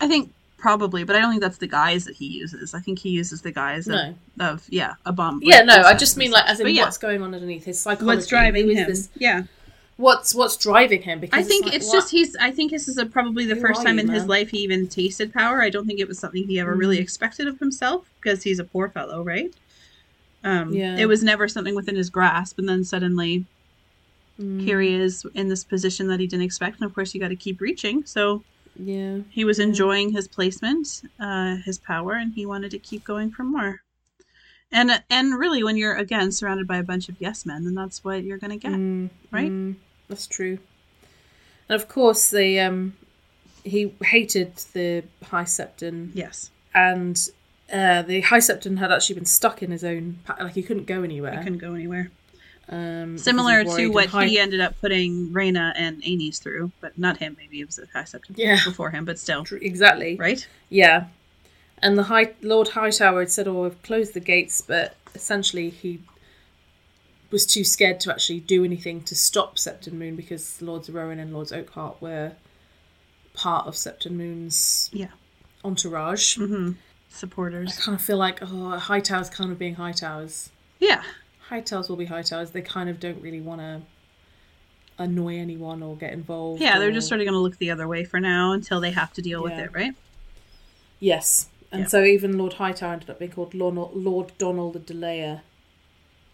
[0.00, 2.72] I think probably, but I don't think that's the guise that he uses.
[2.72, 4.14] I think he uses the guise of, No.
[4.40, 5.40] of yeah, a bomb.
[5.42, 8.06] yeah no i just mean like as in yeah, what's going on underneath his psychology
[8.16, 8.86] what's driving him?
[8.88, 9.42] this- Yeah,
[9.98, 12.34] what's what's driving him because I think like, it's just he's.
[12.36, 14.58] I think this is a, probably the Who first time you, in his life he
[14.58, 15.60] even tasted power.
[15.60, 17.02] I don't think it was something he ever really Mm.
[17.02, 19.50] expected of himself because he's a poor fellow, right?
[20.44, 20.96] Um, Yeah.
[20.98, 23.46] It was never something within his grasp, and then suddenly
[24.40, 26.80] Mm, here he is in this position that he didn't expect.
[26.80, 28.04] And of course, you got to keep reaching.
[28.06, 28.44] So
[28.76, 29.64] yeah he was Yeah.
[29.64, 30.86] enjoying his placement,
[31.20, 33.80] uh, his power, and he wanted to keep going for more.
[34.70, 38.04] And and really, when you're again surrounded by a bunch of yes men, then that's
[38.04, 38.72] what you're gonna get.
[38.72, 39.52] Mm, right?
[40.08, 40.58] That's true.
[41.68, 42.94] And of course, the um,
[43.64, 47.16] he hated the High Septon, Yes, and
[47.72, 51.02] uh, the High Septon had actually been stuck in his own like he couldn't go
[51.02, 51.32] anywhere.
[51.36, 52.10] He couldn't go anywhere.
[52.70, 57.16] Um, Similar to what High- he ended up putting Rhaena and Aenys through, but not
[57.16, 57.34] him.
[57.38, 60.16] Maybe it was the high septon Yeah, before him, but still, exactly.
[60.16, 60.46] right?
[60.68, 61.06] Yeah,
[61.82, 66.00] and the High Lord Hightower had said, "Oh, I've closed the gates," but essentially he
[67.30, 71.32] was too scared to actually do anything to stop Septon Moon because Lords Rowan and
[71.32, 72.32] Lords Oakheart were
[73.34, 75.08] part of Septon Moon's Yeah.
[75.64, 76.38] entourage.
[76.38, 76.70] Mm-hmm.
[76.70, 77.78] I Supporters.
[77.78, 80.50] kind of feel like oh, Hightowers kind of being Hightowers.
[80.78, 81.02] Yeah,
[81.50, 82.52] Hightowers will be Hightowers.
[82.52, 83.82] They kind of don't really want to
[84.98, 86.60] annoy anyone or get involved.
[86.60, 86.78] yeah.
[86.78, 88.90] They're or- just sort of going to look the other way for now until they
[88.90, 89.94] have to deal with it, right?
[91.00, 91.48] Yes.
[91.70, 91.88] And Yeah.
[91.88, 95.42] so even Lord Hightower ended up being called Lord, Lord Donnel the Delayer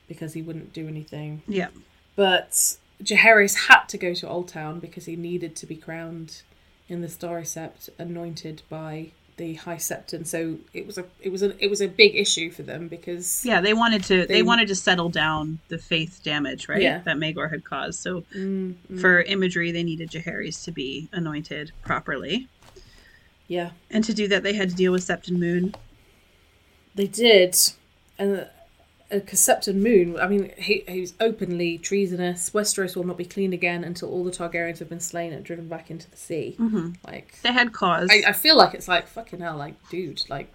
[0.08, 1.42] because he wouldn't do anything.
[1.48, 1.68] Yeah.
[2.16, 6.42] But Jaehaerys had to go to Old Town because he needed to be crowned
[6.88, 10.24] in the Starry Sept, anointed by the High Septon.
[10.26, 13.44] So it was a it was a it was a big issue for them because
[13.44, 14.18] Yeah, they wanted to.
[14.26, 16.80] They, They- wanted to settle down the faith damage, right?
[16.82, 16.98] Yeah.
[17.00, 17.98] That Maegor had caused.
[18.00, 22.46] So Mm, mm, for imagery, they needed Jaehaerys to be anointed properly,
[23.48, 25.74] yeah and to do that, they had to deal with Septon Moon.
[26.94, 27.56] they did,
[28.18, 28.48] and
[29.14, 32.50] because Septon Moon, I mean, he, he's openly treasonous.
[32.50, 35.68] Westeros will not be clean again until all the Targaryens have been slain and driven
[35.68, 36.56] back into the sea.
[36.58, 36.92] Mm-hmm.
[37.06, 38.08] Like, They had cause.
[38.10, 40.52] I, I feel like it's like fucking hell, like, dude, like,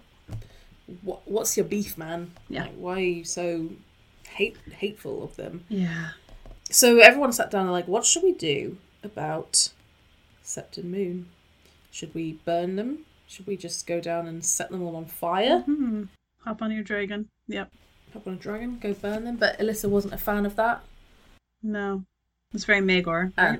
[1.02, 2.32] what what's your beef, man?
[2.48, 2.62] Yeah.
[2.64, 3.70] Like, why are you so
[4.28, 5.64] hate hateful of them?
[5.68, 6.10] yeah.
[6.72, 9.70] So everyone sat down and like, what should we do about
[10.44, 11.26] Septon Moon?
[11.90, 13.00] Should we burn them?
[13.26, 15.62] Should we just go down and set them all on fire?
[15.62, 16.04] Hmm.
[16.44, 17.28] Hop on your dragon.
[17.48, 17.72] Yep.
[18.12, 19.36] Hop on a dragon, go burn them.
[19.36, 20.82] But Alyssa wasn't a fan of that.
[21.62, 22.04] No.
[22.52, 23.32] It's very Maegor.
[23.38, 23.56] Uh,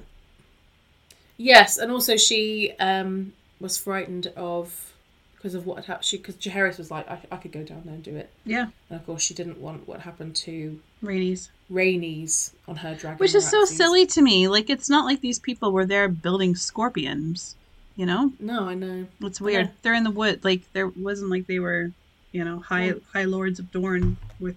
[1.37, 4.93] yes, and also she um, was frightened of
[5.37, 6.05] because of what had happened.
[6.05, 8.67] She because Jaehaerys was like, I, I could go down there and do it, yeah.
[8.89, 11.49] and of course she didn't want what happened to Rainies.
[11.71, 13.19] Rhaenys on her dragon.
[13.19, 14.49] Which is so silly to me.
[14.49, 17.57] Like, it's not like these people were there building scorpions.
[17.97, 18.33] You know?
[18.41, 19.07] No, I know.
[19.21, 19.67] It's weird.
[19.67, 19.73] know.
[19.83, 20.45] They're in the wood.
[20.45, 21.93] Like, there wasn't like they were,
[22.33, 24.57] you know, high high lords of Dorne with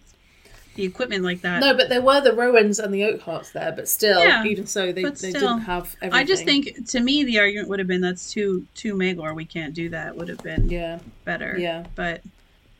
[0.75, 1.59] the equipment like that.
[1.59, 4.91] No, but there were the Rowans and the Oakhearts there, but still, Yeah, even so,
[4.91, 5.31] they, they still.
[5.33, 6.13] didn't have everything.
[6.19, 9.35] I just think, to me, the argument would have been that's too too Maegor.
[9.35, 10.15] We can't do that.
[10.15, 11.55] Would have been yeah, better.
[11.59, 11.85] yeah.
[11.95, 12.21] But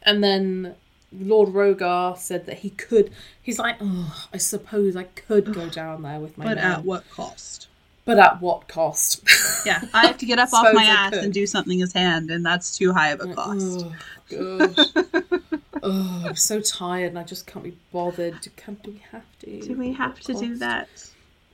[0.02, 0.74] And then
[1.12, 3.12] Lord Rogar said that he could.
[3.42, 6.84] He's like, oh, I suppose I could go down there with my but men, at
[6.84, 7.68] what cost?
[8.06, 9.24] But at what cost?
[9.66, 12.46] Yeah, I have to get up off my ass and do something as hand, and
[12.46, 13.86] that's too high of a cost.
[13.86, 13.96] Oh,
[14.30, 14.76] God.
[15.84, 18.46] oh, I'm so tired and I just can't be bothered.
[18.58, 19.62] Can, do we have to?
[19.62, 20.90] Do we have to do that?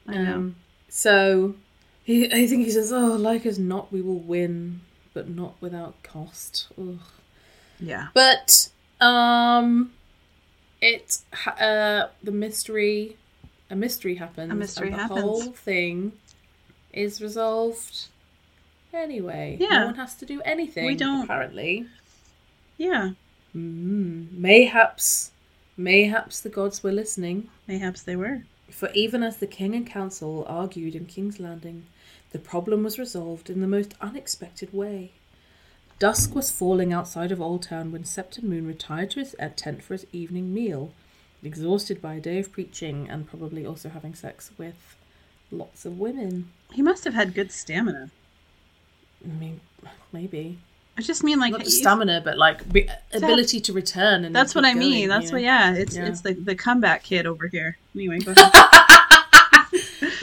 [0.07, 0.33] I know.
[0.33, 0.55] Um,
[0.87, 1.53] so
[2.03, 4.81] he, I think he says, "Oh, like as not, we will win,
[5.13, 6.97] but not without cost." Ugh.
[7.79, 8.07] yeah.
[8.15, 8.69] But
[8.99, 9.91] um,
[10.81, 11.19] it
[11.59, 13.17] uh the mystery,
[13.69, 14.51] a mystery happens.
[14.51, 15.21] A mystery and the happens.
[15.21, 16.13] whole thing
[16.93, 18.07] is resolved.
[18.93, 19.79] Anyway, Yeah.
[19.79, 20.85] no one has to do anything.
[20.85, 21.85] We don't- apparently.
[22.77, 23.11] Yeah.
[23.55, 25.31] Mm, mayhaps,
[25.77, 27.49] mayhaps the gods were listening.
[27.67, 28.43] Mayhaps they were.
[28.69, 31.85] For even as the king and council argued in King's Landing,
[32.31, 35.11] the problem was resolved in the most unexpected way.
[35.97, 39.83] Dusk was falling outside of Old Town when Septon Moon retired to his uh, tent
[39.83, 40.93] for his evening meal,
[41.43, 44.95] exhausted by a day of preaching and probably also having sex with
[45.51, 46.49] lots of women.
[46.71, 48.11] He must have had good stamina.
[49.23, 49.59] I mean,
[50.13, 50.59] maybe
[50.97, 52.61] I just mean like not just stamina, but like
[53.13, 54.25] ability to return.
[54.25, 55.07] And That's what I mean.
[55.07, 55.41] going, That's you what.
[55.43, 56.07] Yeah, it's Yeah.
[56.07, 57.77] it's the the comeback kid over here.
[57.95, 58.51] Anyway, go ahead.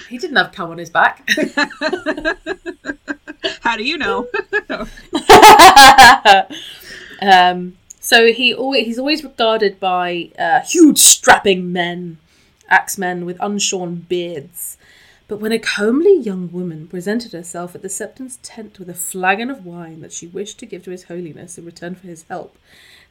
[0.09, 1.28] He didn't have cum on his back.
[3.61, 4.28] How do you know?
[7.20, 12.19] um, so he always, he's always regarded by uh, huge strapping men,
[12.69, 14.78] axemen with unshorn beards.
[15.28, 19.51] But when a comely young woman presented herself at the Septon's tent with a flagon
[19.51, 22.57] of wine that she wished to give to His Holiness in return for his help,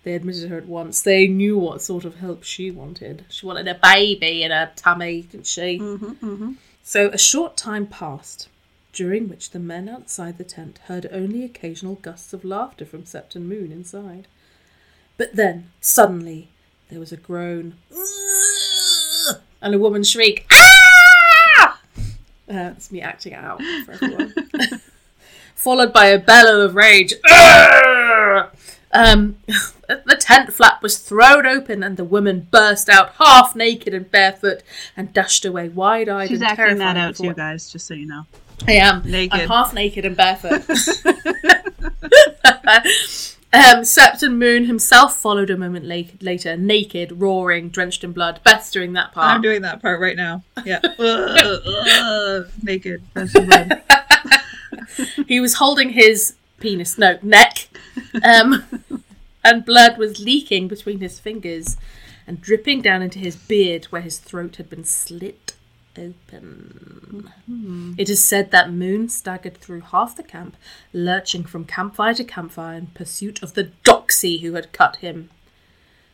[0.03, 1.01] they admitted her at once.
[1.01, 3.25] They knew what sort of help she wanted.
[3.27, 5.79] She wanted a baby in her tummy, didn't she?
[5.79, 6.51] mm-hmm, mm-hmm.
[6.83, 8.47] So a short time passed,
[8.93, 13.41] during which the men outside the tent heard only occasional gusts of laughter from Septon
[13.41, 14.27] Moon inside.
[15.17, 16.49] But then, suddenly,
[16.89, 17.73] there was a groan,
[19.61, 20.74] and a woman's shriek, Ah!
[22.49, 24.33] Uh, it's me acting out for everyone.
[25.55, 27.13] Followed by a bellow of rage.
[28.91, 29.37] Um,
[29.87, 34.61] the tent flap was thrown open, and the woman burst out half naked and barefoot
[34.95, 36.79] and dashed away wide eyed She's and acting terrified.
[36.81, 37.71] that out before- too, guys.
[37.71, 38.23] Just so you know.
[38.67, 39.01] I am.
[39.09, 39.41] Naked.
[39.41, 40.63] I'm half naked and barefoot.
[43.55, 48.39] um, Septon Moon himself followed a moment la- later, naked, roaring, drenched in blood.
[48.43, 49.27] Beth's doing that part.
[49.35, 50.43] I'm doing that part right now.
[50.65, 50.79] Yeah.
[50.83, 50.99] Ugh,
[51.65, 53.01] ugh, naked.
[53.13, 53.83] Fresh and blood.
[55.27, 57.67] he was holding his penis, no, neck,
[58.23, 58.63] um,
[59.43, 61.77] and blood was leaking between his fingers
[62.27, 65.54] and dripping down into his beard where his throat had been slit
[65.97, 67.29] open.
[67.49, 67.93] Mm-hmm.
[67.97, 70.55] It is said that Moon staggered through half the camp,
[70.93, 75.29] lurching from campfire to campfire in pursuit of the doxy who had cut him.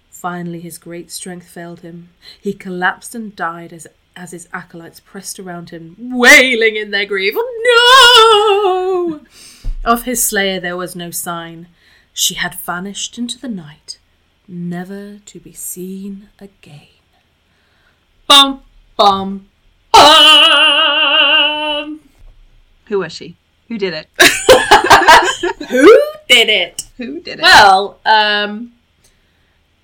[0.10, 2.10] Finally, his great strength failed him.
[2.40, 7.34] He collapsed and died as, as his acolytes pressed around him, wailing in their grief.
[7.36, 9.26] Oh, no!
[9.84, 11.68] Of his slayer there was no sign.
[12.14, 13.98] She had vanished into the night,
[14.48, 16.88] never to be seen again.
[18.28, 18.62] Bum,
[18.96, 19.48] bum,
[20.02, 22.00] bum!
[22.88, 23.36] Who was she?
[23.68, 24.10] Who did it?
[25.70, 25.88] Who
[26.28, 26.88] did it?
[26.98, 27.44] Who did it?
[27.44, 28.74] Well, um,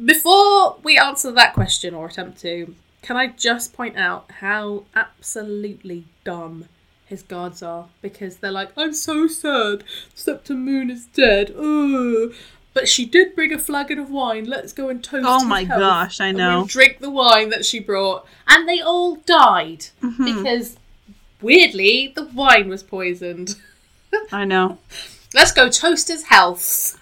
[0.03, 6.05] before we answer that question or attempt to, can I just point out how absolutely
[6.25, 6.65] dumb
[7.05, 7.87] his guards are?
[8.01, 9.83] Because they're like, I'm so sad,
[10.15, 11.51] Septon Moon is dead.
[11.57, 12.33] Ugh.
[12.77, 14.45] But she did bring a flagon of wine.
[14.45, 15.25] Let's go and toast.
[15.27, 15.79] Oh my health.
[15.79, 16.65] gosh, I know.
[16.67, 20.25] drink the wine that she brought, and they all died Mm-hmm.
[20.25, 20.77] because
[21.41, 23.55] weirdly the wine was poisoned.
[24.31, 24.77] I know.
[25.33, 26.99] Let's go toast his health.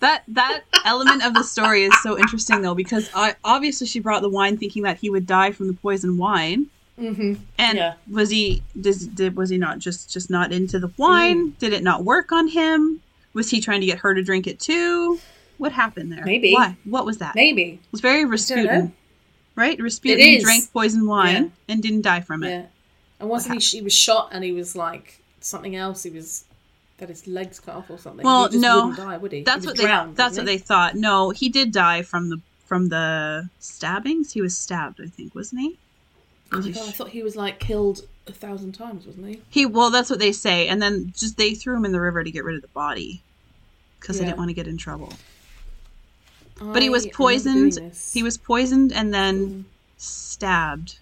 [0.00, 4.22] That that element of the story is so interesting though because I, obviously she brought
[4.22, 6.66] the wine thinking that he would die from the poison wine.
[7.00, 7.34] Mm-hmm.
[7.58, 7.94] And Yeah.
[8.10, 11.50] was he does, did was he not just just not into the wine?
[11.58, 13.00] Did it not work on him?
[13.36, 15.20] Was he trying to get her to drink it too?
[15.58, 16.24] What happened there?
[16.24, 16.54] Maybe.
[16.54, 16.74] Why?
[16.84, 17.34] What was that?
[17.34, 17.80] Maybe.
[17.84, 18.24] It was very.
[18.24, 18.94] Rasputin,
[19.54, 19.78] right?
[19.78, 22.48] Rasputin drank poison wine and didn't die from it.
[22.48, 22.66] Yeah.
[23.20, 23.78] And wasn't he?
[23.78, 26.02] He was shot, and he was like something else.
[26.02, 26.46] He was
[26.98, 28.24] got his legs cut off or something.
[28.24, 28.86] Well, he just no.
[28.86, 29.42] wouldn't die, would he?
[29.42, 30.16] That's he what drowned, they.
[30.16, 30.94] That's what they thought.
[30.94, 34.32] No, he did die from the from the stabbings.
[34.32, 35.78] He was stabbed, I think, wasn't he?
[36.52, 39.42] Oh God, I thought he was like killed a thousand times, wasn't he?
[39.50, 42.24] He well, that's what they say, and then just they threw him in the river
[42.24, 43.22] to get rid of the body
[44.00, 44.26] because Yeah.
[44.26, 45.12] didn't want to get in trouble.
[46.60, 47.78] But he was poisoned.
[48.14, 49.64] He was poisoned and then Mm.
[49.98, 50.98] stabbed.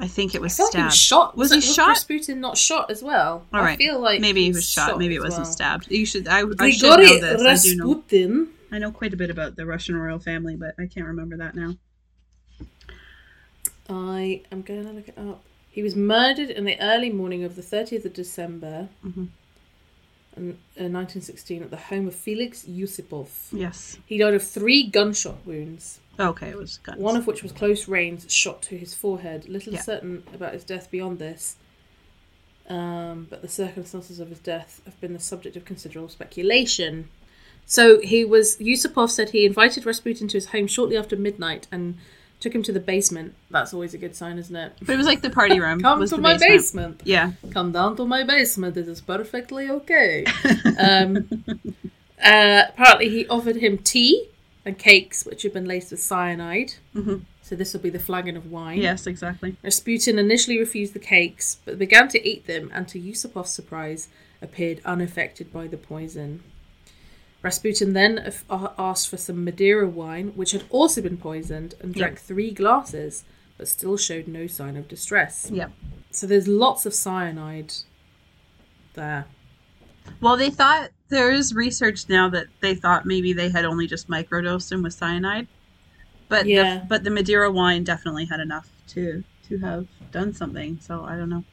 [0.00, 0.84] I think it I was he stabbed.
[0.84, 1.36] was shot.
[1.36, 1.88] Was he shot?
[1.88, 3.44] Rasputin not shot as well?
[3.52, 3.72] All right.
[3.72, 4.96] I feel like Maybe he was shot.
[4.96, 5.52] Maybe it wasn't well.
[5.52, 5.90] stabbed.
[5.90, 6.28] You should.
[6.28, 7.42] I, I should know this.
[7.66, 8.46] I do know.
[8.70, 11.56] I know quite a bit about the Russian royal family, but I can't remember that
[11.56, 11.74] now.
[13.88, 15.42] I am going to look it up.
[15.70, 19.28] He was murdered in the early morning of the 30th of December Mhm.
[20.38, 23.28] In, in 1916 at the home of Felix Yusupov.
[23.52, 23.98] Yes.
[24.06, 26.98] He died of three gunshot wounds, Okay, it was guns.
[27.00, 29.48] one of which was close range shot to his forehead.
[29.48, 29.82] Little Yeah.
[29.82, 31.56] certain about his death beyond this,
[32.68, 37.08] um, but the circumstances of his death have been the subject of considerable speculation.
[37.66, 38.56] So he was.
[38.58, 41.98] Yusupov said he invited Rasputin to his home shortly after midnight and
[42.40, 43.34] took him to the basement.
[43.50, 44.72] That's always a good sign, isn't it?
[44.80, 45.80] But it was like the party room.
[45.80, 46.98] Come to my basement.
[46.98, 47.02] basement.
[47.04, 47.32] Yeah.
[47.50, 48.74] Come down to my basement.
[48.74, 50.24] This is perfectly okay.
[50.78, 51.28] um,
[52.24, 54.28] uh, apparently, he offered him tea
[54.64, 56.74] and cakes, which had been laced with cyanide.
[56.94, 57.22] Mhm.
[57.42, 58.78] So this will be the flagon of wine.
[58.82, 59.56] Yes, exactly.
[59.62, 64.08] Rasputin initially refused the cakes, but began to eat them, and to Yusupov's surprise,
[64.42, 66.42] appeared unaffected by the poison.
[67.42, 72.22] Rasputin then asked for some Madeira wine, which had also been poisoned, and drank Yep.
[72.22, 73.24] three glasses,
[73.56, 75.48] but still showed no sign of distress.
[75.52, 75.70] Yep.
[76.10, 77.72] So there's lots of cyanide
[78.94, 79.26] there.
[80.20, 84.72] Well, they thought there's research now that they thought maybe they had only just microdosed
[84.72, 85.46] him with cyanide,
[86.28, 86.78] but Yeah.
[86.80, 90.78] the, but the Madeira wine definitely had enough to to have done something.
[90.82, 91.44] So I don't know.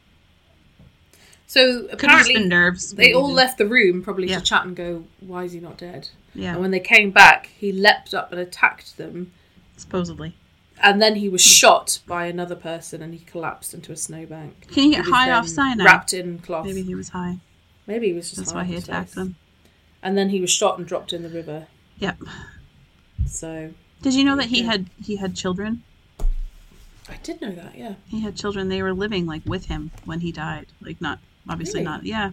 [1.48, 2.92] So Could apparently nerves.
[2.94, 4.40] they all left the room probably Yeah.
[4.40, 7.50] to chat and go, "Why is he not dead?" Yeah, And when they came back,
[7.58, 9.32] he leapt up and attacked them,
[9.78, 10.36] supposedly.
[10.84, 14.68] and then he was shot by another person, and he collapsed into a snowbank.
[14.72, 15.86] Can you He get high off cyanide?
[15.86, 16.66] Wrapped in cloth.
[16.66, 17.38] Maybe he was high.
[17.88, 19.36] Maybe he was just That's high why he attacked them.
[20.02, 21.68] And then he was shot and dropped in the river.
[22.00, 22.18] Yep.
[23.28, 25.84] So Did you know that he had he had children?
[27.08, 27.78] I did know that.
[27.78, 27.94] Yeah.
[28.08, 28.68] He had children.
[28.70, 30.68] They were living like with him when he died.
[30.82, 31.20] Like not
[31.50, 31.86] obviously Really?
[31.92, 32.06] not.
[32.06, 32.32] Yeah.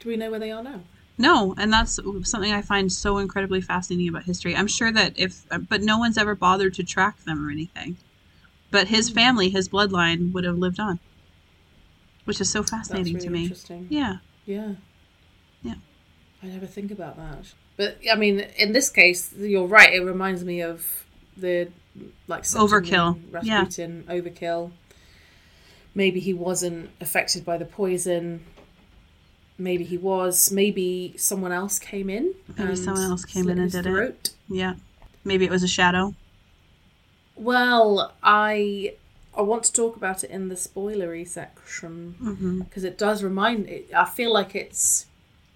[0.00, 0.80] Do we know where they are now?
[1.18, 4.56] No, and that's something I find so incredibly fascinating about history.
[4.56, 7.96] I'm sure that if, but no one's ever bothered to track them or anything.
[8.70, 8.94] But Hmm.
[8.94, 10.98] his family, his bloodline, would have lived on,
[12.24, 13.42] which is so fascinating really to me.
[13.42, 13.86] interesting.
[13.90, 14.16] Yeah,
[14.46, 14.74] Yeah.
[15.62, 15.74] Yeah.
[16.42, 17.52] I never think about that.
[17.76, 19.92] But I mean, in this case, you're right.
[19.92, 21.04] It reminds me of
[21.36, 21.68] the
[22.28, 23.14] like Overkill.
[23.14, 23.64] Septimus Yeah.
[24.08, 24.70] Overkill.
[25.94, 28.44] Maybe he wasn't affected by the poison.
[29.58, 30.50] Maybe he was.
[30.50, 32.34] Maybe someone else came in.
[32.56, 34.30] Maybe someone else came in and did it.
[34.48, 34.74] yeah.
[35.24, 36.14] Maybe it was a shadow.
[37.36, 38.94] Well, I
[39.36, 42.60] I want to talk about it in the spoilery section mm-hmm.
[42.60, 43.68] because it does remind.
[43.68, 45.06] It, I feel like it's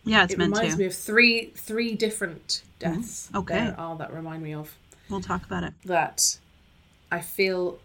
[0.05, 0.81] Yeah, it's it meant reminds to.
[0.81, 2.95] me of three three different mm-hmm.
[3.01, 3.29] deaths.
[3.35, 3.55] Okay.
[3.55, 4.75] there are that remind me of
[5.09, 5.75] We'll talk about it.
[5.85, 6.39] that.
[7.13, 7.79] I feel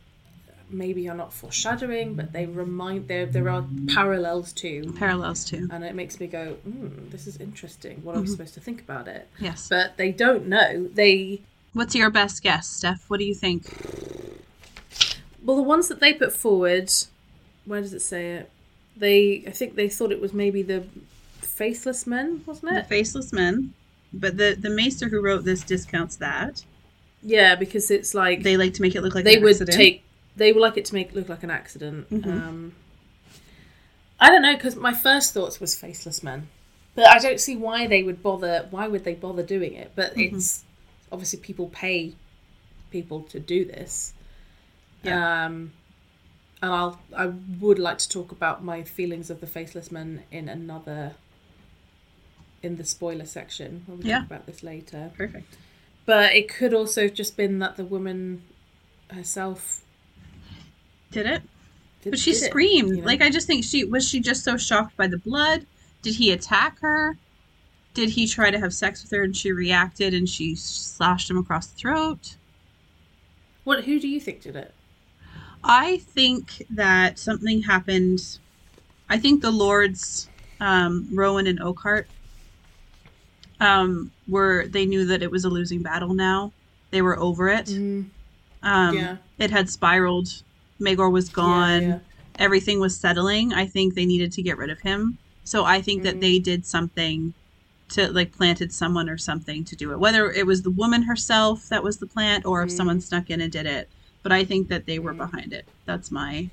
[0.70, 5.68] maybe are not foreshadowing, but they remind there there are parallels too, Parallels too.
[5.72, 8.02] and it makes me go, mm, "This is interesting.
[8.04, 8.32] What are we Mhm.
[8.32, 9.68] supposed to think about it?" Yes.
[9.70, 10.88] But they don't know.
[10.94, 11.42] They
[11.74, 13.00] What's your best guess, Stef?
[13.10, 13.64] What do you think?
[15.44, 16.92] well, the ones that they put forward.
[17.66, 18.50] Where does it say it?
[18.98, 20.84] They I think they thought it was maybe the
[21.42, 22.84] faceless men, wasn't it?
[22.84, 23.74] The faceless men.
[24.14, 26.64] But the the maester who wrote this discounts that.
[27.22, 29.78] Yeah, because it's like They like to make it look like they would accident.
[29.78, 30.04] take
[30.40, 32.26] they would like it to make it look like an accident Mhm.
[32.28, 32.76] um
[34.20, 36.48] i don't know because my first thoughts was faceless men
[36.96, 40.16] but i don't see why they would bother why would they bother doing it but
[40.16, 40.34] Mhm.
[40.34, 40.64] it's
[41.12, 42.14] obviously people pay
[42.92, 44.14] people to do this
[45.06, 45.72] um
[46.62, 47.28] and i'll i
[47.60, 51.14] would like to talk about my feelings of the faceless men in another
[52.62, 54.18] in the spoiler section when we Yeah.
[54.20, 55.12] talk about this later.
[55.16, 55.56] Perfect.
[56.06, 58.42] But it could also have just been that the woman
[59.12, 59.82] herself
[61.12, 61.42] Did it?
[62.04, 62.90] did, But she did it, screamed.
[62.90, 63.06] you know?
[63.06, 65.66] Like I just think she was she just so shocked by the blood.
[66.02, 67.18] Did he attack her?
[67.94, 71.38] Did he try to have sex with her and she reacted and she slashed him
[71.38, 72.36] across the throat?
[73.64, 73.84] What?
[73.84, 74.74] Who do you think did it?
[75.64, 78.38] I think that something happened.
[79.10, 80.30] I think the lords,
[80.62, 82.06] um, Rowan and Oakheart,
[83.60, 86.54] um, were they knew that it was a losing battle now.
[86.92, 87.70] They were over it.
[87.70, 88.10] Um,
[88.64, 89.18] Yeah.
[89.38, 90.44] It had spiraled.
[90.80, 91.82] Maegor was gone.
[91.84, 92.00] Yeah,
[92.38, 93.54] Everything was settling.
[93.54, 95.18] I think they needed to get rid of him.
[95.44, 96.22] So I think that Mhm.
[96.22, 97.34] they did something
[97.90, 100.00] to like planted someone or something to do it.
[100.00, 102.78] Whether it was the woman herself that was the plant or if Mhm.
[102.78, 103.90] someone snuck in and did it.
[104.24, 105.18] But I think that they were Mhm.
[105.18, 105.68] behind it.
[105.86, 106.50] That's my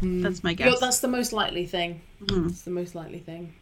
[0.00, 0.22] Hmm.
[0.22, 0.80] that's my Yeah, guess.
[0.80, 2.00] that's the most likely thing.
[2.28, 3.52] It's the most likely thing.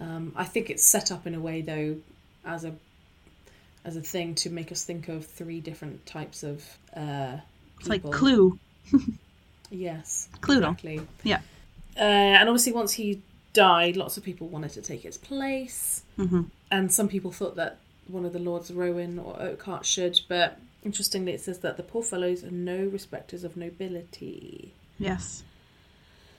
[0.00, 1.96] Um, I think it's set up in a way though,
[2.44, 2.74] as a
[3.84, 6.64] as a thing to make us think of three different types of
[6.96, 7.36] uh,
[7.78, 8.02] It's like.
[8.10, 8.58] Clue.
[9.74, 10.58] Yes, Cluedo.
[10.58, 11.00] exactly.
[11.22, 11.40] Yeah.
[11.96, 12.00] Uh,
[12.38, 13.22] and obviously, once he
[13.52, 17.78] died, lots of people wanted to take his place, hmm and some people thought that
[18.08, 20.20] one of the lords, Rowan or Oakheart, should.
[20.28, 24.72] But interestingly, it says that the poor fellows are no respecters of nobility.
[24.98, 25.44] Yes.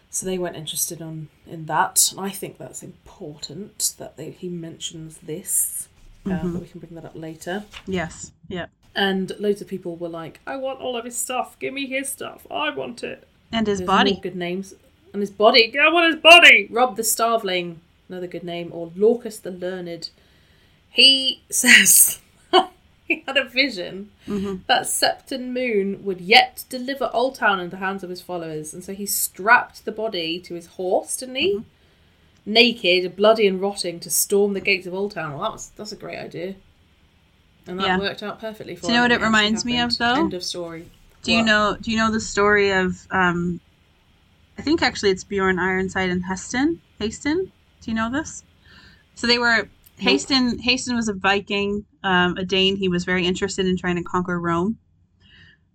[0.09, 2.11] So they weren't interested on in that.
[2.11, 5.87] And I think that's important that they, he mentions this.
[6.25, 6.53] Um, Mhm.
[6.53, 7.63] but we can bring that up later.
[7.87, 8.31] Yes.
[8.49, 8.65] Yeah.
[8.95, 11.59] And loads of people were like, "I want all of his stuff.
[11.59, 12.47] Give me his stuff.
[12.49, 14.15] I want it." And his There's body.
[14.21, 14.73] good names.
[15.13, 15.73] And his body.
[15.79, 16.67] I want his body.
[16.69, 17.77] Rob the Starveling,
[18.09, 20.09] another good name, or Lorcas the Learned.
[20.89, 22.19] He says
[23.07, 27.77] he had a vision hmm that Septon Moon would yet deliver Old Town into the
[27.85, 31.53] hands of his followers, and so he strapped the body to his horse, didn't he?
[31.53, 31.63] Mm-hmm.
[32.47, 35.33] Naked, bloody, and rotting to storm the gates of Old Town.
[35.33, 36.55] Well, that was that's a great idea,
[37.67, 37.97] and that Yeah.
[37.97, 40.15] worked out perfectly for Do you know what it reminds me of, though?
[40.15, 40.89] End of story.
[41.23, 41.77] Do you know?
[41.81, 43.07] Do you know the story of?
[43.11, 43.59] Um,
[44.57, 46.81] I think actually it's Bjorn Ironside and Heston.
[46.99, 47.51] Haston.
[47.81, 48.43] Do you know this?
[49.15, 49.67] So they were.
[49.99, 50.59] Haston.
[50.61, 52.75] Haston was a Viking, um, a Dane.
[52.75, 54.77] He was very interested in trying to conquer Rome.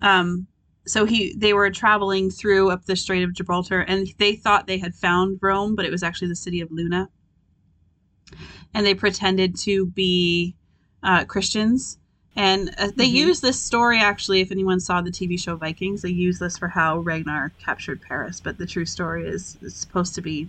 [0.02, 0.46] Um,
[0.86, 4.78] so he they were traveling through up the Strait of Gibraltar, and they thought they
[4.78, 7.08] had found Rome, but it was actually the city of Luna.
[8.72, 10.54] And they pretended to be
[11.02, 11.98] uh, Christians,
[12.36, 13.12] and uh, they Mhm.
[13.12, 14.40] use this story actually.
[14.40, 18.40] If anyone saw the TV show Vikings, they use this for how Ragnar captured Paris.
[18.40, 20.48] But the true story is, supposed to be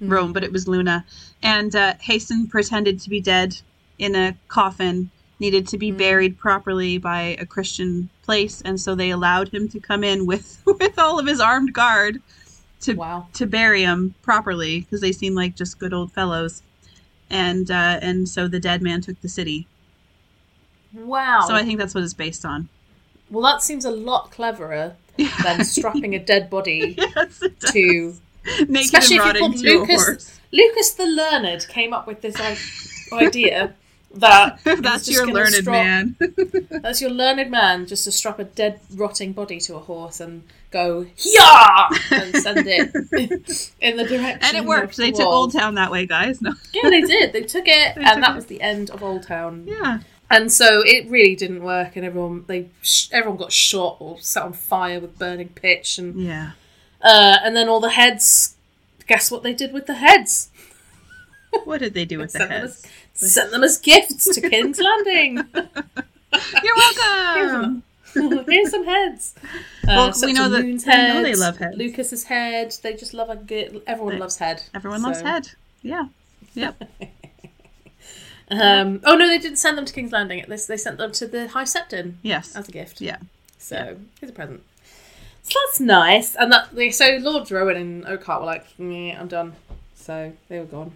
[0.00, 0.08] Hmm.
[0.10, 1.04] Rome, but it was Luna.
[1.42, 3.60] And uh, Hasten pretended to be dead
[3.98, 5.98] in a coffin, needed to be Mm.
[5.98, 10.60] buried properly by a Christian place, and so they allowed him to come in with
[10.66, 12.20] with all of his armed guard
[12.80, 13.28] to Wow.
[13.34, 16.62] to bury him properly because they seemed like just good old fellows.
[17.34, 19.66] And uh, and so the dead man took the city.
[20.92, 21.44] Wow.
[21.48, 22.68] So I think that's what it's based on.
[23.30, 24.94] well, that seems a lot cleverer
[25.42, 27.40] than strapping a dead body yes,
[27.72, 28.14] to.
[28.68, 29.24] naked Especially if
[29.62, 30.40] you a Lucas- horse.
[30.52, 32.36] Lucas the Learned came up with this
[33.12, 33.74] idea
[34.16, 36.16] that That's just your learned strap- man.
[36.82, 40.42] That's your learned man just to strap a dead, rotting body to a horse and
[40.70, 42.92] go yeah and send it
[43.80, 44.38] in the direction.
[44.42, 44.96] and it worked.
[44.96, 45.52] They the took Old.
[45.52, 46.42] Town that way, guys.
[46.42, 46.52] No.
[46.72, 47.32] Yeah, they did.
[47.32, 48.34] They took it, They and took that it.
[48.36, 49.64] was the end of Old Town.
[49.66, 50.00] Yeah.
[50.30, 54.42] And so it really didn't work, and everyone they sh- everyone got shot or set
[54.42, 56.52] on fire with burning pitch, and Yeah.
[57.02, 58.56] uh, and then all the heads.
[59.06, 60.48] Guess what they did with the heads?
[61.64, 62.86] What did they do with the Sent them heads?
[63.14, 65.36] Sent them as gifts to King's Landing.
[66.62, 67.82] You're welcome.
[68.48, 69.34] Here's some heads.
[69.84, 71.76] Uh, Well, such we know that- Moon's know they love heads.
[71.76, 72.74] Lucas's head.
[72.82, 73.82] They just love a good.
[73.86, 74.62] Everyone They- loves head.
[74.74, 75.50] Everyone loves head.
[75.82, 76.06] Yeah.
[76.54, 76.82] Yep.
[78.50, 80.44] Um, oh no, they didn't send them to King's Landing.
[80.46, 82.54] They, they sent them to the High Septon Yes.
[82.54, 83.00] as a gift.
[83.00, 83.16] Yeah.
[83.58, 84.62] So here's a present.
[85.42, 86.34] So that's nice.
[86.36, 89.54] And that they so Lord Rowan and Oakhart were like, "Meh, I'm done.
[89.94, 90.92] So they were gone.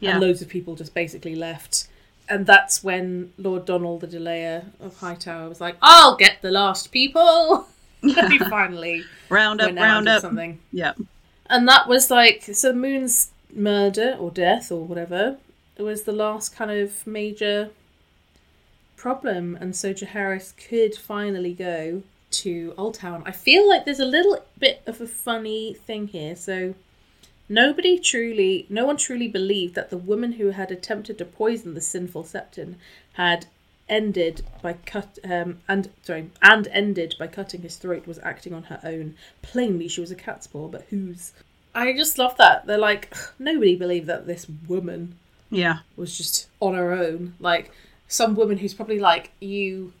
[0.00, 0.12] Yeah.
[0.12, 1.88] And loads of people just basically left.
[2.28, 6.92] And that's when Lord Donnel, the delayer of Hightower, was like, I'll get the last
[6.92, 7.68] people.
[8.02, 10.20] he finally round up, round up.
[10.20, 10.60] something.
[10.72, 11.00] Yep.
[11.46, 15.38] And that was like so Moon's murder or death or whatever.
[15.76, 17.70] It was the last kind of major
[18.96, 23.22] problem, and so Jaehaerys could finally go to Old Town.
[23.24, 26.36] I feel like there's a little bit of a funny thing here.
[26.36, 26.74] So
[27.48, 31.80] nobody truly, no one truly believed that the woman who had attempted to poison the
[31.80, 32.74] sinful Septon
[33.14, 33.46] had
[33.88, 38.64] ended by cut um and sorry and ended by cutting his throat was acting on
[38.64, 41.32] her own plainly she was a cat's paw but whose
[41.74, 45.14] i just love that they're like nobody believed that this woman
[45.48, 45.78] Yeah.
[45.96, 47.32] was just on her own.
[47.40, 47.72] Like
[48.08, 49.94] some woman who's probably like you,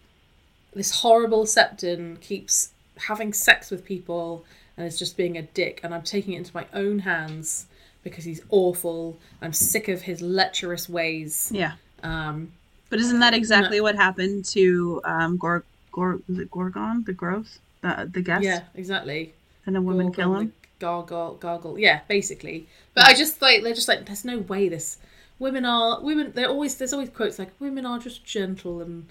[0.74, 2.72] this horrible septon keeps
[3.08, 4.44] having sex with people
[4.78, 7.66] and is just being a dick, and I'm taking it into my own hands
[8.04, 9.18] because he's awful.
[9.42, 11.50] I'm sick of his lecherous ways.
[11.52, 11.72] Yeah.
[12.02, 12.52] Um,
[12.88, 17.58] But isn't that exactly what happened to um Gor Gor was it Gorgon, the growth?
[17.82, 18.44] The the guest?
[18.44, 19.34] yeah, exactly.
[19.66, 20.52] And a woman kill him?
[20.78, 21.76] Gargle, gargle.
[21.78, 22.68] Yeah, basically.
[22.94, 24.96] But I just like they're just like there's no way this
[25.40, 26.32] women are women.
[26.34, 29.06] They're always there's always quotes like women are just gentle and.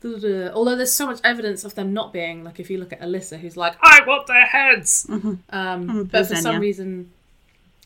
[0.00, 2.78] Da, da, da." Although there's so much evidence of them not being like if you
[2.78, 7.10] look at Alyssa who's like I want their heads, um, Mm, but for some reason,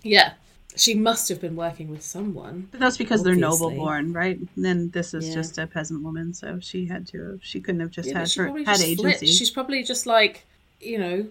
[0.03, 0.33] yeah,
[0.77, 2.69] she must have been working with someone.
[2.71, 3.67] But that's because they're Obviously.
[3.69, 4.39] noble born, right?
[4.39, 5.35] And then this is Yeah.
[5.35, 8.33] just a peasant woman, so she had to have, she couldn't have just Yeah, had
[8.33, 9.23] her had just flipped.
[9.23, 9.27] agency.
[9.27, 10.47] She's probably just like
[10.81, 11.27] you know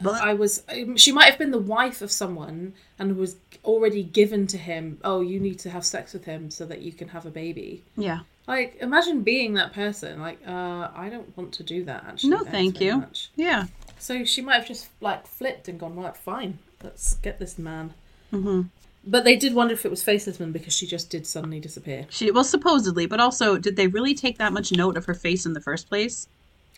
[0.00, 0.62] But- I was.
[0.68, 4.98] um, She might have been the wife of someone and was already given to him.
[5.04, 7.82] Oh, you need to have sex with him so that you can have a baby.
[7.96, 8.20] yeah.
[8.46, 10.20] Like, imagine being that person.
[10.20, 12.04] Like, uh, I don't want to do that.
[12.06, 12.98] Actually, No, thank you.
[12.98, 13.30] much.
[13.36, 13.64] Yeah.
[13.98, 17.94] So she might have just like flipped and gone, right, fine, let's get this man.
[18.34, 18.62] Mm-hmm.
[19.06, 22.04] But they did wonder if it was Faceless Man because she just did suddenly disappear.
[22.10, 25.46] She well supposedly, but also did they really take that much note of her face
[25.46, 26.28] in the first place?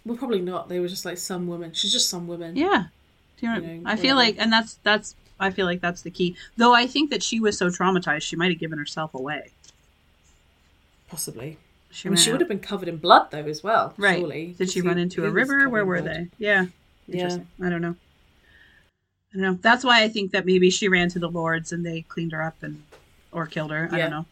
[0.05, 0.69] Well, probably not.
[0.69, 1.73] They were just like some woman.
[1.73, 2.55] She's just some woman.
[2.55, 2.85] Yeah.
[3.39, 4.33] Do you know, You know, I feel whatever.
[4.33, 6.37] like and that's that's I feel like that's the key.
[6.57, 9.51] Though I think that she was so traumatized she might have given herself away.
[11.09, 11.59] Possibly.
[11.91, 13.95] She, I mean, she would have been covered in blood though, as well.
[13.97, 14.19] Right.
[14.19, 14.55] Surely.
[14.59, 15.69] Did she He- run into a river?
[15.69, 16.15] Where were blood.
[16.15, 16.29] they?
[16.39, 16.67] Yeah.
[17.07, 17.15] Yeah.
[17.15, 17.47] Interesting.
[17.63, 17.95] I don't know.
[19.33, 19.59] I don't know.
[19.63, 22.43] That's why I think that maybe she ran to the lords and they cleaned her
[22.43, 22.83] up and
[23.33, 23.89] or killed her.
[23.93, 24.03] I Yeah.
[24.05, 24.27] don't know.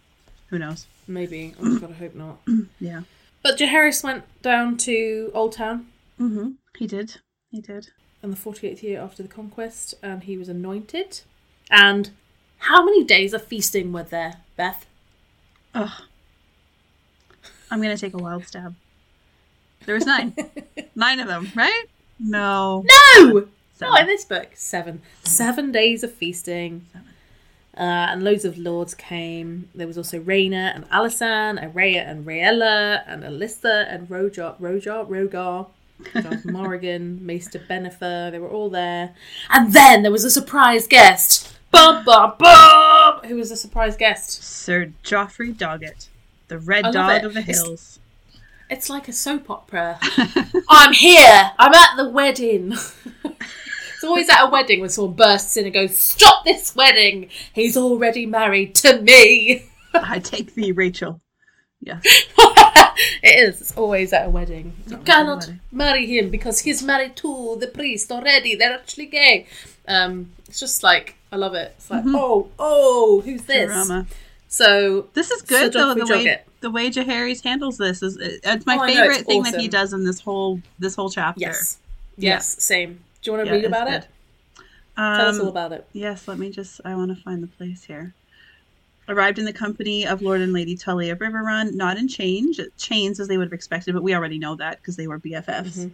[0.48, 0.86] Who knows?
[1.06, 1.54] Maybe.
[1.60, 2.38] Oh my god, I hope not.
[2.80, 3.02] Yeah.
[3.42, 5.86] But Jaehaerys went down to Old Town
[6.20, 6.50] Mm-hmm.
[6.78, 7.16] He did.
[7.50, 7.88] He did.
[8.24, 11.20] In the 48th year after the conquest, and he was anointed.
[11.70, 12.08] And
[12.56, 14.86] how many days of feasting were there, Beth?
[15.74, 15.90] Ugh.
[17.70, 18.76] I'm gonna take a wild stab.
[19.84, 20.34] There was nine.
[20.94, 21.84] nine of them, right?
[22.18, 22.86] No.
[22.86, 23.46] No!
[23.74, 23.92] Seven.
[23.92, 24.48] Not in this book.
[24.54, 25.02] Seven.
[25.24, 26.86] Seven days of feasting.
[27.76, 29.68] Uh, and loads of lords came.
[29.74, 35.66] There was also Rhaena and Alysanne, Aerea and Rhaella, and Alyssa and Rojar, Rojar, Rogar,
[36.12, 38.30] Darth Morrigan, Maester Benifer.
[38.30, 39.14] They were all there.
[39.50, 41.52] And then there was a surprise guest.
[41.70, 43.20] Bum, bum, bum!
[43.26, 44.42] Who was the surprise guest?
[44.42, 46.08] Sir Joffrey Doggett,
[46.48, 47.24] the red dog it.
[47.24, 47.98] of the It's- hills.
[48.70, 49.98] It's like a soap opera.
[50.70, 51.50] I'm here.
[51.58, 52.72] I'm at the wedding.
[53.24, 57.28] it's always at a wedding when someone bursts in and goes, "Stop this wedding!
[57.52, 61.20] He's already married to me." I take thee, Rachel.
[61.84, 62.02] Yes.
[63.22, 63.60] it is.
[63.60, 64.72] It's always at a wedding.
[64.86, 65.60] You always at a cannot wedding.
[65.70, 68.54] marry him because he's married to the priest already.
[68.56, 69.46] They're actually gay.
[69.86, 71.74] Um, it's just like I love it.
[71.76, 73.66] It's like, oh, oh, who's this?
[73.72, 74.06] Drama.
[74.48, 75.94] So This is good Sir though.
[75.94, 76.40] The way Doggett.
[76.60, 79.92] the way Jaehaerys handles this is it's my Oh, favorite it's thing that he does
[79.92, 81.40] in this whole this whole chapter.
[81.40, 81.78] yes,
[82.16, 83.00] yes, same.
[83.22, 83.94] Do you want to Yeah, read about good.
[83.94, 84.08] it?
[84.96, 85.86] Tell us Um, all about it.
[85.92, 86.80] Yes, let me just.
[86.84, 88.14] I want to find the place here.
[89.08, 93.20] Arrived in the company of Lord and Lady Tully of Riverrun, not in change, chains
[93.20, 95.76] as they would have expected, but we already know that because they were BFFs.
[95.78, 95.90] Mhm.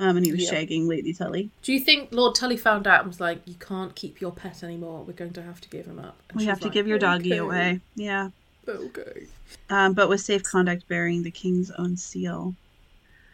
[0.00, 0.52] Um, and he was Yep.
[0.68, 1.50] shagging Lady Tully.
[1.62, 4.62] Do you think Lord Tully found out and was like, "You can't keep your pet
[4.62, 5.04] anymore.
[5.04, 6.98] We're going to have to give him up." And We have to like, give your
[6.98, 7.80] doggy "Okay, away.
[7.96, 8.30] Yeah.
[8.68, 9.26] Okay.
[9.70, 12.54] Um, but with safe conduct bearing the king's own seal.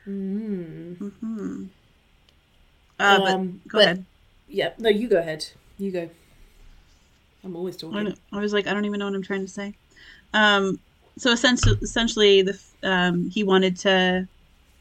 [0.08, 0.96] Mm.
[1.20, 1.64] hmm
[2.98, 4.04] Uh, but Um, go but- ahead.
[4.48, 4.70] Yeah.
[4.78, 5.46] No, you go ahead.
[5.78, 6.10] You go.
[7.44, 8.04] I'm always talking.
[8.04, 9.74] don't- I was like, I don't even know what I'm trying to say.
[10.34, 10.78] Um,
[11.18, 14.26] so essentially, essentially, the um, he wanted to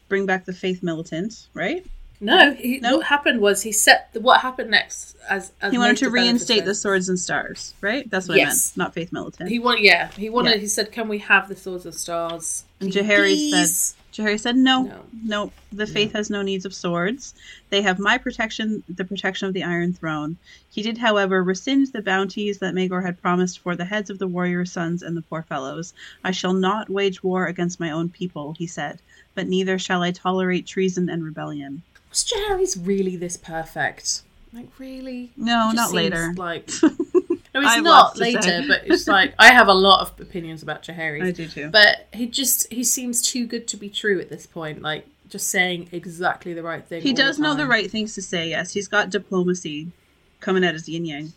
[0.08, 1.84] bring back the faith militant, right?
[2.22, 2.98] No, he, No?
[2.98, 6.66] what happened was he set the, what happened next as, as He wanted to reinstate
[6.66, 8.08] the swords and stars, right?
[8.10, 8.44] That's what Yes.
[8.46, 9.48] I meant, not faith militant.
[9.48, 10.50] He wanted, yeah, he wanted.
[10.56, 10.56] Yeah.
[10.58, 13.78] He said, "Can we have the swords and stars?" And Jaehaerys Please?
[13.80, 15.02] said- Jaehaerys said, no, No.
[15.24, 17.34] no, the faith has no needs of swords.
[17.70, 20.36] They have my protection, the protection of the Iron Throne.
[20.68, 24.26] He did, however, rescind the bounties that Maegor had promised for the heads of the
[24.26, 25.94] warrior sons and the poor fellows.
[26.24, 29.00] I shall not wage war against my own people, he said,
[29.34, 31.82] but neither shall I tolerate treason and rebellion.
[32.08, 34.22] Was Jaehaerys really this perfect?
[34.52, 35.30] Like, really?
[35.36, 36.34] No, not later.
[36.36, 36.68] Like,
[37.54, 40.62] no, I it's have not later, but it's like I have a lot of opinions
[40.62, 41.22] about Jaehaerys.
[41.22, 41.68] I do too.
[41.68, 44.82] But he just he seems too good to be true at this point.
[44.82, 47.02] Like just saying exactly the right thing.
[47.02, 48.72] He does know the right things to say, yes.
[48.72, 49.92] He's got diplomacy
[50.40, 51.32] coming out his yin yang.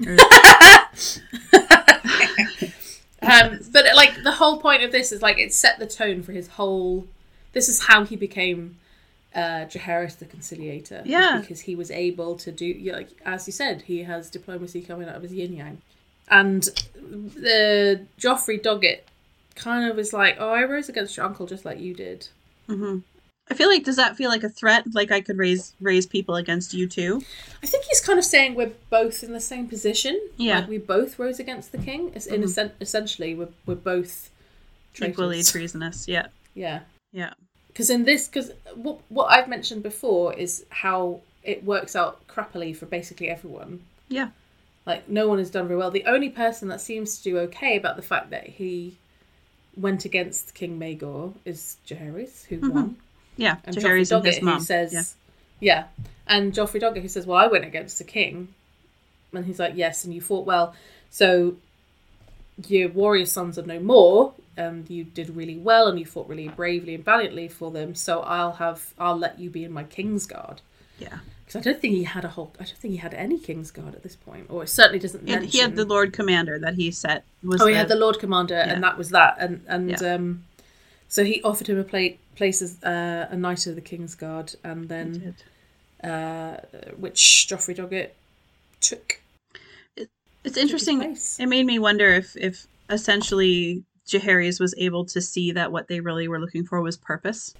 [3.24, 6.32] Um, but like the whole point of this is like it set the tone for
[6.32, 7.06] his whole.
[7.52, 8.76] This is how he became
[9.34, 11.02] uh, Jaehaerys the Conciliator.
[11.04, 11.38] Yeah.
[11.40, 15.08] because he was able to do yeah, like as you said, he has diplomacy coming
[15.08, 15.78] out of his yin yang.
[16.28, 16.62] and
[16.94, 19.00] the Joffrey Doggett
[19.54, 22.28] kind of was like, "Oh, I rose against your uncle just like you did."
[22.66, 22.98] hmm
[23.50, 24.84] I feel like does that feel like a threat?
[24.94, 27.20] Like I could raise raise people against you too?
[27.62, 30.18] I think he's kind of saying we're both in the same position.
[30.38, 30.60] Yeah.
[30.60, 32.10] like we both rose against the king.
[32.14, 32.44] It's in Mhm.
[32.44, 34.30] essen- essentially we're we're both
[35.02, 36.08] Equally treasonous.
[36.08, 36.28] Yeah.
[36.54, 36.80] Yeah,
[37.12, 37.34] Yeah.
[37.74, 42.74] Because in this, because what what I've mentioned before is how it works out crappily
[42.74, 43.80] for basically everyone.
[44.08, 44.28] Yeah.
[44.86, 45.90] Like no one has done very well.
[45.90, 48.96] The only person that seems to do okay about the fact that he
[49.76, 52.72] went against King Maegor is Jaehaerys, who Mhm.
[52.72, 52.96] won.
[53.36, 53.56] Yeah.
[53.64, 55.02] And Jaehaerys Joffrey and his Doggett, who says, yeah.
[55.60, 55.84] yeah.
[56.28, 58.54] And Joffrey Doggett, who says, well, I went against the king.
[59.32, 60.74] And he's like, yes, and you fought well.
[61.10, 61.56] So
[62.68, 66.48] your warrior sons are no more, and you did really well, and you fought really
[66.48, 67.94] bravely and valiantly for them.
[67.94, 70.60] So I'll have, I'll let you be in my king's guard.
[70.98, 71.18] Yeah.
[71.44, 73.70] Because I don't think he had a whole, I don't think he had any king's
[73.70, 75.48] guard at this point, or it certainly doesn't mention.
[75.50, 78.54] he had the Lord Commander that he set was oh, he had the Lord Commander,
[78.54, 78.72] Yeah.
[78.72, 80.14] and that was that, and and Yeah.
[80.14, 80.44] um,
[81.08, 84.54] so he offered him a pla- place as uh, a knight of the king's guard,
[84.64, 85.34] and then
[86.02, 86.56] uh,
[86.96, 88.10] which Joffrey Doggett
[88.80, 89.20] took.
[90.44, 91.16] It's interesting.
[91.38, 96.00] It made me wonder if if essentially Jaehaerys was able to see that what they
[96.00, 97.54] really were looking for was purpose.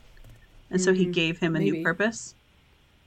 [0.71, 1.79] And so he Mm, gave him a maybe.
[1.79, 2.35] new purpose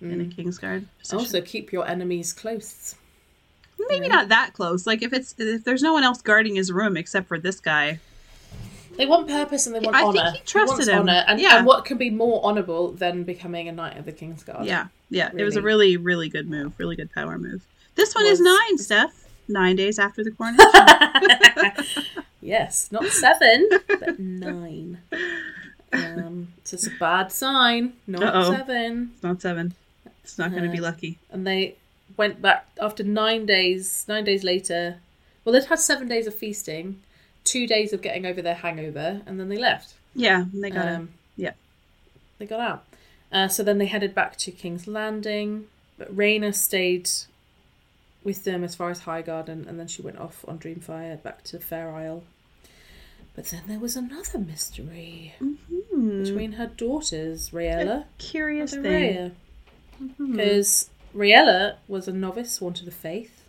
[0.01, 0.33] in a Mm.
[0.35, 1.19] Kingsguard position.
[1.19, 2.95] Also, keep your enemies close.
[3.89, 4.85] maybe not that close.
[4.87, 7.99] Like if it's if there's no one else guarding his room except for this guy.
[8.97, 10.99] They want purpose and they want I think he trusted wants him.
[11.01, 11.57] honor, and, Yeah.
[11.57, 14.65] and what can be more honorable than becoming a knight of the king's guard?
[14.65, 15.29] Yeah, yeah.
[15.37, 15.95] It was a Really.
[15.95, 16.73] really really good move.
[16.79, 17.61] Really good power move.
[17.95, 19.11] This one Was- is nine, Stef.
[19.47, 21.85] Nine days after the coronation.
[22.41, 24.99] yes, not seven, but nine.
[25.93, 27.93] Um, it's a bad sign.
[28.07, 28.51] Not Uh-oh.
[28.51, 29.11] seven.
[29.13, 29.73] it's not seven.
[30.23, 31.17] It's not going to be Uh, lucky.
[31.31, 31.75] and they
[32.17, 34.05] went back after nine days.
[34.07, 34.97] Nine days later,
[35.45, 37.01] well, they'd had seven days of feasting,
[37.45, 39.93] two days of getting over their hangover, and then they left.
[40.13, 41.53] Yeah, they got Um, yeah.
[42.39, 42.83] they got out.
[43.31, 45.67] Uh, so then they headed back to King's Landing,
[45.97, 47.09] but Rhaena stayed
[48.23, 51.43] with them as far as High Garden, and then she went off on Dreamfire back
[51.45, 52.23] to Fair Isle.
[53.35, 56.23] But then there was another mystery Hmm.
[56.23, 59.35] between her daughters, Rhaella Curious and thing.
[60.17, 63.43] Because Rhaella was a novice sworn to the faith,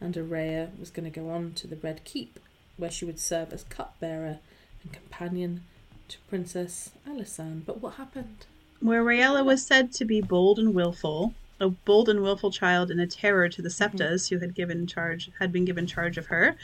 [0.00, 2.38] and Aerea was going to go on to the Red Keep,
[2.76, 4.38] where she would serve as cupbearer
[4.82, 5.62] and companion
[6.08, 7.64] to Princess Alysanne.
[7.64, 8.46] But what happened?
[8.80, 13.00] Where Rhaella was said to be bold and willful, a bold and willful child and
[13.00, 16.56] a terror to the Septas who had given charge had been given charge of her.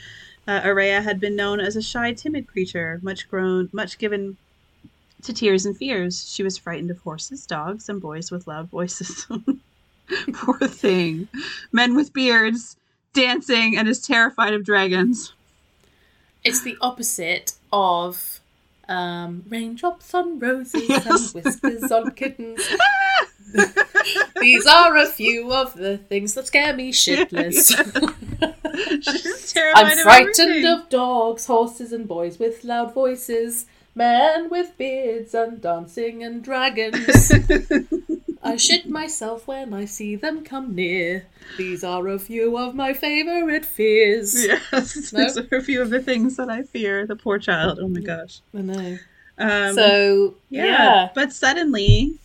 [0.48, 4.36] Uh, Aerea had been known as a shy, timid creature, much grown, much given
[5.22, 6.28] to tears and fears.
[6.32, 9.26] She was frightened of horses, dogs, and boys with loud voices.
[10.32, 11.28] Poor thing.
[11.72, 12.76] Men with beards,
[13.12, 15.32] dancing, and is terrified of dragons.
[16.42, 18.40] It's the opposite of
[18.88, 21.34] um, raindrops on roses Yes.
[21.34, 22.60] and whiskers on kittens.
[24.40, 27.70] These are a few of the things that scare me shitless.
[29.02, 30.66] She's terrified I'm of frightened everything.
[30.66, 37.30] of dogs, horses, and boys with loud voices, men with beards and dancing and dragons.
[38.42, 41.26] I shit myself when I see them come near.
[41.58, 44.46] These are a few of my favourite fears.
[44.46, 45.22] Yes, No?
[45.24, 47.06] those are a few of the things that I fear.
[47.06, 47.78] The poor child.
[47.82, 48.40] Oh my gosh.
[48.56, 48.98] I know.
[49.36, 50.64] Um, so yeah.
[50.64, 52.18] yeah, but suddenly,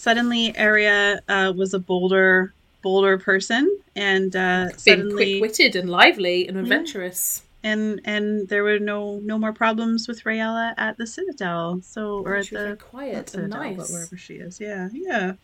[0.00, 2.52] suddenly, Aerea uh, was a bolder,
[2.82, 3.64] bolder person,
[3.94, 7.42] and uh, being suddenly, quick-witted and lively and adventurous.
[7.62, 11.80] and and there were no no more problems with Rhaella at the Citadel.
[11.84, 13.92] So or at the quiet Citadel, but nice.
[13.92, 14.60] wherever she is.
[14.60, 15.34] Yeah, yeah.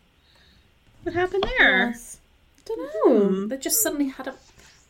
[1.03, 1.89] What happened there?
[1.89, 2.17] Yes.
[2.59, 3.29] I don't know.
[3.29, 3.47] Hmm.
[3.47, 4.35] They just suddenly had a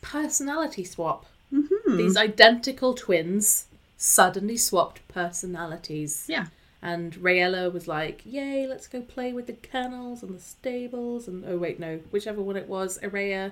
[0.01, 1.25] personality swap.
[1.51, 3.67] hmm These identical twins
[3.97, 6.25] suddenly swapped personalities.
[6.27, 6.47] Yeah.
[6.87, 11.27] And Rhaella was like, Yay, let's go play with the kennels and the stables.
[11.27, 13.51] And oh, wait, no, whichever one it was, Aerea,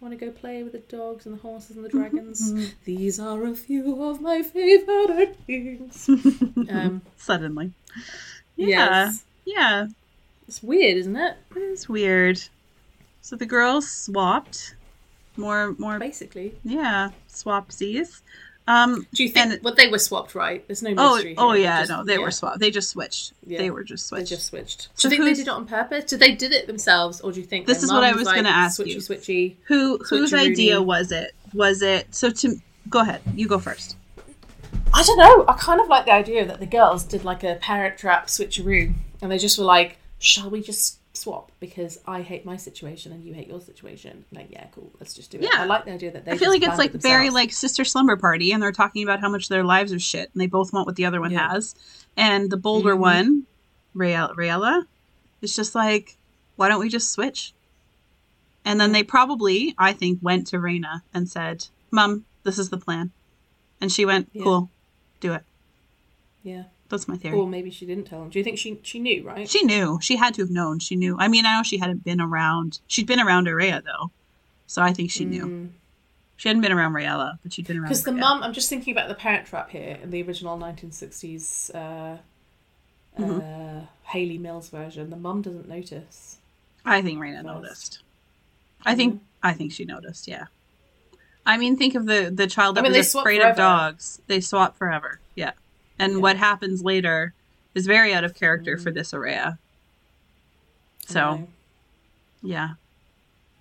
[0.00, 2.74] want to go play with the dogs and the horses and the dragons.
[2.84, 6.08] These are a few of my favorite things.
[6.68, 7.70] um, Suddenly.
[8.56, 8.66] Yeah.
[8.66, 9.24] yes.
[9.44, 9.86] Yeah.
[10.48, 11.36] It's weird, isn't it?
[11.54, 12.42] It's weird.
[13.22, 14.74] So the girls swapped.
[15.36, 16.56] More, more, Basically.
[16.64, 18.22] yeah, swapsies.
[18.68, 20.62] Um, Do you think And- well they were swapped right?
[20.68, 21.34] There's no oh, mystery.
[21.38, 21.62] oh here.
[21.62, 22.58] yeah, Just- no, they yeah, were swapped.
[22.60, 23.32] They just switched.
[23.46, 23.58] Yeah.
[23.58, 24.28] They were just switched.
[24.28, 24.88] They just switched.
[24.94, 26.04] So do you think they did it on purpose?
[26.04, 28.26] Did they did it themselves, or do you think This their is what I was
[28.26, 28.96] like, gonna ask switchy, you.
[28.98, 31.34] Switchy, Who, whose idea was it?
[31.54, 32.28] Was it so?
[32.30, 33.96] To go ahead, you go first.
[34.92, 35.44] I don't know.
[35.48, 38.92] I kind of like the idea that the girls did like a parent trap switcheroo,
[39.22, 43.22] and they just were like, "Shall we just swap because I hate my situation and
[43.24, 44.24] you hate your situation.
[44.32, 45.44] Like, yeah, cool, let's just do it.
[45.44, 45.50] Yeah.
[45.62, 46.32] I like the idea that they.
[46.32, 49.20] I feel like it's like it very like sister slumber party, and they're talking about
[49.20, 51.50] how much their lives are shit, and they both want what the other one Yeah.
[51.50, 51.74] has.
[52.16, 52.98] And the bolder Mhm.
[53.00, 53.42] one,
[53.94, 54.86] Rael- Rhaella,
[55.42, 56.16] is just like,
[56.56, 57.52] why don't we just switch?
[58.64, 62.76] And then they probably, I think, went to Rhaena and said, "Mom, this is the
[62.78, 63.12] plan,"
[63.80, 64.42] and she went, Yeah.
[64.42, 64.70] "Cool,
[65.20, 65.44] do it."
[66.42, 66.64] yeah.
[66.88, 67.36] That's my theory.
[67.36, 68.30] Or maybe she didn't tell him.
[68.30, 69.22] Do you think she she knew?
[69.22, 69.48] Right.
[69.48, 69.98] She knew.
[70.00, 70.78] She had to have known.
[70.78, 71.16] She knew.
[71.18, 72.80] I mean, I know she hadn't been around.
[72.86, 74.10] She'd been around Aerea though,
[74.66, 75.70] so I think she knew.
[76.36, 77.88] She hadn't been around Rhaella, but she'd been around.
[77.88, 81.74] Because the mum, I'm just thinking about the Parent Trap here in the original 1960s
[81.74, 82.18] uh,
[83.18, 83.40] Mm-hmm.
[83.40, 85.10] uh, Hayley Mills version.
[85.10, 86.38] The mum doesn't notice.
[86.84, 87.98] I think Rhaena noticed.
[88.86, 89.20] I think.
[89.42, 90.28] I think she noticed.
[90.28, 90.44] Yeah.
[91.44, 94.20] I mean, think of the the child that I mean, was afraid of dogs.
[94.28, 95.18] They swap forever.
[95.34, 95.52] Yeah.
[95.98, 96.18] And Yeah.
[96.18, 97.34] what happens later
[97.74, 98.82] is very out of character Mm.
[98.82, 99.58] for this Aerea.
[101.06, 101.48] So
[102.42, 102.74] yeah,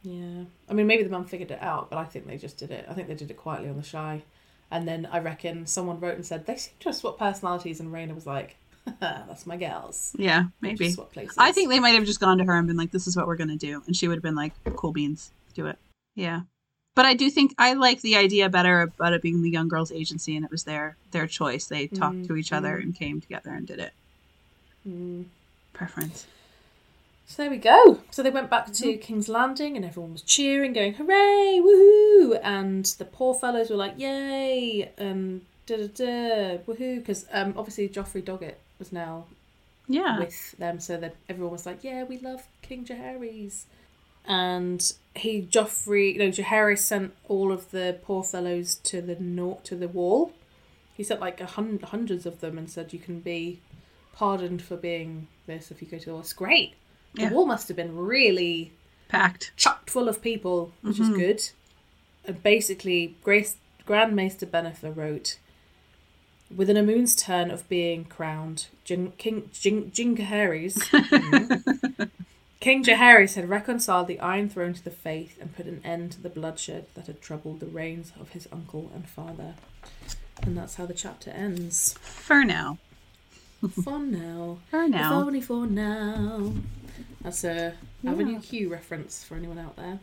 [0.04, 0.44] Yeah.
[0.70, 2.86] I mean, maybe the mum figured it out, but I think they just did it.
[2.90, 4.24] I think they did it quietly on the shy.
[4.70, 7.90] And then I reckon someone wrote and said, they seem to have swapped personalities, and
[7.92, 8.58] Rhaena was like,
[9.00, 10.14] that's my gals.
[10.18, 10.92] yeah, maybe.
[10.92, 11.36] swap places.
[11.38, 13.28] I think they might have just gone to her and been like, "This is what
[13.28, 15.78] we're gonna do," and she would have been like, "Cool beans, do it."
[16.16, 16.42] Yeah,
[16.98, 19.92] but I do think I like the idea better about it being the young girls'
[20.02, 21.66] agency, and it was their their choice.
[21.68, 22.84] They talked to each other Mhm.
[22.84, 23.94] and came together and did it.
[24.88, 25.26] Mm.
[25.74, 26.26] Preference.
[27.28, 28.00] So there we go.
[28.12, 28.84] So they went back Mm-hmm.
[28.92, 32.40] to King's Landing and everyone was cheering, going, hooray, woohoo!
[32.42, 36.96] And the poor fellows were like, yay, and da da da, woohoo!
[37.00, 39.26] Because um, obviously Joffrey Doggett was now
[39.90, 40.20] Yeah.
[40.20, 43.64] with them, so that everyone was like, yeah, we love King Jaehaerys.
[44.28, 49.76] And he, Joffrey, no, Jaehaerys sent all of the poor fellows to the north, to
[49.76, 50.34] the wall.
[50.96, 53.60] He sent like a hun- hundreds of them and said, you can be
[54.14, 56.20] pardoned for being this if you go to the wall.
[56.22, 56.74] It's great.
[57.14, 57.32] The Yeah.
[57.32, 58.72] wall must have been really
[59.08, 59.52] Packed.
[59.56, 61.16] chocked full of people, which is Mhm.
[61.16, 61.50] good.
[62.26, 63.56] And basically, Grace
[63.86, 65.38] Grand Maester Benifer wrote,
[66.54, 70.78] "Within a moon's turn of being crowned, King Jin, Jingaharis,
[72.60, 76.22] King Jaehaerys had reconciled the Iron Throne to the faith and put an end to
[76.22, 79.54] the bloodshed that had troubled the reigns of his uncle and father."
[80.42, 81.94] And that's how the chapter ends.
[82.02, 82.78] For now.
[83.84, 84.60] For now.
[84.70, 85.14] For now.
[85.22, 86.54] only for now.
[87.22, 87.74] That's a
[88.06, 90.00] Avenue Q reference for anyone out there.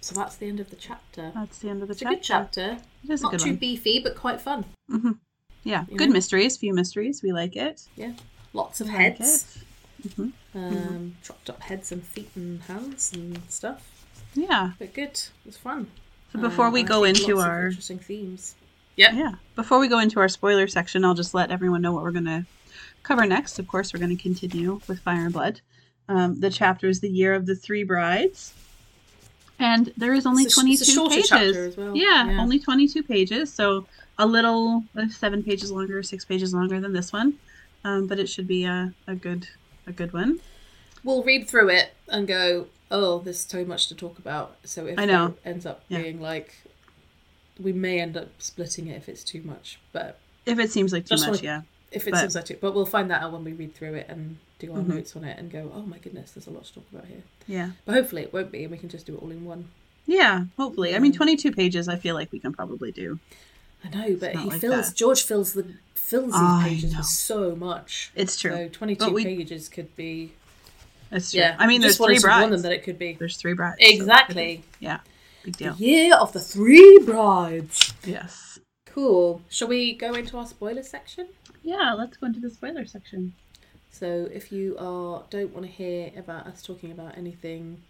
[0.00, 1.32] So that's the end of the chapter.
[1.34, 2.12] That's the end of the chapter.
[2.12, 2.78] It's a good chapter.
[3.04, 3.56] It is a Not good too one.
[3.56, 4.64] beefy, but quite fun.
[4.90, 5.18] Mhm.
[5.64, 5.84] Yeah.
[5.88, 6.12] you Good know?
[6.14, 6.56] mysteries.
[6.56, 7.22] Few mysteries.
[7.22, 7.82] We like it.
[7.96, 8.12] Yeah.
[8.52, 9.58] Lots of We like heads.
[10.04, 10.10] it.
[10.10, 10.32] Mhm.
[10.58, 14.06] Um, chopped up heads and feet and hands and stuff.
[14.34, 14.72] Yeah.
[14.78, 15.20] But good.
[15.46, 15.86] It's fun.
[16.32, 18.54] So before Um, we go into lots of our interesting themes.
[18.96, 19.12] Yeah.
[19.14, 19.32] Yeah.
[19.56, 22.24] Before we go into our spoiler section, I'll just let everyone know what we're going
[22.26, 22.44] to
[23.02, 23.58] cover next.
[23.58, 25.60] Of course, we're going to continue with Fire and Blood.
[26.08, 28.52] Um, the chapter is the Year of the Three Brides.
[29.58, 31.28] And there is only It's a 22 it's a pages.
[31.28, 31.96] chapter as well.
[31.96, 32.40] Yeah, Yeah.
[32.40, 33.52] only 22 pages.
[33.52, 33.86] So
[34.18, 37.34] a little, uh, seven pages longer, six pages longer than this one.
[37.84, 39.48] Um, but it should be a, a good
[39.88, 40.40] a good one.
[41.04, 44.56] We'll read through it and go, oh, there's so much to talk about.
[44.64, 45.26] So if I know.
[45.44, 46.02] it ends up Yeah.
[46.02, 46.54] being like,
[47.60, 49.78] we may end up splitting it if it's too much.
[49.92, 51.62] But If it seems like too much, wanna- yeah.
[51.92, 53.94] if it But- seems like it, but we'll find that out when we read through
[53.94, 54.88] it and do our Mhm.
[54.88, 57.22] notes on it and go, oh my goodness, there's a lot to talk about here.
[57.46, 57.70] Yeah.
[57.84, 59.68] But hopefully it won't be, and we can just do it all in one.
[60.06, 60.96] Yeah, hopefully.
[60.96, 63.18] I mean, 22 pages I feel like we can probably do.
[63.84, 64.96] I know, but he like fills that.
[64.96, 65.74] George fills the
[66.08, 68.10] fills these I pages with so much.
[68.14, 68.50] It's true.
[68.52, 70.32] So twenty But two we- pages could be
[71.10, 71.40] It's true.
[71.40, 71.56] yeah.
[71.58, 72.62] I mean, there's three to warn them brides.
[72.62, 73.76] that it could be There's three brides.
[73.80, 75.00] so be- exactly yeah,
[75.44, 75.74] big the deal.
[75.76, 77.92] year of the three brides.
[78.04, 78.58] Yes.
[78.86, 79.42] Cool.
[79.48, 81.28] Shall we go into our spoiler section?
[81.62, 83.34] Yeah, let's go into the spoiler section.
[83.90, 87.82] So if you are don't want to hear about us talking about anything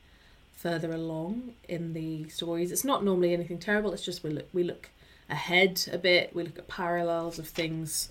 [0.57, 3.93] further along in the stories, it's not normally anything terrible.
[3.93, 4.91] It's just we look we look
[5.29, 6.35] ahead a bit.
[6.35, 8.11] We look at parallels of things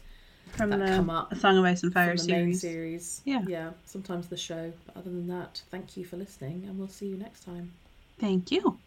[0.51, 2.61] From That the come up A Song of Ice and Fire from the main series.
[2.61, 3.21] series.
[3.25, 3.43] Yeah.
[3.47, 3.71] yeah.
[3.85, 4.71] Sometimes the show.
[4.85, 7.73] But other than that, thank you for listening, and we'll see you next time.
[8.19, 8.77] Thank you.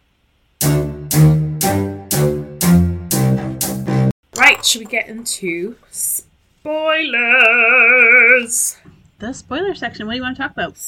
[4.36, 6.36] Right, should we get into spoilers?
[9.18, 10.06] The spoiler section.
[10.06, 10.78] What do you want to talk about?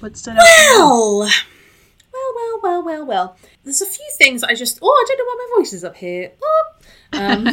[0.00, 0.44] What stood out?
[0.78, 1.28] Well,
[2.34, 3.36] well, well, well, well, well.
[3.64, 4.78] There's a few things I just.
[4.82, 6.32] Oh, I don't know why my voice is up here.
[6.42, 6.72] Oh.
[7.12, 7.44] Um,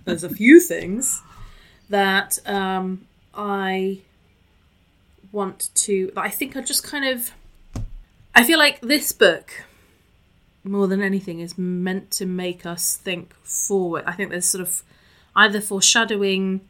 [0.04, 1.22] there's a few things
[1.90, 4.00] that um, I
[5.32, 6.12] want to.
[6.14, 7.30] That I think are just kind of.
[8.34, 9.64] I feel like this book,
[10.64, 14.04] more than anything, is meant to make us think forward.
[14.06, 14.82] I think there's sort of
[15.36, 16.60] either foreshadowing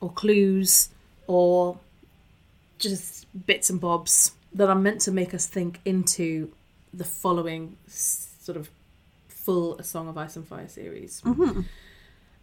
[0.00, 0.90] or clues
[1.26, 1.78] or
[2.78, 6.50] just bits and bobs that are meant to make us think into
[6.96, 8.70] the following sort of
[9.28, 11.20] full A Song of Ice and Fire series.
[11.22, 11.60] Mm-hmm.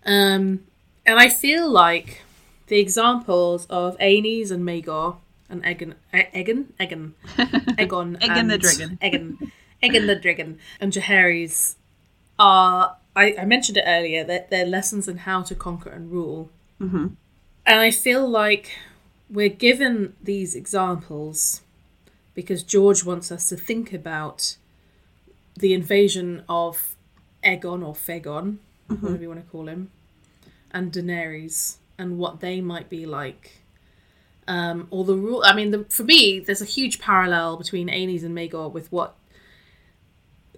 [0.05, 0.63] Um,
[1.05, 2.21] and I feel like
[2.67, 5.17] the examples of Aenys and Maegor
[5.49, 7.15] and Egan, Egan, Egan,
[7.77, 8.97] Egon, Egan the Dragon.
[9.01, 9.51] Egan,
[9.81, 11.75] Egan the Dragon, and Jaehaerys
[12.39, 12.97] are.
[13.15, 14.23] I, I mentioned it earlier.
[14.23, 16.49] That they're lessons in how to conquer and rule.
[16.81, 17.07] Mm-hmm.
[17.65, 18.77] And I feel like
[19.29, 21.61] we're given these examples
[22.33, 24.57] because George wants us to think about
[25.55, 26.95] the invasion of
[27.43, 28.57] Egon or Fegon,
[28.87, 29.91] whatever you want to call him,
[30.71, 33.61] and Daenerys and what they might be like.
[34.47, 35.43] Um, or the rule.
[35.45, 39.15] I mean, the, for me, there's a huge parallel between Aenys and Maegor with what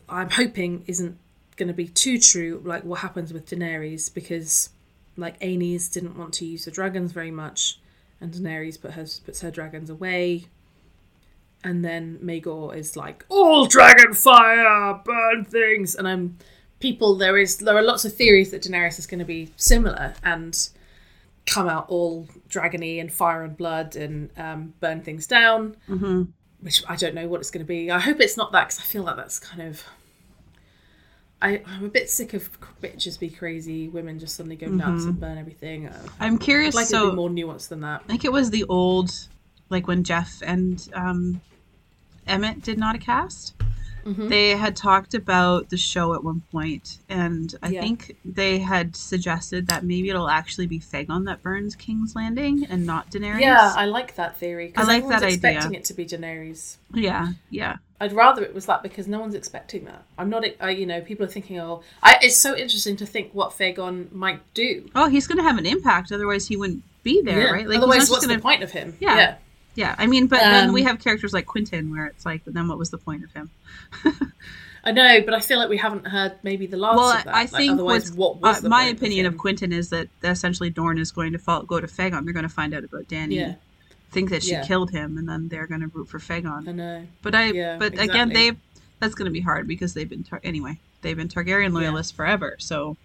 [0.09, 1.17] I'm hoping isn't
[1.55, 4.69] going to be too true, like what happens with Daenerys, because
[5.17, 7.79] like Aenys didn't want to use the dragons very much,
[8.19, 10.45] and Daenerys put her puts her dragons away.
[11.65, 16.37] And then Maegor is like, all dragon fire, burn things, and I'm
[16.79, 17.15] people.
[17.15, 20.55] There is there are lots of theories that Daenerys is going to be similar and
[21.47, 25.75] come out all dragony and fire and blood and um, burn things down.
[25.89, 26.23] Mm-hmm.
[26.61, 27.89] Which I don't know what it's going to be.
[27.89, 29.83] I hope it's not that because I feel like that's kind of.
[31.41, 32.49] I, I'm a bit sick of
[32.81, 35.87] bitches be crazy, women just suddenly go nuts and burn everything.
[35.87, 36.75] Uh, I'm I'd curious.
[36.75, 38.03] like it to so be more nuanced than that.
[38.03, 39.11] I think it was the old,
[39.69, 41.41] like when Jeff and um,
[42.27, 43.53] Emmett did not a cast.
[44.05, 44.29] Mhm.
[44.29, 47.81] They had talked about the show at one point, and I Yeah.
[47.81, 52.85] think they had suggested that maybe it'll actually be Fagon that burns King's Landing and
[52.85, 53.39] not Daenerys.
[53.41, 54.73] Yeah, I like that theory.
[54.77, 55.33] I like that idea.
[55.33, 56.77] expecting it to be Daenerys.
[56.93, 57.77] yeah, yeah.
[57.99, 60.03] I'd rather it was that because no one's expecting that.
[60.19, 63.31] I'm not, I, you know, people are thinking, oh, I, it's so interesting to think
[63.33, 64.87] what Fagon might do.
[64.93, 66.11] Oh, he's going to have an impact.
[66.11, 67.51] Otherwise, he wouldn't be there, Yeah.
[67.51, 67.67] right?
[67.67, 68.95] Like, Otherwise, what's gonna- the point of him?
[68.99, 69.15] Yeah.
[69.15, 69.35] yeah.
[69.75, 72.67] Yeah, I mean, but then Um, we have characters like Quentyn, where it's like, then
[72.67, 73.49] what was the point of him?
[74.85, 77.35] I know, but I feel like we haven't heard maybe the last well, of that.
[77.35, 79.39] I Like, think otherwise, what was uh, my opinion of, him?
[79.39, 82.23] Quentyn is that essentially Dorne is going to fall, go to Fagon.
[82.23, 83.55] They're going to find out about Dany, Yeah,
[84.11, 84.63] think that she Yeah.
[84.65, 86.67] killed him, and then they're going to root for Fagon.
[86.67, 87.07] I know.
[87.21, 88.51] But I, Yeah, but again, they
[88.99, 90.79] that's going to be hard because they've been tar- anyway.
[91.01, 92.55] They've been Targaryen loyalists forever.
[92.59, 92.95] So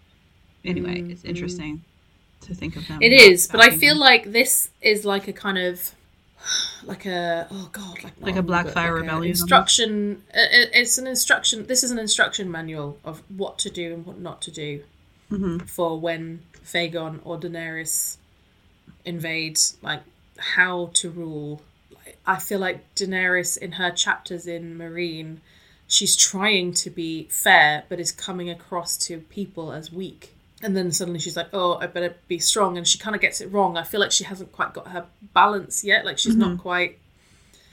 [0.64, 1.28] anyway, Mm, it's mm.
[1.30, 1.82] interesting
[2.42, 3.02] to think of them.
[3.02, 5.94] It is, but I feel like this is like a kind of
[6.84, 10.22] like a oh god, like Like a Black but Fire like Rebellion instruction.
[10.34, 11.66] uh, it- It's an instruction.
[11.66, 14.82] This is an instruction manual of what to do and what not to do
[15.30, 15.68] Mhm.
[15.68, 18.16] for when Fagon or Daenerys
[19.04, 20.02] invades, like
[20.38, 21.62] how to rule.
[21.94, 25.38] Like, I feel like Daenerys in her chapters in Meereen,
[25.86, 30.34] she's trying to be fair, but is coming across to people as weak.
[30.62, 33.40] And then suddenly she's like, "Oh, I better be strong," and she kind of gets
[33.40, 33.76] it wrong.
[33.78, 36.04] I feel like she hasn't quite got her balance yet.
[36.04, 36.98] Like she's not quite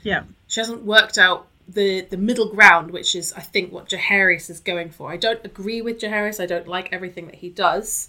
[0.02, 4.48] yeah, she hasn't worked out the the middle ground, which is I think what Jaehaerys
[4.48, 5.10] is going for.
[5.10, 6.40] I don't agree with Jaehaerys.
[6.42, 8.08] I don't like everything that he does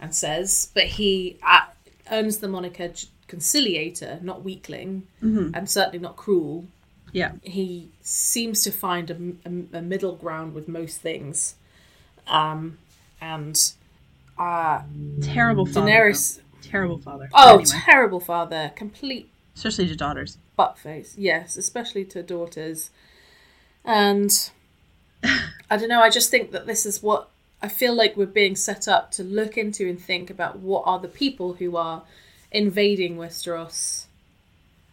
[0.00, 1.66] and says, but he uh,
[2.10, 2.90] earns the moniker
[3.26, 6.64] conciliator, not weakling, and certainly not cruel.
[7.12, 7.32] yeah.
[7.42, 11.56] He seems to find a, a- a middle ground with most things,
[12.26, 12.78] um,
[13.20, 13.72] and
[14.38, 14.82] uh,
[15.22, 15.90] Terrible father.
[15.90, 16.36] Daenerys.
[16.36, 16.42] though.
[16.62, 17.28] Terrible father.
[17.32, 18.72] Oh, Anyway, terrible father!
[18.76, 20.38] Complete especially to daughters.
[20.54, 22.90] butt face yes especially to daughters
[23.84, 24.50] and
[25.68, 27.28] i don't know i just think that this is what
[27.60, 31.00] i feel like we're being set up to look into and think about what are
[31.00, 32.04] the people who are
[32.52, 34.04] invading westeros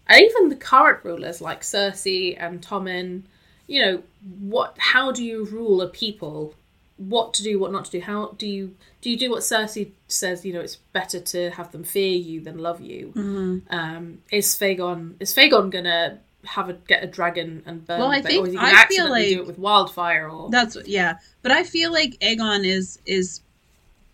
[0.07, 3.21] and even the current rulers like cersei and tommen
[3.67, 4.01] you know
[4.39, 6.55] what how do you rule a people
[6.97, 9.91] what to do what not to do how do you do you do what cersei
[10.07, 14.55] says you know it's better to have them fear you than love you um, is
[14.55, 17.99] Fagon is Fagon gonna have a get a dragon and burn?
[17.99, 20.77] Well, I think- or is he I feel like- do it with wildfire or That's
[20.85, 23.41] yeah, but I feel like Aegon is is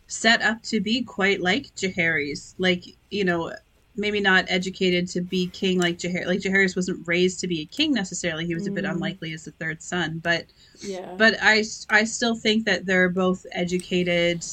[0.07, 2.53] set up to be quite like Jaehaerys.
[2.57, 3.51] Like you know,
[3.95, 6.25] maybe not educated to be king like Jaehaerys.
[6.25, 8.45] Like Jaehaerys wasn't raised to be a king necessarily.
[8.45, 8.91] He was a bit Mm.
[8.91, 10.45] unlikely as the third son, but
[10.79, 11.13] yeah.
[11.17, 14.45] but I I still think that they're both educated.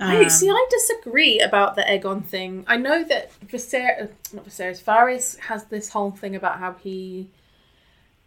[0.00, 0.50] I um, see.
[0.50, 2.64] I disagree about the Aegon thing.
[2.66, 7.28] I know that Viserys, not Viserys, Varys has this whole thing about how he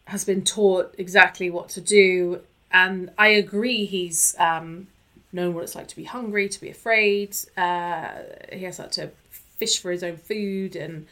[0.05, 2.41] has been taught exactly what to do,
[2.71, 3.85] and I agree.
[3.85, 4.87] He's um,
[5.33, 7.35] known what it's like to be hungry, to be afraid.
[7.57, 8.09] Uh,
[8.53, 9.09] he has had to
[9.57, 11.07] fish for his own food and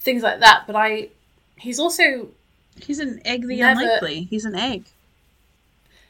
[0.00, 0.64] things like that.
[0.66, 1.08] But I,
[1.56, 2.28] he's also
[2.80, 4.22] He's an egg the Never- unlikely.
[4.24, 4.86] He's an egg.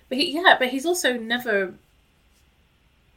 [0.08, 1.74] But he, yeah, but he's also never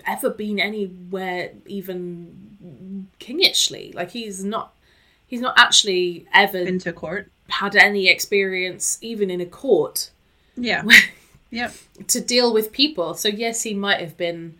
[0.05, 3.93] ever been anywhere even kingishly.
[3.93, 4.73] Like he's not
[5.27, 7.29] he's not actually ever Been to court.
[7.49, 10.09] had any experience even in a court
[10.55, 10.83] Yeah.
[11.51, 11.73] yep.
[12.07, 13.13] to deal with people.
[13.15, 14.55] So yes, he might have been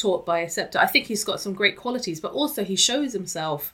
[0.00, 0.78] taught by a scepter.
[0.78, 3.72] I think he's got some great qualities, but also he shows himself,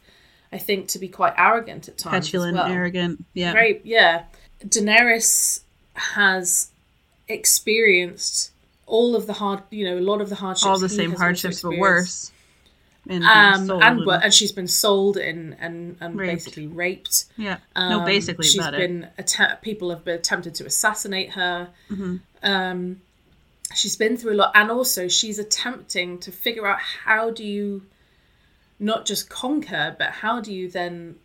[0.53, 2.27] I think, to be quite arrogant at times.
[2.27, 2.66] Petulant, well.
[2.66, 3.24] arrogant.
[3.35, 3.53] Yeah.
[3.53, 4.24] Very yeah.
[4.65, 5.61] Daenerys
[5.94, 6.70] has
[7.28, 8.53] experienced
[8.86, 10.66] all of the hard, you know, a lot of the hardships.
[10.66, 12.32] All the same hardships, but worse.
[13.09, 16.32] And, Um, and and- and she's been sold and and and Raped.
[16.44, 17.27] basically raped.
[17.36, 17.59] yeah.
[17.77, 18.78] Um, no, basically she's about it.
[18.78, 21.69] been atta- people have been attempted to assassinate her.
[21.90, 22.16] Mm-hmm.
[22.43, 23.01] Um,
[23.74, 27.82] she's been through a lot, and also she's attempting to figure out how do you
[28.78, 31.16] not just conquer, but how do you then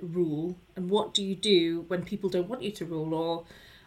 [0.00, 3.44] rule, and what do you do when people don't want you to rule or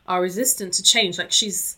[0.07, 1.17] are resistant to change?
[1.17, 1.77] Like she's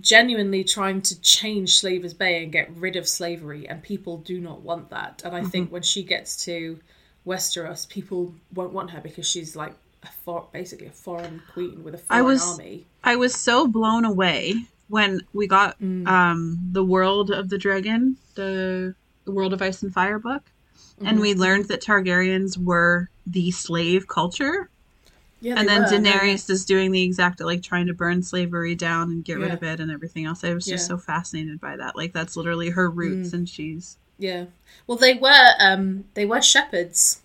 [0.00, 4.62] genuinely trying to change Slavers Bay and get rid of slavery, and people do not
[4.62, 5.22] want that.
[5.24, 5.48] And I Mm-hmm.
[5.50, 6.80] think when she gets to
[7.26, 11.94] Westeros, people won't want her because she's like a for- basically a foreign queen with
[11.94, 12.86] a foreign I was- army.
[13.04, 14.54] I was so blown away
[14.88, 16.06] when we got Mm.
[16.06, 18.94] um, the World of the Dragon, the,
[19.24, 20.42] the World of Ice and Fire book,
[20.98, 21.06] Mm-hmm.
[21.08, 24.70] and we learned that Targaryens were the slave culture,
[25.40, 26.18] Yeah, and then were, yeah.
[26.20, 29.62] Daenerys is doing the exact like trying to burn slavery down and get rid of
[29.62, 30.42] it and everything else.
[30.44, 30.96] I was just Yeah.
[30.96, 31.96] so fascinated by that.
[31.96, 33.34] Like that's literally her roots, Mm.
[33.34, 34.46] and she's Yeah.
[34.86, 37.20] Well, they were um, they were shepherds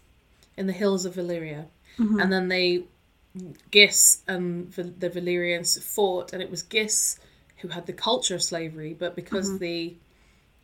[0.57, 1.67] in the hills of Valyria,
[1.97, 2.19] Mm-hmm.
[2.19, 2.83] and then they
[3.71, 7.17] Ghis and the Valyrians fought, and it was Ghis
[7.61, 9.57] who had the culture of slavery, but because Mm-hmm.
[9.57, 9.95] the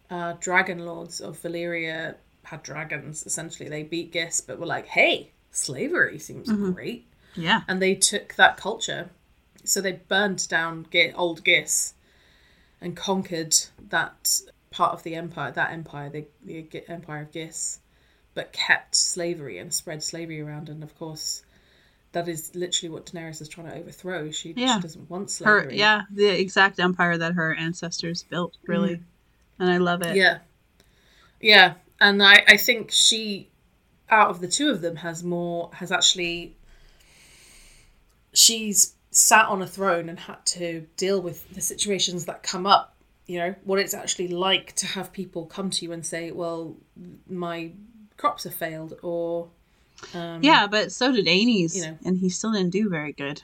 [0.10, 5.32] uh, dragon lords of Valyria had dragons, essentially they beat Ghis, but were like, "Hey,
[5.52, 6.72] slavery seems Mm-hmm.
[6.74, 7.06] great,"
[7.36, 9.10] yeah, and they took that culture,
[9.64, 11.94] so they burned down Gi- old Ghis
[12.82, 13.56] and conquered
[13.90, 14.42] that
[14.72, 17.80] part of the empire, that empire, the, the empire of Ghis,
[18.34, 20.70] but kept slavery and spread slavery around.
[20.70, 21.44] And of course,
[22.14, 24.32] that is literally what Daenerys is trying to overthrow.
[24.32, 24.76] She, Yeah.
[24.78, 25.78] she doesn't want her slavery.
[25.78, 29.02] yeah the exact empire that her ancestors built, really,
[29.60, 30.14] and I love it.
[30.14, 30.16] Mm.
[30.16, 30.38] Yeah.
[31.42, 31.74] Yeah.
[32.00, 33.50] And I, I think she,
[34.10, 36.56] out of the two of them, has more, has actually,
[38.34, 42.96] she's sat on a throne and had to deal with the situations that come up.
[43.26, 46.78] You know, what it's actually like to have people come to you and say, well,
[47.28, 47.72] my
[48.16, 49.50] crops have failed, or.
[50.14, 51.98] Um, Yeah, but so did Aenys, You know.
[52.06, 53.42] and he still didn't do very good.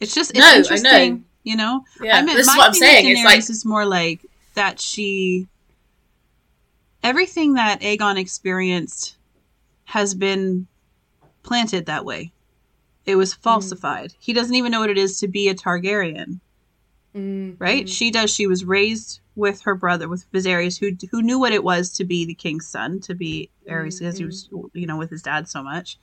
[0.00, 0.58] It's just it's No, I know.
[0.58, 1.84] interesting, you know.
[2.02, 4.20] Yeah, I mean, this is my what I'm saying, it's like- is more like
[4.54, 5.46] that she
[7.02, 9.16] everything that Aegon experienced
[9.84, 10.66] has been
[11.42, 12.32] planted that way.
[13.04, 13.38] It was Mm.
[13.42, 14.14] falsified.
[14.18, 16.40] He doesn't even know what it is to be a Targaryen,
[17.14, 17.88] Mm, right?
[17.88, 18.30] She does.
[18.34, 22.04] She was raised with her brother, with Viserys, who who knew what it was to
[22.04, 24.76] be the king's son, to be Aerys, because he was, mm-hmm.
[24.76, 25.98] you know, with his dad so much.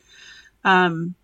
[0.63, 1.15] Um,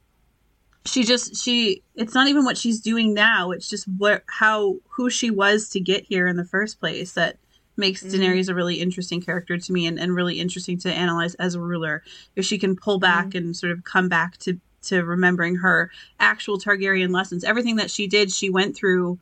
[0.85, 1.83] she just she.
[1.95, 3.51] It's not even what she's doing now.
[3.51, 7.37] It's just what how who she was to get here in the first place that
[7.77, 8.21] makes mm-hmm.
[8.21, 11.61] Daenerys a really interesting character to me and, and really interesting to analyze as a
[11.61, 12.03] ruler.
[12.35, 13.37] If she can pull back mm-hmm.
[13.37, 18.07] and sort of come back to to remembering her actual Targaryen lessons, everything that she
[18.07, 19.19] did, she went through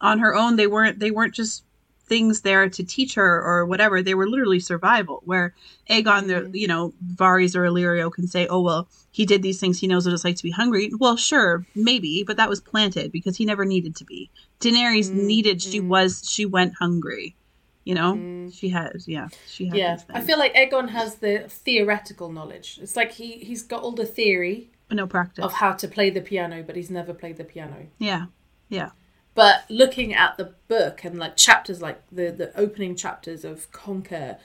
[0.00, 0.56] on her own.
[0.56, 1.64] They weren't they weren't just
[2.10, 4.02] things there to teach her or whatever.
[4.02, 5.22] They were literally survival.
[5.24, 5.54] Where
[5.88, 6.54] Aegon, the mm-hmm.
[6.54, 9.78] you know, Varys or Illyrio can say, "Oh well, he did these things.
[9.78, 13.12] He knows what it's like to be hungry." Well, sure, maybe, but that was planted
[13.12, 14.28] because he never needed to be.
[14.60, 15.26] Daenerys mm-hmm.
[15.26, 15.62] needed.
[15.62, 15.88] She mm-hmm.
[15.88, 16.28] was.
[16.28, 17.36] She went hungry.
[17.84, 19.08] You know, she has.
[19.08, 19.76] Yeah, she had.
[19.76, 22.78] Yeah, I feel like Aegon has the theoretical knowledge.
[22.82, 25.44] It's like he, he's got all the theory but no practice.
[25.44, 27.86] of how to play the piano, but he's never played the piano.
[27.98, 28.26] yeah,
[28.68, 28.90] yeah,
[29.34, 34.38] But looking at the book and like chapters like the the opening chapters of Conquer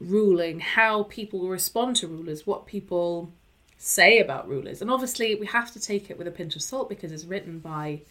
[0.00, 3.30] ruling, how people respond to rulers, what people
[3.78, 4.82] say about rulers.
[4.82, 7.58] And obviously we have to take it with a pinch of salt because it's written
[7.58, 8.02] by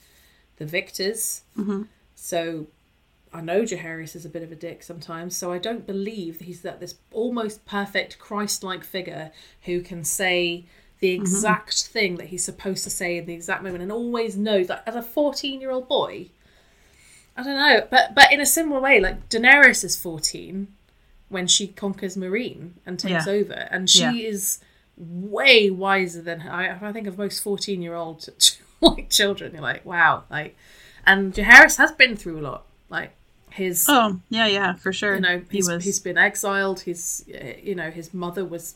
[0.58, 1.42] the victors.
[1.58, 1.84] Mm-hmm.
[2.16, 2.68] So
[3.32, 6.62] I know Jaehaerys is a bit of a dick sometimes, so I don't believe he's
[6.62, 9.32] that this almost perfect Christ-like figure
[9.64, 10.66] who can say
[11.00, 11.22] the Mm-hmm.
[11.22, 14.70] exact thing that he's supposed to say in the exact moment and always knows.
[14.70, 16.28] Like as a fourteen-year-old boy,
[17.38, 20.68] I don't know, but but in a similar way, like Daenerys is fourteen
[21.30, 23.32] when she conquers Meereen and takes Yeah.
[23.34, 24.14] over, and she Yeah.
[24.14, 24.60] is
[24.98, 26.52] way wiser than her.
[26.52, 28.28] I, I think of most fourteen-year-old
[28.82, 29.54] like children.
[29.54, 30.58] You're like, wow, like,
[31.06, 33.12] and Jaehaerys has been through a lot, like
[33.52, 35.16] his Oh, yeah, yeah, for sure.
[35.16, 38.76] you know he was he's been exiled his uh, you know his mother was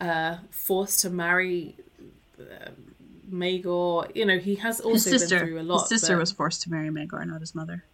[0.00, 1.76] uh forced to marry
[2.40, 2.70] uh,
[3.30, 6.62] Maegor you know he has his also been through a lot his sister was forced
[6.62, 7.84] to marry Maegor, not his mother.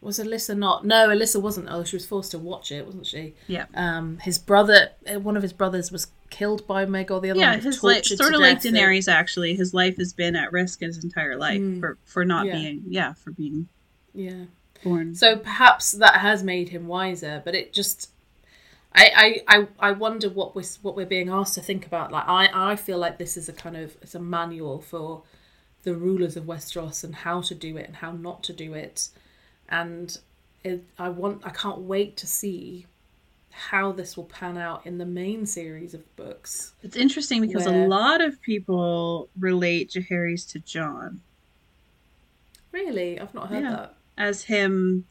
[0.00, 3.34] was Alyssa not no Alyssa wasn't oh she was forced to watch it wasn't she
[3.46, 3.66] Yeah.
[3.74, 7.56] um his brother uh, one of his brothers was killed by Maegor the other yeah,
[7.56, 9.08] his life sort of like death, and- Daenerys.
[9.08, 11.80] Actually, his life has been at risk his entire life Mm.
[11.80, 12.54] for for not Yeah.
[12.54, 13.68] being yeah for being
[14.14, 14.44] Yeah.
[14.82, 15.14] born.
[15.14, 18.10] So perhaps that has made him wiser, but it just.
[18.92, 22.10] I, I, I, I wonder what we're what we're being asked to think about.
[22.10, 25.22] Like I, I feel like this is a kind of it's a manual for
[25.84, 29.08] the rulers of Westeros and how to do it and how not to do it,
[29.68, 30.18] and
[30.64, 32.86] it, I want I can't wait to see
[33.52, 36.72] how this will pan out in the main series of books.
[36.82, 41.20] It's interesting because Where- a lot of people relate Jaehaerys to Jon
[42.72, 43.70] Really, I've not heard Yeah.
[43.70, 43.94] that.
[44.16, 45.04] as him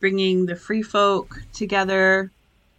[0.00, 2.30] bringing the free folk together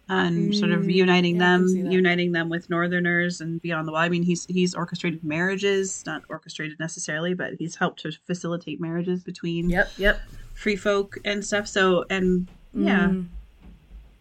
[0.08, 4.02] and sort of Mm, uniting yeah, them, uniting them with Northerners and beyond the wall.
[4.02, 9.22] I mean, he's he's orchestrated marriages, not orchestrated necessarily, but he's helped to facilitate marriages
[9.24, 10.20] between Yep, yep.
[10.54, 11.66] free folk and stuff.
[11.68, 13.26] So, and yeah, Mm.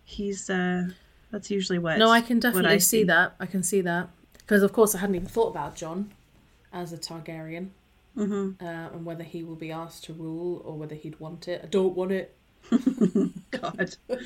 [0.06, 0.86] he's uh
[1.32, 1.98] that's usually what.
[1.98, 3.36] No, I can definitely I see that.
[3.40, 6.12] I can see that because, of course, I hadn't even thought about Jon
[6.72, 7.70] as a Targaryen
[8.16, 11.62] hmm uh, and whether he will be asked to rule or whether he'd want it.
[11.64, 12.38] I don't want it.
[13.52, 13.96] God,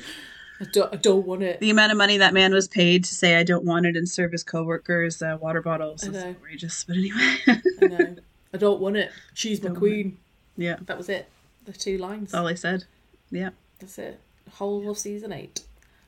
[0.60, 1.60] I don't, I don't want it.
[1.60, 4.08] the amount of money that man was paid to say I don't want it and
[4.08, 6.84] serve his coworkers uh, water bottles is outrageous.
[6.84, 8.16] But anyway, I know.
[8.52, 9.12] I don't want it.
[9.34, 10.18] She's my queen.
[10.56, 11.28] yeah, That was it.
[11.64, 12.32] The two lines.
[12.32, 12.84] that's all I said.
[13.30, 13.50] Yeah.
[13.78, 14.18] That's it.
[14.54, 15.60] Whole of season eight.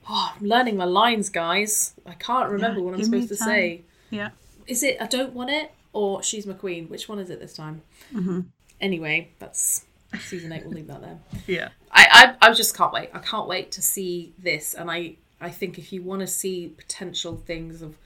[0.08, 1.94] Oh, I'm learning my lines, guys.
[2.06, 3.46] I can't remember Yeah, what I'm supposed to time.
[3.48, 3.82] say.
[4.10, 4.30] Yeah.
[4.66, 6.86] Is it I don't want it or she's my queen?
[6.88, 7.82] Which one is it this time?
[8.10, 8.40] hmm
[8.80, 9.84] Anyway, that's
[10.18, 10.64] season eight.
[10.64, 11.18] We'll leave that there.
[11.46, 11.68] Yeah.
[11.92, 13.10] I, I I just can't wait.
[13.12, 16.68] I can't wait to see this, and I I think if you want to see
[16.76, 17.96] potential things of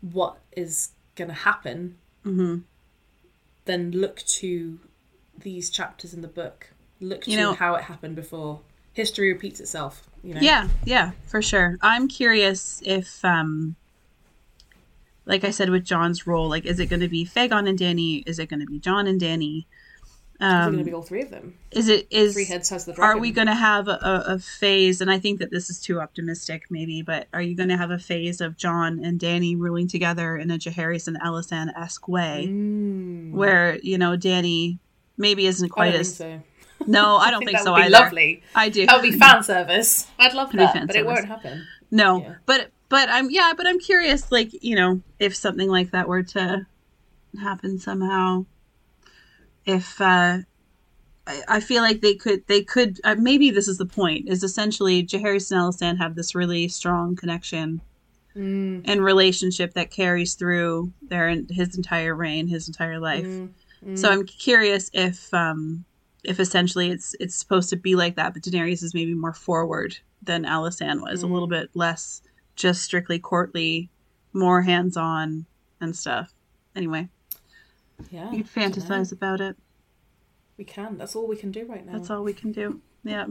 [0.00, 2.58] what is going to happen, hmm
[3.66, 4.78] then look to
[5.38, 6.68] these chapters in the book.
[7.00, 8.60] Look to You know- how it happened before.
[8.92, 10.02] History repeats itself.
[10.22, 10.40] You know.
[10.42, 11.78] Yeah, yeah, for sure.
[11.80, 13.74] I'm curious if, um,
[15.26, 18.22] like I said with Jon's role, like, is it going to be Fagon and Dany?
[18.26, 19.64] Is it going to be John and Dany?
[20.40, 21.54] Is it going to Um, be all three of them?
[21.70, 23.16] is it is Three heads has the dragon.
[23.16, 25.00] are we going to have a, a phase?
[25.00, 27.02] And I think that this is too optimistic, maybe.
[27.02, 30.50] But are you going to have a phase of Jon and Dany ruling together in
[30.50, 33.30] a Jaehaerys and Alysanne esque way, Mm.
[33.32, 34.78] where you know Dany
[35.16, 36.40] maybe isn't quite as so.
[36.86, 37.90] no, I don't think, that so would be either.
[37.92, 38.42] lovely.
[38.56, 38.86] I do.
[38.86, 40.08] That would be fan service.
[40.18, 41.14] I'd love that, fan but it service.
[41.16, 41.64] won't happen.
[41.92, 42.34] No, Yeah.
[42.44, 46.24] but but I'm yeah, but I'm curious, like you know, if something like that were
[46.24, 46.66] to
[47.40, 48.46] happen somehow,
[49.66, 50.38] if uh,
[51.26, 54.42] I, I feel like they could they could uh, maybe this is the point is
[54.42, 57.80] essentially Jaehaerys and Alysanne have this really strong connection
[58.36, 63.26] Mm, and relationship that carries through their his entire reign, his entire life.
[63.26, 63.48] mm,
[63.84, 63.96] mm.
[63.96, 65.84] So I'm curious if um
[66.24, 69.98] if essentially it's it's supposed to be like that, but Daenerys is maybe more forward
[70.20, 71.32] than Alysanne was, a Mm.
[71.32, 72.22] little bit less
[72.56, 73.90] just strictly courtly,
[74.32, 75.46] more hands on
[75.80, 76.32] and stuff.
[76.74, 77.08] Anyway,
[78.10, 78.74] yeah, you can I dunno.
[78.74, 79.56] fantasize about it.
[80.56, 80.98] We can.
[80.98, 81.92] That's all we can do right now.
[81.92, 82.80] That's all we can do.
[83.04, 83.26] Yeah,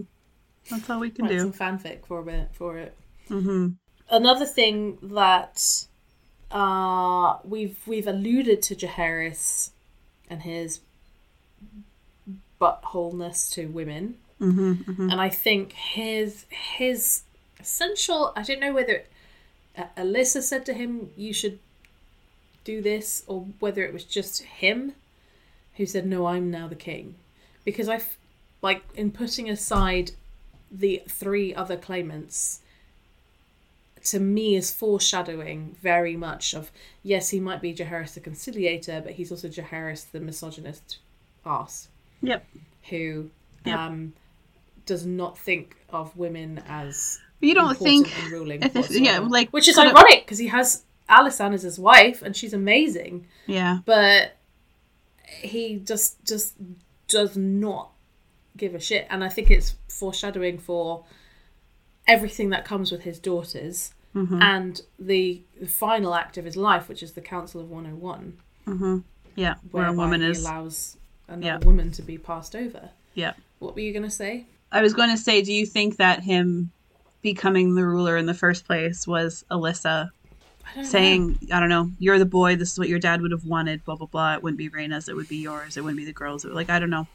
[0.70, 1.52] that's all we can Write do.
[1.52, 2.96] some fanfic for a bit for it.
[3.28, 3.70] hmm
[4.10, 5.86] Another thing that
[6.52, 9.72] uh, we've we've alluded to Jaehaerys
[10.30, 10.82] and his
[12.60, 17.24] buttholeness to women, hmm hmm and I think his his
[17.60, 18.34] essential.
[18.36, 19.04] I don't know whether
[19.78, 21.60] uh, Alyssa said to him, "You should
[22.64, 24.94] do this," or whether it was just him
[25.78, 27.16] who said, "No, I'm now the king,"
[27.66, 28.18] because I f-
[28.62, 30.12] like in putting aside
[30.72, 32.60] the three other claimants.
[34.08, 36.72] To me, is foreshadowing very much of
[37.04, 40.98] yes, he might be Jaehaerys the conciliator, but he's also Jaehaerys the misogynist
[41.46, 41.88] ass
[42.22, 42.46] Yep.
[42.90, 43.30] who
[43.66, 43.80] Yep.
[43.80, 44.14] um,
[44.86, 50.26] does not think of women as you don't think ruling yeah, like, which is ironic
[50.26, 50.84] because he has
[51.18, 53.80] Alysanne is his wife and she's amazing, Yeah.
[53.86, 54.38] but
[55.26, 56.56] he just just
[57.08, 57.90] does not
[58.58, 61.06] give a shit, and I think it's foreshadowing for
[62.08, 66.88] everything that comes with his daughters hmm and the, the final act of his life,
[66.88, 68.98] which is the Council of 101, hmm
[69.36, 69.56] Yeah.
[69.72, 70.42] Where a woman he is.
[70.46, 71.58] allows another Yeah.
[71.66, 72.90] woman to be passed over.
[73.16, 73.34] Yeah.
[73.60, 74.46] What were you going to say?
[74.72, 76.72] I was going to say, do you think that him
[77.24, 80.10] becoming the ruler in the first place was Alyssa
[80.66, 80.90] I don't know.
[80.90, 83.84] saying, I don't know, you're the boy, this is what your dad would have wanted,
[83.86, 84.36] blah, blah, blah.
[84.36, 86.46] It wouldn't be Rhaena's, it would be yours, it wouldn't be the girls.
[86.46, 87.08] Like, I don't know.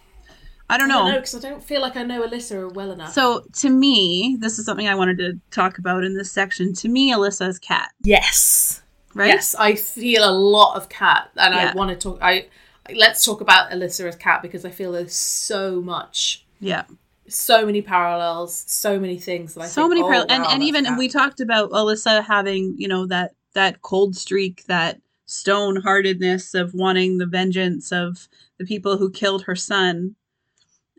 [0.70, 1.10] I don't know.
[1.14, 3.12] because I don't feel like I know Alyssa well enough.
[3.14, 6.74] So, to me, this is something I wanted to talk about in this section.
[6.74, 8.82] To me, Alyssa is Cat, yes,
[9.14, 9.28] right?
[9.28, 11.70] yes, I feel a lot of Cat, and Yeah.
[11.70, 12.18] I want to talk.
[12.20, 12.48] I
[12.94, 16.84] let's talk about Alyssa as Cat because I feel there's so much, Yeah.
[17.28, 20.26] so many parallels, so many things that I so think, many oh, parallels.
[20.30, 20.98] and, wow, and even, and Cat.
[20.98, 26.74] we talked about Alyssa having, you know, that that cold streak, that stone heartedness of
[26.74, 30.16] wanting the vengeance of the people who killed her son.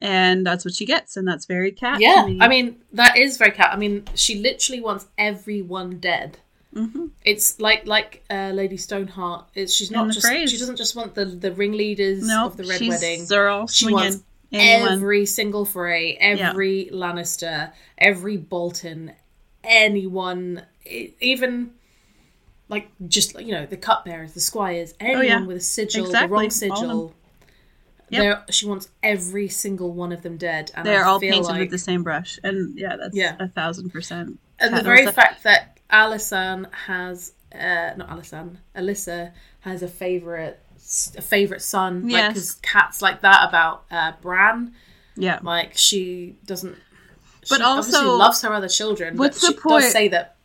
[0.02, 2.00] And that's what she gets, and that's very Cat.
[2.00, 2.38] Yeah, me.
[2.40, 3.74] I mean that is very Cat.
[3.74, 6.38] I mean, she literally wants everyone dead.
[6.74, 7.10] Mhm.
[7.26, 9.50] It's like like uh, Lady Stoneheart.
[9.56, 10.52] It's, she's not just phrase.
[10.52, 13.26] she doesn't just want the the ringleaders no, of the Red she's, Wedding.
[13.28, 14.94] They're all She wants Anyone.
[14.94, 19.14] Every single Frey, every Lannister, every Bolton,
[19.64, 21.72] anyone, even
[22.70, 25.46] like just you know the cupbearers, the squires, anyone Oh, yeah.
[25.46, 26.76] with a sigil, Exactly, the wrong all of them.
[26.78, 27.16] sigil.
[28.12, 28.52] Yep.
[28.52, 31.70] She wants every single one of them dead, and They're I all painted like, with
[31.72, 33.36] the same brush, and yeah, that's Yeah.
[33.40, 34.40] a thousand percent.
[34.60, 39.32] And the very fact that Alysanne has, uh, not Alysanne, Alyssa
[39.62, 40.60] has a favorite,
[41.18, 42.04] a favorite son.
[42.04, 42.28] Like, Yes.
[42.34, 44.74] because Cat's like that about uh, Bran.
[45.16, 46.78] Yeah, Like she doesn't.
[47.50, 49.18] But she obviously also- loves her other children.
[49.18, 50.36] what's but the she point- Does say that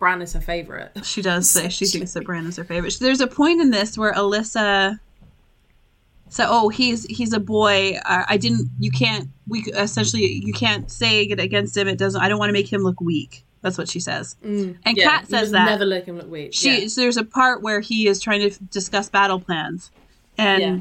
[0.00, 0.90] Bran is her favorite.
[1.04, 2.96] she does say she thinks that Bran is her favorite.
[2.98, 4.98] There's a point in this where Alyssa.
[6.30, 7.98] So, oh, he's he's a boy.
[8.04, 8.70] I, I didn't.
[8.80, 9.28] You can't.
[9.46, 11.86] We essentially you can't say it against him.
[11.86, 12.20] It doesn't.
[12.20, 13.44] I don't want to make him look weak.
[13.62, 14.36] That's what she says.
[14.42, 15.66] Mm, and Yeah, Cat says that.
[15.66, 16.54] Never look him look weak.
[16.54, 16.88] she yeah.
[16.88, 19.90] so there's a part where he is trying to discuss battle plans
[20.38, 20.80] and Yeah.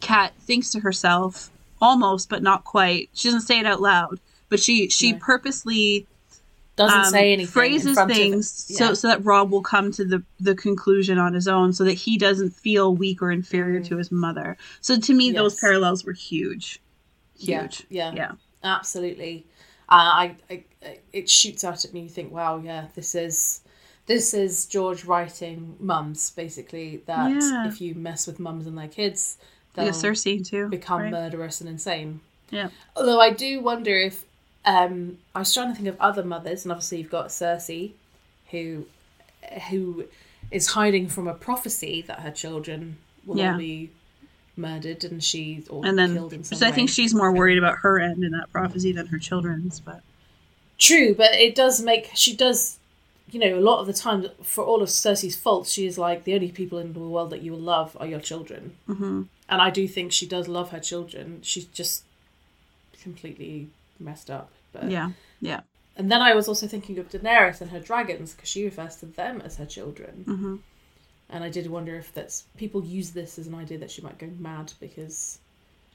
[0.00, 1.50] Cat thinks to herself
[1.80, 6.06] almost but not quite she doesn't say it out loud but she she purposely
[6.76, 7.52] doesn't um, say anything.
[7.52, 8.76] phrases things yeah.
[8.78, 11.92] so so that Robb will come to the the conclusion on his own so that
[11.92, 15.60] he doesn't feel weak or inferior to his mother so to me those Mm.
[15.60, 16.80] Parallels were huge
[17.36, 18.12] Yeah, huge yeah.
[18.14, 18.32] yeah
[18.64, 19.44] absolutely.
[19.88, 19.94] Uh,
[20.24, 22.00] I, I, I, it shoots out at me.
[22.02, 23.60] You think, wow, yeah, this is,
[24.06, 27.02] this is George writing mums basically.
[27.06, 27.68] That Yeah.
[27.68, 29.36] if you mess with mums and their kids,
[29.74, 31.10] they'll a cersei too become right?
[31.10, 32.20] murderous and insane.
[32.50, 34.24] yeah Although I do wonder if
[34.64, 37.92] um, I was trying to think of other mothers, and obviously you've got Cersei,
[38.50, 38.86] who
[39.70, 40.04] who
[40.50, 43.56] is hiding from a prophecy that her children will Yeah.
[43.56, 43.90] be
[44.56, 47.56] murdered and she or and then killed in some so i think she's more worried
[47.56, 50.02] about her end in that prophecy than her children's but
[50.78, 52.78] True, but it does make she does.
[53.30, 56.24] You know, a lot of the time, for all of Cersei's faults, she is like
[56.24, 59.62] the only people in the world that you will love are your children, hmm and
[59.62, 61.38] I do think she does love her children.
[61.42, 62.02] She's just
[63.00, 63.68] completely
[64.02, 64.50] messed up.
[64.72, 65.10] But yeah
[65.40, 65.60] yeah
[65.96, 69.06] And then I was also thinking of Daenerys and her dragons because she refers to
[69.06, 70.24] them as her children.
[70.24, 70.56] hmm
[71.30, 74.18] And I did wonder if that's people use this as an idea that she might
[74.18, 75.38] go mad because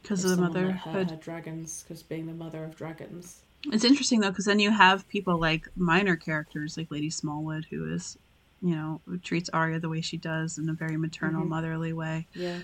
[0.02, 1.12] because of the let her, motherhood.
[1.12, 3.42] her dragons, because being the mother of dragons.
[3.72, 7.92] It's interesting though, because then you have people like minor characters like Lady Smallwood, who
[7.94, 8.18] is,
[8.62, 11.50] you know, who treats Arya the way she does in a very maternal, Mhm.
[11.50, 12.28] motherly way.
[12.34, 12.60] Yeah,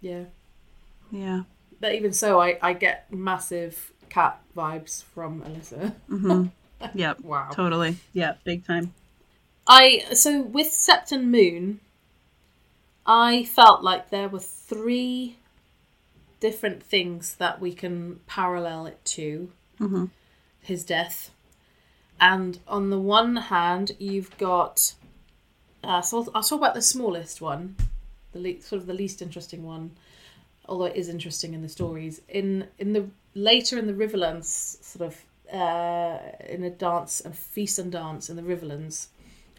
[0.00, 0.24] yeah.
[1.10, 1.42] Yeah.
[1.80, 5.92] But even so, I I get massive Cat vibes from Alyssa.
[6.08, 6.46] hmm
[6.94, 7.20] yep.
[7.22, 7.50] Wow.
[7.52, 7.96] Totally.
[8.12, 8.34] Yeah.
[8.44, 8.94] Big time.
[9.66, 11.80] I so with Septon Moon,
[13.06, 15.36] I felt like there were three
[16.40, 20.06] different things that we can parallel it to hmm
[20.60, 21.30] his death.
[22.20, 24.94] And on the one hand, you've got.
[25.82, 27.76] Uh, so I'll, I'll talk about the smallest one,
[28.32, 29.92] the le- sort of the least interesting one,
[30.68, 32.20] although it is interesting in the stories.
[32.28, 35.24] In in the later in the Riverlands, sort of
[35.54, 36.18] uh,
[36.48, 39.08] in a dance, and feast and dance in the Riverlands.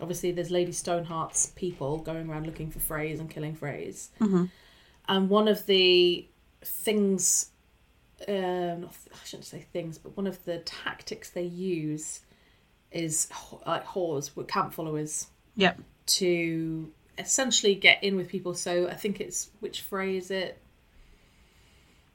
[0.01, 4.09] Obviously, there's Lady Stoneheart's people going around looking for Freys and killing Freys.
[4.19, 4.45] hmm
[5.07, 6.27] And one of the
[6.63, 7.49] things,
[8.27, 12.21] um, I shouldn't say things, but one of the tactics they use
[12.91, 15.79] is ho- like whores, with camp followers, Yep.
[16.05, 18.53] to essentially get in with people.
[18.53, 20.57] So I think it's which Frey is it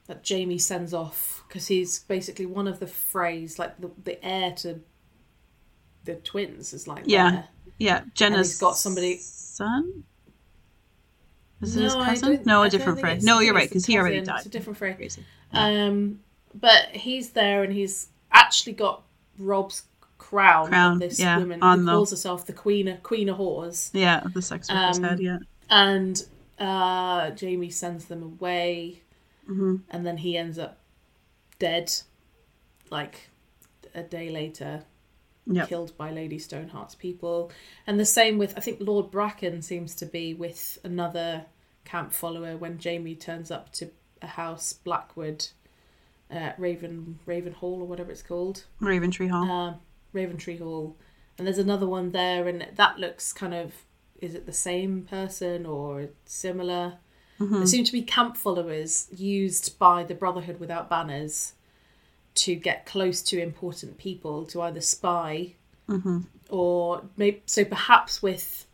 [0.07, 4.53] that Jaime sends off because he's basically one of the Freys, like the, the heir
[4.57, 4.81] to
[6.05, 7.31] the twins, is like Yeah.
[7.31, 7.49] there.
[7.79, 8.03] Yeah.
[8.15, 10.05] Genna's got somebody- son.
[11.63, 12.43] Is it his No, I cousin?
[12.45, 13.23] No, I a different friend.
[13.23, 14.39] No, you're right because he already died.
[14.39, 14.93] It's a different Frey.
[14.95, 15.25] Crazy.
[15.53, 16.21] Um,
[16.55, 19.03] but he's there and he's actually got
[19.39, 19.85] Robb's
[20.19, 20.69] crown.
[20.69, 23.91] Crown, this yeah, woman who the- calls herself the Queen of Queen of Whores.
[23.95, 25.21] Yeah, the sex worker's Um, head.
[25.21, 25.39] Yeah.
[25.71, 26.23] And
[26.59, 29.01] uh, Jaime sends them away,
[29.47, 30.79] hmm and then he ends up
[31.59, 31.93] dead,
[32.91, 33.29] like
[33.95, 34.85] a day later,
[35.47, 35.69] Yep.
[35.69, 37.51] killed by Lady Stoneheart's people.
[37.87, 41.45] And the same with I think Lord Bracken seems to be with another
[41.85, 43.91] camp follower when Jaime turns up to
[44.23, 45.49] a house Blackwood,
[46.31, 48.65] uh, Raven Raven Hall or whatever it's called.
[48.81, 49.81] Raventree Hall.
[50.15, 50.97] Raventree Hall,
[51.37, 53.75] and there's another one there, and that looks kind of
[54.21, 56.95] is it the same person or similar?
[57.41, 57.51] Mhm.
[57.59, 61.53] There seem to be camp followers used by the Brotherhood without banners
[62.37, 65.55] to get close to important people to either spy
[65.89, 68.67] hmm or maybe so perhaps with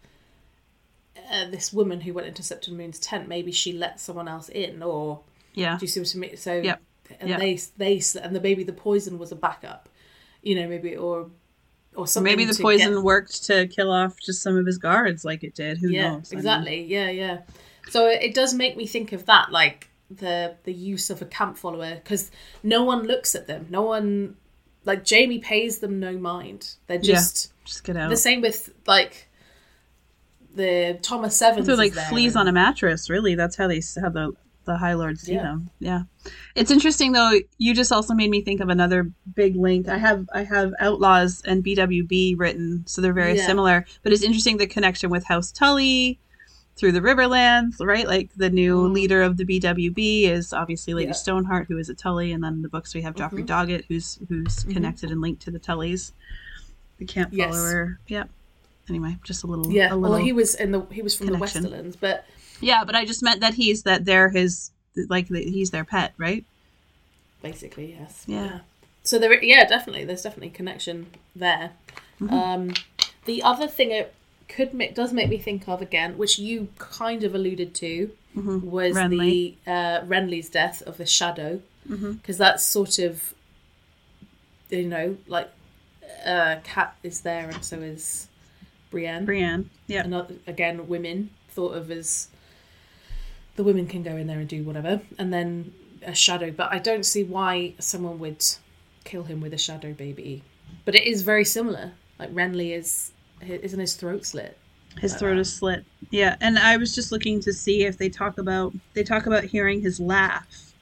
[1.31, 4.83] uh, this woman who went into Septon Moon's tent, maybe she let someone else in,
[4.83, 5.21] or
[5.55, 5.77] Yeah.
[5.79, 6.37] do you see what I mean?
[6.37, 6.81] So Yep.
[7.21, 7.39] and Yep.
[7.39, 9.89] they they and the maybe the poison was a backup,
[10.43, 11.31] you know, maybe or
[11.97, 12.31] or something.
[12.31, 15.55] Maybe the poison get- worked to kill off just some of his guards, like it
[15.55, 15.79] did.
[15.79, 16.33] Who yeah, knows?
[16.33, 16.85] I mean, exactly.
[16.85, 17.39] Yeah, yeah.
[17.89, 21.57] So it, does make me think of that, like the the use of a camp
[21.57, 22.31] follower, because
[22.63, 23.67] no one looks at them.
[23.71, 24.37] No one,
[24.85, 26.75] like Jaime pays them no mind.
[26.87, 27.15] They're Yeah.
[27.15, 28.11] just just get out.
[28.11, 29.29] the same with like
[30.55, 31.67] the Thomas Evans.
[31.67, 33.09] They're like fleas and- on a mattress.
[33.11, 34.33] Really, that's how they how the
[34.67, 35.43] the High Lords see Yeah.
[35.43, 35.71] them.
[35.81, 36.03] Yeah,
[36.55, 37.33] it's interesting though.
[37.59, 39.89] You just also made me think of another big link.
[39.89, 43.47] I have I have Outlaws and BWB written, so they're very Yeah.
[43.47, 43.87] similar.
[44.03, 46.19] But it's interesting the connection with House Tully
[46.77, 48.07] through the Riverlands, right?
[48.07, 48.93] Like the new Mm.
[48.95, 51.13] leader of the BWB is obviously Lady Yeah.
[51.15, 53.47] Stoneheart, who is a Tully, and then in the books we have Joffrey Mhm.
[53.47, 54.73] Doggett, who's who's Mhm.
[54.73, 56.13] connected and linked to the Tullys.
[56.99, 57.51] The camp Yes.
[57.55, 57.99] follower.
[58.09, 58.31] Yep.
[58.89, 59.71] Anyway, just a little.
[59.71, 60.17] Yeah, a little...
[60.17, 61.63] well, he was in the he was from connection.
[61.65, 62.27] the Westerlands, but
[62.61, 64.71] Yeah, but I just meant that he's that they're his
[65.09, 66.45] like he's their pet, right?
[67.43, 68.25] basically yes.
[68.27, 68.61] Yeah.
[69.03, 71.73] So there, yeah, definitely, there's definitely connection there.
[72.21, 72.31] Mhm.
[72.33, 72.75] Um,
[73.25, 73.93] the other thing
[74.55, 78.63] could make does make me think of again, which you kind of alluded to, Mhm.
[78.65, 79.57] was Renly.
[79.65, 83.35] the uh, Renly's death of the Shadow, because that's sort of,
[84.71, 85.51] you know, like
[86.25, 88.29] uh, Cat is there, and so is
[88.91, 89.25] Brienne.
[89.25, 89.71] Brienne.
[89.87, 90.05] Yeah.
[90.05, 92.29] Another, again, women thought of as
[93.57, 95.73] the women can go in there and do whatever, and then
[96.03, 96.51] a shadow.
[96.51, 98.45] But I don't see why someone would
[99.05, 100.43] kill him with a shadow baby.
[100.85, 101.93] But it is very similar.
[102.19, 103.13] Like Renly is,
[103.47, 104.57] isn't his throat slit?
[104.99, 105.85] His throat is slit.
[106.11, 109.45] Yeah, and I was just looking to see if they talk about they talk about
[109.45, 110.73] hearing his laugh.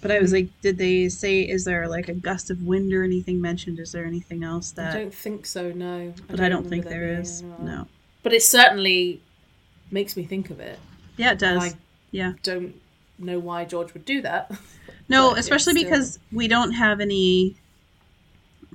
[0.00, 0.36] But I was hmm.
[0.36, 3.80] like, did they say is there like a gust of wind or anything mentioned?
[3.80, 5.72] Is there anything else that I don't think so.
[5.72, 7.42] No, but I don't think there is.
[7.42, 7.86] No.
[8.22, 9.20] But it certainly
[9.90, 10.78] makes me think of it.
[11.16, 11.74] Yeah, it does.
[11.74, 11.76] I
[12.10, 12.34] yeah.
[12.42, 12.74] don't
[13.18, 14.52] know why George would do that.
[15.08, 17.56] No, especially still- because we don't have any.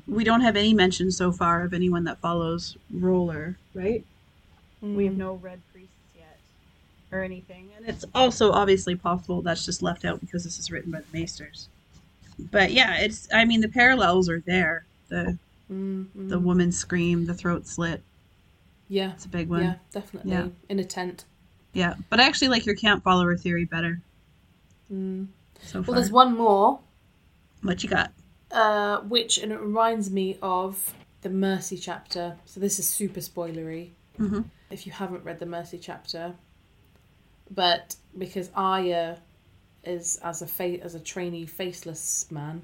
[0.08, 4.04] We don't have any mention so far of anyone that follows R'hllor, right?
[4.82, 6.38] We have no red priests yet,
[7.12, 10.92] or anything, and it's also obviously possible that's just left out because this is written
[10.92, 11.68] by the Maesters.
[12.52, 13.30] But yeah, it's.
[13.34, 14.86] I mean, the parallels are there.
[15.10, 15.38] The
[15.72, 16.30] Mm, mm.
[16.30, 18.04] the woman scream, the throat slit.
[18.90, 19.64] yeah, It's a big one.
[19.64, 20.32] yeah, definitely.
[20.32, 20.50] Yeah.
[20.68, 21.24] in a tent.
[21.72, 21.96] Yeah.
[22.10, 24.02] But I actually like your camp follower theory better
[24.94, 25.28] Mm.
[25.64, 26.82] so Well, there's one more,
[27.62, 28.12] What you got?
[28.54, 30.94] Uh, which and it reminds me of
[31.24, 32.38] the Mercy chapter.
[32.46, 36.36] So this is super spoilery hmm if you haven't read the Mercy chapter,
[37.52, 39.20] but because Arya
[39.84, 42.64] is as a fa- as a trainee faceless man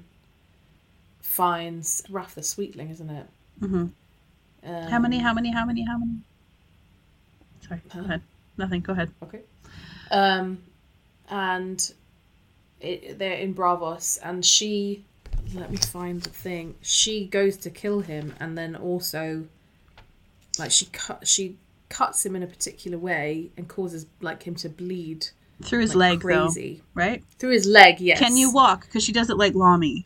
[1.22, 3.26] finds Raff the Sweetling, isn't it?
[3.60, 3.86] hmm
[4.64, 5.18] Um, How many?
[5.18, 5.52] How many?
[5.52, 5.82] How many?
[5.84, 6.22] How many?
[7.66, 7.80] Sorry.
[7.94, 8.22] Go ahead.
[8.58, 8.80] Nothing.
[8.82, 9.10] Go ahead.
[9.22, 9.40] Okay.
[10.10, 10.58] Um,
[11.30, 11.92] and
[12.80, 15.04] it, they're in Braavos, and she.
[15.54, 16.74] Let me find the thing.
[16.80, 19.46] She goes to kill him, and then also,
[20.58, 21.56] like she cut, she
[21.88, 25.26] cuts him in a particular way and causes like him to bleed
[25.62, 27.24] Through his like leg, though, crazy right?
[27.38, 28.00] through his leg.
[28.00, 28.18] Yes.
[28.18, 28.82] Can you walk?
[28.86, 30.04] Because she does it like Lommy,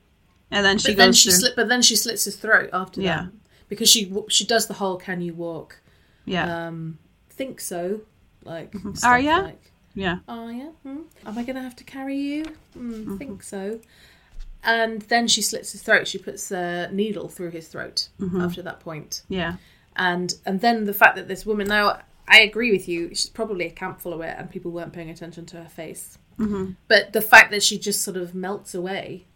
[0.51, 1.39] and then she But then goes she through.
[1.41, 1.57] slit.
[1.57, 3.23] But then she slits his throat after Yeah.
[3.25, 3.33] that
[3.69, 5.81] because she she does the whole "Can you walk?"
[6.25, 6.99] yeah, Um,
[7.29, 8.01] think so.
[8.45, 9.39] Like stuff Arya?
[9.43, 10.19] like- yeah.
[10.29, 10.71] Oh yeah.
[10.83, 11.03] Hmm.
[11.27, 12.45] Am I going to have to carry you?
[12.75, 13.17] Hmm, Mm-hmm.
[13.17, 13.81] Think so.
[14.65, 16.09] And then she slits his throat.
[16.09, 18.41] She puts a needle through his throat Mm-hmm.
[18.41, 19.23] after that point.
[19.29, 19.57] Yeah.
[19.97, 23.11] And and then the fact that this woman now, I agree with you.
[23.11, 26.19] She's probably a camp follower, and people weren't paying attention to her face.
[26.39, 29.27] hmm But the fact that she just sort of melts away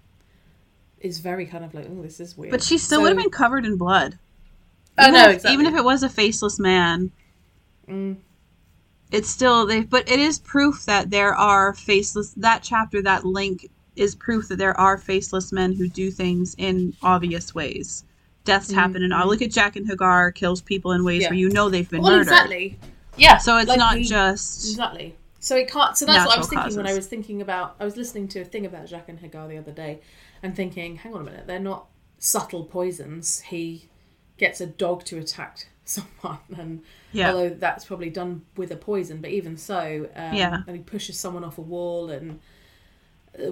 [1.01, 2.51] is very kind of like, oh, this is weird.
[2.51, 4.19] But she still So- would have been covered in blood.
[4.97, 5.53] Oh Even no, if, exactly.
[5.53, 7.13] Even if it was a faceless man,
[7.89, 8.17] Mm.
[9.13, 9.83] it's still they.
[9.83, 12.33] But it is proof that there are faceless.
[12.37, 16.95] That chapter, that link, is proof that there are faceless men who do things in
[17.03, 18.05] obvious ways.
[18.45, 21.23] Deaths happen, and all look at Jaqen H'ghar kills people in ways Mm-hmm.
[21.25, 21.29] Yeah.
[21.31, 22.23] where you know they've been well, murdered.
[22.33, 22.79] exactly.
[23.17, 23.37] Yeah.
[23.39, 25.15] So it's like not he- just Exactly.
[25.41, 25.97] So it can't.
[25.97, 27.77] So that's what I was Natural thinking when I was thinking about.
[27.79, 30.01] I was listening to a thing about Jaqen H'ghar the other day,
[30.43, 31.87] and thinking, hang on a minute, they're not
[32.19, 33.41] subtle poisons.
[33.43, 33.89] He
[34.39, 39.21] gets a dog to attack someone, and yeah, although that's probably done with a poison,
[39.21, 40.63] but even so, um, Yeah.
[40.67, 42.41] and he pushes someone off a wall, and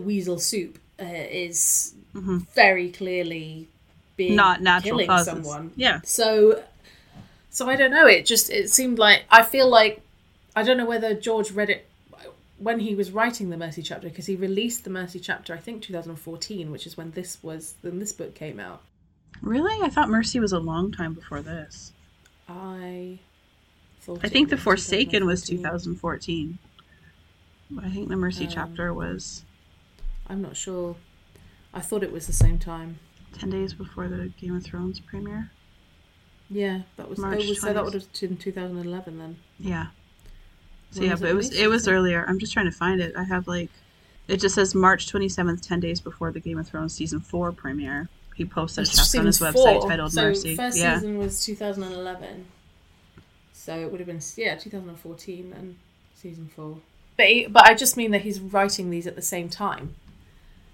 [0.00, 2.46] weasel soup uh, is Mhm.
[2.54, 3.68] very clearly
[4.16, 5.26] being not natural killing causes.
[5.32, 5.72] someone.
[5.76, 6.62] Yeah, So,
[7.50, 8.06] so I don't know.
[8.06, 10.00] It just it seemed like I feel like
[10.54, 11.86] I don't know whether George read it
[12.58, 15.82] when he was writing the Mercy chapter because he released the Mercy chapter I think
[15.82, 18.80] 2014, which is when this was when this book came out.
[19.42, 19.76] really.
[19.84, 21.92] I thought Mercy was a long time before this.
[22.48, 23.18] I
[24.00, 26.58] thought I think The Forsaken was 2014.
[27.68, 27.84] 2014.
[27.84, 29.42] I think the Mercy Um, chapter was
[30.28, 30.96] I'm not sure.
[31.72, 32.98] I thought it was the same time.
[33.38, 35.50] 10 days before the Game of Thrones premiere.
[36.48, 37.18] Yeah, that was.
[37.18, 39.36] March oh, was so that would have been 2011 then.
[39.58, 39.86] Yeah.
[40.92, 42.24] So When yeah, but it was it was earlier.
[42.28, 43.14] I'm just trying to find it.
[43.16, 43.70] I have like
[44.28, 48.08] it just says March 27th, 10 days before the Game of Thrones season 4 premiere.
[48.34, 49.88] He posted a chapter on his Season website four.
[49.88, 50.56] titled so Mercy.
[50.56, 50.96] First Yeah.
[50.96, 52.46] season was 2011.
[53.52, 55.76] So it would have been yeah 2014 and
[56.14, 56.78] season four.
[57.16, 59.94] But he, but I just mean that he's writing these at the same time.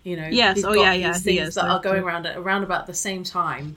[0.04, 0.28] You know.
[0.28, 1.54] Yes, oh, yeah, yeah, these things is.
[1.54, 3.76] that They're- going around at around about the same time,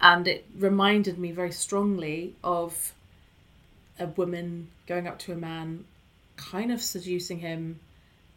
[0.00, 2.92] and it reminded me very strongly of
[3.98, 5.84] a woman going up to a man,
[6.36, 7.78] kind of seducing him,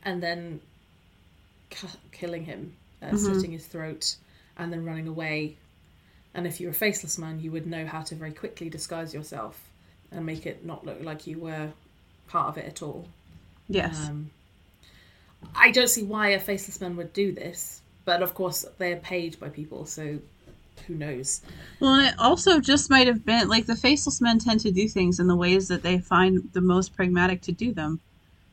[0.03, 0.59] and then
[1.71, 3.17] cu- killing him, uh, Mm-hmm.
[3.17, 4.15] slitting his throat,
[4.57, 5.55] and then running away.
[6.33, 9.57] And if you're a faceless man, you would know how to very quickly disguise yourself
[10.11, 11.71] and make it not look like you were
[12.27, 13.07] part of it at all.
[13.69, 13.97] Yes.
[14.09, 14.29] Um,
[15.55, 19.39] I don't see why a faceless man would do this, but of course they're paid
[19.39, 20.19] by people, so
[20.87, 21.41] who knows?
[21.79, 25.19] Well, it also just might have been like the faceless men tend to do things
[25.19, 27.99] in the ways that they find the most pragmatic to do them.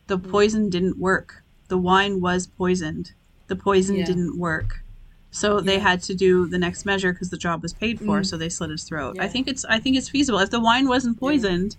[0.06, 0.30] The Mm.
[0.30, 1.42] poison didn't work.
[1.68, 3.12] The wine was poisoned.
[3.48, 4.04] The poison Yeah.
[4.06, 4.82] didn't work.
[5.30, 5.80] So they Yeah.
[5.88, 8.20] had to do the next measure because the job was paid for.
[8.20, 8.26] Mm.
[8.26, 9.16] So they slit his throat.
[9.18, 10.38] I think it's I think it's feasible.
[10.38, 11.76] If the wine wasn't poisoned,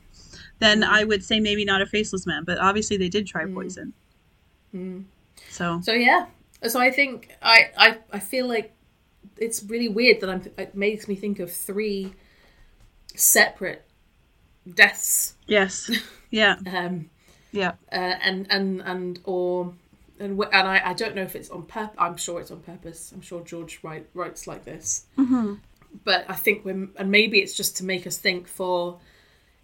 [0.60, 0.84] then.
[0.84, 2.44] I would say maybe not a faceless man.
[2.46, 3.54] But obviously they did try Mm.
[3.54, 3.94] poison.
[4.74, 5.04] Mm.
[5.50, 6.26] So So yeah,
[6.68, 8.74] so I think I I, I feel like
[9.38, 10.41] it's really weird that I'm.
[10.58, 12.14] It makes me think of three
[13.16, 13.86] separate
[14.72, 15.91] deaths, yes,
[16.30, 17.10] yeah, um,
[17.52, 19.74] yeah, uh, and and and or.
[20.20, 21.95] And, and I, I don't know if it's on purpose.
[21.98, 23.12] I'm sure it's on purpose.
[23.14, 25.06] I'm sure George write, writes like this.
[25.16, 25.56] hmm
[26.04, 29.00] but I think when and maybe it's just to make us think for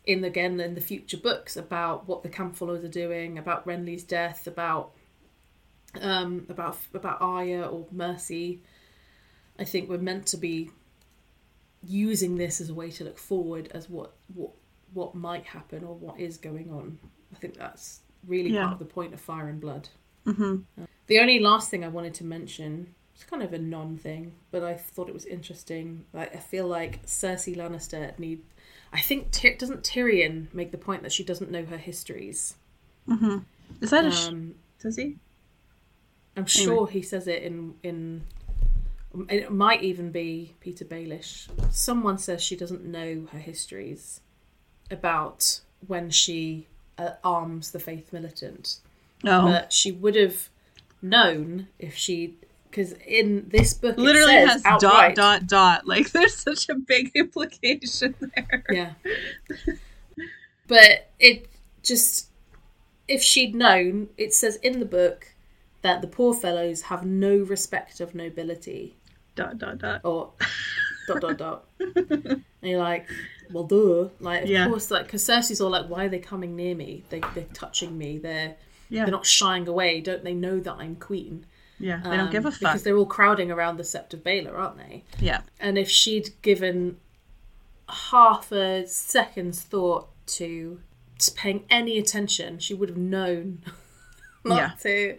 [0.05, 4.03] in again in the future books about what the camp followers are doing, about Renly's
[4.03, 4.91] death, about
[6.01, 8.61] um about about Arya or Mercy.
[9.57, 10.71] I think we're meant to be
[11.83, 14.51] using this as a way to look forward as what what
[14.93, 16.97] what might happen or what is going on.
[17.33, 18.63] I think that's really Yeah.
[18.63, 19.89] part of the point of Fire and Blood.
[20.25, 20.57] hmm
[21.07, 24.63] The only last thing I wanted to mention, it's kind of a non thing, but
[24.63, 26.05] I thought it was interesting.
[26.13, 28.41] Like I feel like Cersei Lannister need.
[28.91, 32.55] I think doesn't Tyrion make the point that she doesn't know her histories.
[33.05, 33.39] hmm
[33.81, 35.17] Is that a sh- Um, does he?
[36.39, 38.23] I'm sure he says it in in.
[39.27, 41.47] It might even be Petyr Baelish.
[41.71, 44.21] Someone says she doesn't know her histories
[44.91, 48.77] about when she uh, arms the Faith Militant.
[49.23, 49.41] No.
[49.41, 50.49] but she would have
[51.01, 52.35] known if she
[52.69, 56.69] because in this book it literally says has outright, dot dot dot like there's such
[56.69, 58.93] a big implication there yeah
[60.67, 61.47] but it
[61.83, 62.29] just
[63.07, 65.28] if she'd known it says in the book
[65.81, 68.95] that the poor fellows have no respect of nobility.
[69.35, 70.01] Dot dot dot.
[70.03, 70.33] Or
[71.07, 71.65] dot dot dot.
[71.79, 73.07] And you're like
[73.51, 74.09] well duh.
[74.19, 74.67] Like of Yeah.
[74.67, 77.03] course like because Cersei's all like why are they coming near me?
[77.09, 78.17] They, they're touching me.
[78.17, 78.55] They're
[78.89, 79.05] yeah.
[79.05, 80.01] they're not shying away.
[80.01, 81.45] Don't they know that I'm queen?
[81.79, 82.59] Yeah they don't Um, give a fuck.
[82.59, 85.03] because they're all crowding around the Sept of Baelor, aren't they?
[85.19, 85.41] yeah.
[85.61, 86.97] And if she'd given
[87.87, 90.79] half a second's thought to
[91.17, 93.63] just paying any attention, she would have known
[94.45, 94.71] not Yeah.
[94.81, 95.17] to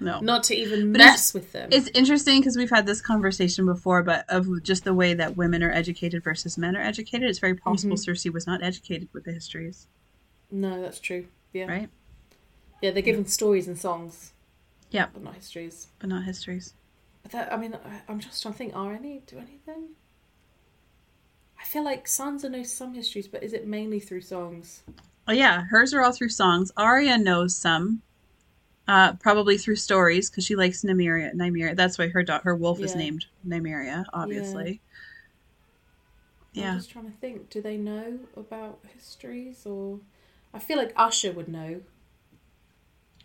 [0.00, 1.68] no not to even But mess with them.
[1.72, 5.62] it's interesting because we've had this conversation before but of just the way that women
[5.62, 8.10] are educated versus men are educated it's very possible Mm-hmm.
[8.10, 9.86] cersei was not educated with the histories
[10.50, 11.26] No, that's true.
[11.52, 11.88] Yeah, right
[12.82, 14.32] yeah, they're given stories and songs.
[14.90, 15.06] Yeah.
[15.12, 15.86] but not histories.
[16.00, 16.74] but not histories
[17.22, 18.76] But that, I mean, I, I'm just trying to think.
[18.76, 19.90] Are any do anything?
[21.58, 24.82] I feel like Sansa knows some histories, but is it mainly through songs?
[25.26, 28.02] oh yeah hers are all through songs Arya knows some
[28.86, 31.34] uh, probably through stories because she likes Nymeria.
[31.34, 31.74] Nymeria.
[31.74, 34.80] That's why her dog, her wolf is named Nymeria, obviously.
[36.52, 36.72] Yeah.
[36.72, 37.50] I'm just trying to think.
[37.50, 40.00] Do they know about histories or?
[40.52, 41.80] I feel like Asha would know.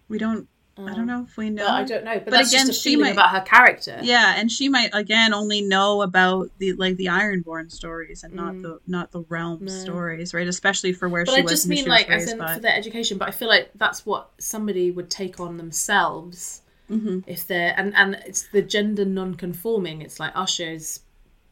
[0.07, 0.47] We don't.
[0.88, 1.66] I don't know if we know.
[1.66, 2.14] But I don't know.
[2.16, 3.99] But, But that's again, just a feeling might- about her character.
[4.01, 8.53] Yeah, and she might again only know about the like the Ironborn stories and not
[8.56, 8.61] Mm.
[8.61, 9.72] the not the realm No.
[9.72, 10.48] stories, right?
[10.48, 12.53] Especially for where But she I was just and who mean like as in by.
[12.56, 13.17] for their education.
[13.17, 17.24] But I feel like that's what somebody would take on themselves Mhm.
[17.27, 20.01] if they're and and it's the gender non-conforming.
[20.01, 21.01] It's like Asha is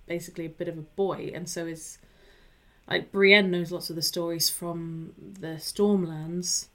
[0.08, 1.98] basically a bit of a boy, and so is
[2.90, 6.68] like Brienne knows lots of the stories from the Stormlands.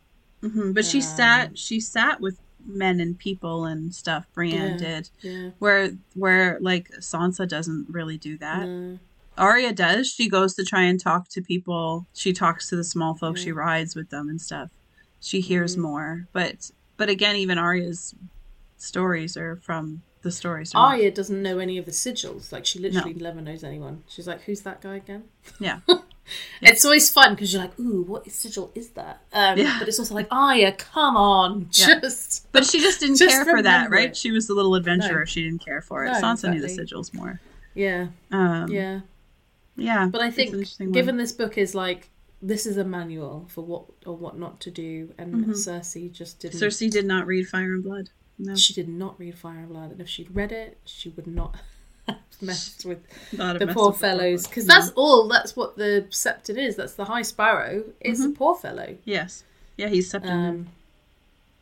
[0.43, 0.75] Mhm.
[0.75, 4.27] But she sat she sat with men and people and stuff.
[4.35, 4.77] Brienne Yeah.
[4.77, 5.51] did Yeah.
[5.59, 8.67] where where like Sansa doesn't really do that.
[8.69, 8.99] No.
[9.39, 10.09] Arya does.
[10.11, 12.07] She goes to try and talk to people.
[12.13, 13.37] She talks to the small folk.
[13.39, 14.71] She rides with them and stuff.
[15.21, 15.81] She hears Mhm.
[15.81, 16.27] more.
[16.33, 18.15] But but again, even Arya's
[18.77, 20.73] stories are from the stories.
[20.75, 22.53] Arya doesn't know any of the sigils.
[22.53, 24.05] Like she literally never knows anyone.
[24.09, 25.25] She's like, "Who's that guy again?"
[25.59, 25.81] Yeah.
[26.63, 29.77] It's always fun because you're like, "Ooh, what sigil is that?" Um, Yeah.
[29.79, 32.01] But it's also like, oh yeah come on, Yeah.
[32.01, 34.11] just." But she just didn't Just care for that, right?
[34.11, 34.17] it.
[34.17, 35.21] She was the little adventurer.
[35.21, 35.25] No.
[35.25, 36.13] She didn't care for it.
[36.13, 37.41] No, Sansa knew the sigils more.
[37.75, 39.01] Yeah, Um, yeah.
[39.77, 40.07] yeah.
[40.07, 40.55] But I think,
[40.93, 42.11] given this book is like,
[42.41, 45.51] this is a manual for what or what not to do, and Mhm.
[45.55, 46.61] Cersei just didn't.
[46.61, 48.11] Cersei did not read Fire and Blood.
[48.39, 51.27] No, She did not read Fire and Blood, and if she'd read it, she would
[51.27, 51.65] not have
[52.41, 52.99] messed with
[53.33, 54.47] Not the poor fellows.
[54.47, 54.75] Because No.
[54.75, 55.29] that's all.
[55.29, 56.77] That's what the Septon is.
[56.77, 57.85] That's the High Sparrow.
[58.01, 58.31] It's Mm-hmm.
[58.33, 58.97] a poor fellow.
[59.05, 59.45] yes,
[59.77, 60.31] yeah, he's Septon.
[60.31, 60.67] Um,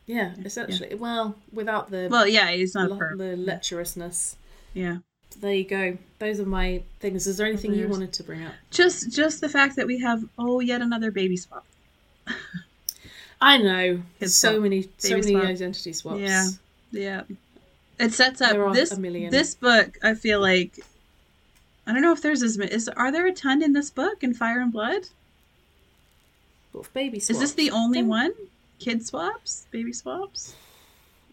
[0.07, 0.95] yeah, essentially.
[0.95, 4.35] Well, without the well, yeah, he's not le- the lecherousness.
[4.73, 4.97] Yeah,
[5.39, 5.97] There you go.
[6.19, 7.27] Those are my things.
[7.27, 8.53] Is there anything you wanted to bring up?
[8.71, 11.65] just just the fact that we have oh yet another baby swap.
[13.39, 14.01] I know.
[14.19, 14.61] Kid so swap.
[14.63, 15.43] many, so many swap.
[15.43, 16.19] identity swaps.
[16.19, 16.47] Yeah.
[16.91, 17.21] Yeah.
[18.01, 19.31] It sets up this a million.
[19.31, 19.97] this book.
[20.03, 20.79] I feel like
[21.85, 24.23] I don't know if there's as ma- is are there a ton in this book
[24.23, 25.07] in Fire and Blood?
[26.93, 28.31] Baby Is this the only one?
[28.79, 30.55] Kid swaps, baby swaps.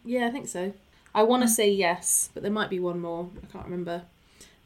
[0.04, 0.72] Yeah, I think so.
[1.14, 3.30] I want to say yes, but there might be one more.
[3.42, 4.02] I can't remember.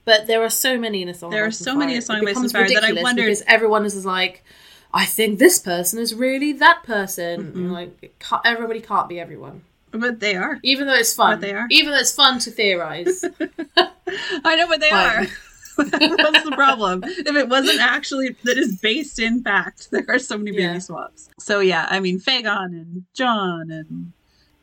[0.05, 1.31] But there are so many in a song.
[1.31, 1.99] There are so many in.
[1.99, 4.43] A Song It of Ice and becomes Fire that I ridiculous because everyone is like,
[4.93, 7.53] I think this person is really that person.
[7.53, 7.71] Mhm.
[7.71, 10.59] like, can't, everybody can't be everyone, But they are.
[10.63, 11.33] even though it's fun.
[11.35, 11.67] But they are.
[11.71, 13.25] Even though it's fun to theorize.
[14.45, 15.27] I know what they are.
[15.77, 17.03] That's the problem.
[17.05, 20.79] If it wasn't actually that is based in fact, there are so many baby Yeah.
[20.79, 21.31] swaps.
[21.39, 24.13] So yeah, I mean Fagon and Jon and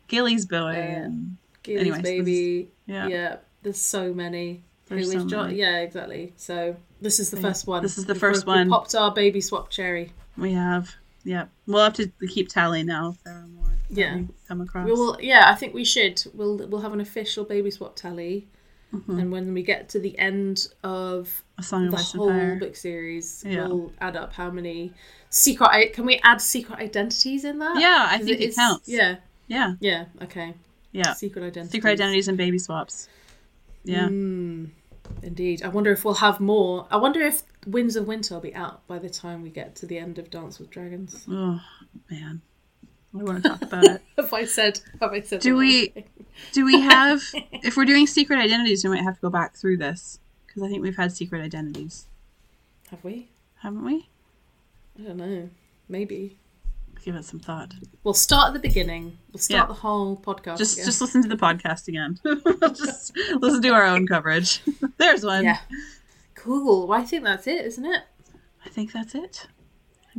[0.07, 2.71] Gilly's boy Uh, and Gilly's Anyways, is- baby.
[2.85, 3.07] yeah.
[3.07, 3.35] Yeah.
[3.63, 4.63] There's so many.
[4.87, 5.47] There's Who is so Jon?
[5.47, 5.59] many.
[5.59, 6.33] Yeah, exactly.
[6.37, 7.43] So this is the Yeah.
[7.43, 7.81] first one.
[7.83, 8.69] This is the We've- first we've one.
[8.69, 10.13] popped our baby swap cherry.
[10.37, 11.45] We have, yeah.
[11.67, 13.68] We'll have to keep tally now if there are more.
[13.89, 14.17] Yeah.
[14.17, 14.85] we come across.
[14.85, 16.23] We will, yeah, I think we should.
[16.33, 18.47] We'll we'll have an official baby swap tally,
[18.93, 19.19] Mhm.
[19.21, 22.55] and when we get to the end of A song the whole fire.
[22.57, 23.67] book series, Yeah.
[23.67, 24.93] we'll add up how many
[25.29, 25.93] secret.
[25.93, 27.79] Can we add secret identities in that?
[27.79, 28.87] Yeah, I think it counts.
[28.87, 30.53] Yeah, Yeah, yeah, okay.
[30.91, 31.13] yeah.
[31.13, 31.71] Secret identities.
[31.71, 33.07] Secret identities and baby swaps.
[33.83, 34.07] Yeah.
[34.09, 34.69] Mm,
[35.23, 35.63] indeed.
[35.63, 36.85] I wonder if we'll have more.
[36.91, 39.85] I wonder if Winds of Winter will be out by the time we get to
[39.85, 41.25] the end of Dance with Dragons.
[41.29, 41.59] Oh
[42.09, 42.41] man,
[43.17, 44.01] I want to talk about it.
[44.17, 44.79] have I said?
[45.01, 45.41] Have I said?
[45.41, 45.93] Do we-?
[46.53, 47.21] Do we have?
[47.33, 50.67] if we're doing secret identities, we might have to go back through this because I
[50.69, 52.05] think we've had secret identities,
[52.91, 53.29] Have we?
[53.61, 54.07] haven't we?
[54.99, 55.49] I don't know.
[55.89, 56.37] Maybe.
[57.03, 57.73] Give it some thought.
[58.03, 59.17] We'll start at the beginning.
[59.31, 59.67] We'll start Yeah.
[59.67, 60.57] the whole podcast.
[60.57, 60.85] Just again.
[60.85, 62.19] just listen to the podcast again.
[62.75, 64.61] just listen to our own coverage.
[64.97, 65.45] There's one.
[65.45, 65.59] yeah.
[66.35, 66.87] Cool.
[66.87, 68.03] Well, I think that's it, isn't it?
[68.65, 69.47] I think that's it.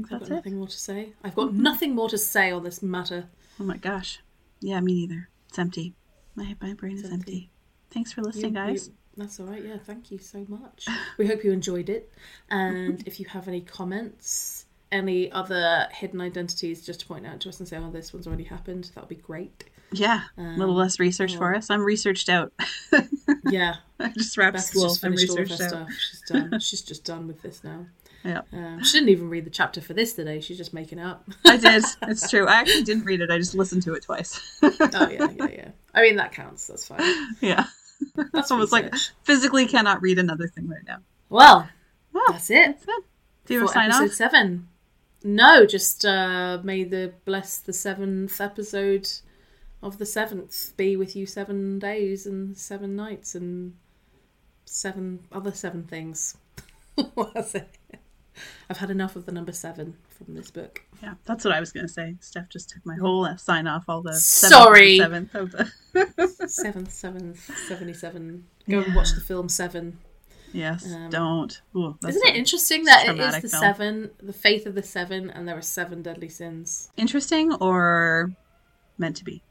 [0.09, 0.35] Think I've got it.
[0.35, 1.13] nothing more to say.
[1.25, 3.27] I've got nothing more to say on this matter.
[3.61, 4.21] Oh my gosh.
[4.61, 5.29] Yeah, me neither.
[5.49, 5.95] It's empty.
[6.35, 7.15] My my brain is empty.
[7.15, 7.51] empty.
[7.91, 8.87] Thanks for listening, You- guys.
[8.89, 9.63] you- that's all right.
[9.65, 10.87] Yeah, thank you so much.
[11.19, 12.13] We hope you enjoyed it.
[12.49, 17.49] And if you have any comments, any other hidden identities, just to point out to
[17.51, 19.65] us and say, oh, this one's already happened, that would be great.
[19.93, 21.69] Yeah, a little Um, less research for us.
[21.69, 22.53] I'm researched out.
[23.51, 24.85] Yeah, I just wrapped school.
[24.85, 25.69] just I'm finished all of researched out.
[25.69, 25.89] stuff.
[25.99, 26.61] She's done.
[26.61, 27.87] She's just done with this now.
[28.25, 30.41] Yeah, Um, she didn't even read the chapter for this today.
[30.41, 31.27] She's just making up.
[31.47, 31.83] I did.
[32.03, 32.47] It's true.
[32.47, 33.31] I actually didn't read it.
[33.31, 34.39] I just listened to it twice.
[34.63, 34.71] oh
[35.11, 35.69] yeah, yeah, yeah.
[35.95, 36.67] I mean that counts.
[36.67, 37.01] That's fine.
[37.41, 37.65] yeah.
[38.33, 38.93] That's almost like
[39.23, 40.99] physically cannot read another thing right now.
[41.31, 41.69] Well,
[42.13, 43.05] Well, that's it that's it.
[43.47, 44.13] Do you for want to sign episode off?
[44.33, 44.69] seven.
[45.25, 49.09] No, just uh, may the bless the seventh episode
[49.83, 53.75] of the seventh be with you seven days and seven nights and
[54.67, 56.37] seven other seven things.
[57.35, 57.69] That's it.
[58.69, 60.83] I've had enough of the number seven from this book.
[61.03, 62.17] Yeah, that's what I was going to say.
[62.21, 64.99] Stef just took my whole uh, sign off, all the Sorry.
[64.99, 65.71] seventh of the.
[66.49, 68.45] Seventh, seventh, seventy-seven.
[68.69, 69.99] Go and watch the film Seven.
[70.53, 71.61] yes, Um, don't.
[71.77, 73.61] Ooh, Isn't it interesting that it is the film.
[73.63, 78.33] seven, the faith of the seven, and there are seven deadly sins interesting or
[78.99, 79.43] meant to be?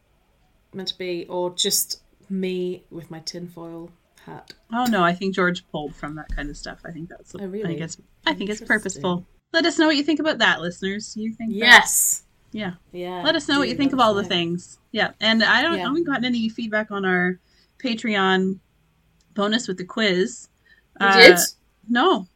[0.74, 3.90] meant to be, or just me with my tinfoil
[4.30, 4.54] hat?
[4.74, 6.80] Oh no, I think George pulled from that kind of stuff.
[6.86, 7.34] I think that's.
[7.36, 7.68] Oh, I really?
[7.70, 7.98] think it's.
[8.26, 9.26] I think it's purposeful.
[9.54, 11.16] Let us know what you think about that, listeners.
[11.18, 11.52] You think?
[11.54, 12.24] that- Yes.
[12.52, 12.74] yeah.
[12.92, 13.24] Yeah.
[13.24, 14.30] Let us know what you think of all us the know.
[14.30, 14.78] things.
[14.92, 15.74] Yeah, and I don't.
[15.78, 15.86] Yeah.
[15.86, 17.40] I haven't gotten any feedback on our
[17.84, 18.60] Patreon
[19.34, 20.50] bonus with the quiz.
[21.00, 21.40] You Uh, did.
[21.90, 22.28] No,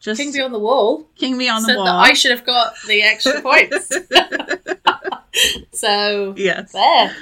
[0.00, 1.84] just King Me on the Wall King Me on the wall.
[1.84, 3.88] that I should have got the extra points.
[5.72, 7.14] so yes, there.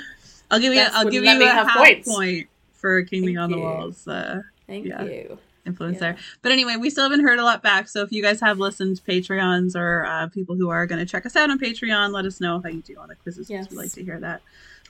[0.50, 0.80] I'll give you.
[0.80, 2.08] Beth I'll give you a half points.
[2.08, 2.48] point
[2.82, 4.06] for King Me Thank on the walls.
[4.06, 5.02] Uh, Thank Yeah.
[5.04, 5.38] you.
[5.64, 6.00] influence Yeah.
[6.12, 6.16] there.
[6.42, 7.88] But anyway, we still haven't heard a lot back.
[7.88, 11.06] So if you guys have listened to Patreons or uh, people who are going to
[11.06, 13.48] check us out on Patreon, let us know how you do on the quizzes.
[13.48, 13.70] Yes.
[13.70, 14.42] We'd like to hear that.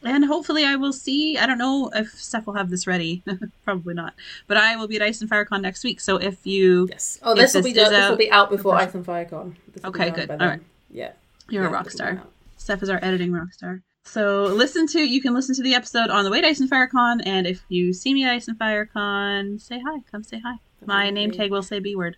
[0.04, 1.36] And hopefully, I will see.
[1.38, 3.22] I don't know if Stef will have this ready.
[3.64, 4.14] Probably not.
[4.48, 6.00] But I will be at Ice and FireCon next week.
[6.00, 7.20] So if you Yes.
[7.22, 7.84] Oh, this will be done.
[7.84, 9.54] is This will be out before Ice and Firecon.
[9.74, 10.30] This Okay, good.
[10.30, 10.60] All right.
[10.90, 11.12] Yeah.
[11.50, 12.22] you're Yeah, a rock star.
[12.58, 13.82] Stef is our editing rock star.
[14.05, 16.68] So listen to you can listen to the episode on the way to Ice and
[16.68, 20.00] Fire Con, and if you see me at Ice and Fire Con, say hi.
[20.10, 20.56] Come say hi.
[20.84, 21.39] My name Definitely.
[21.39, 22.16] tag will say B word.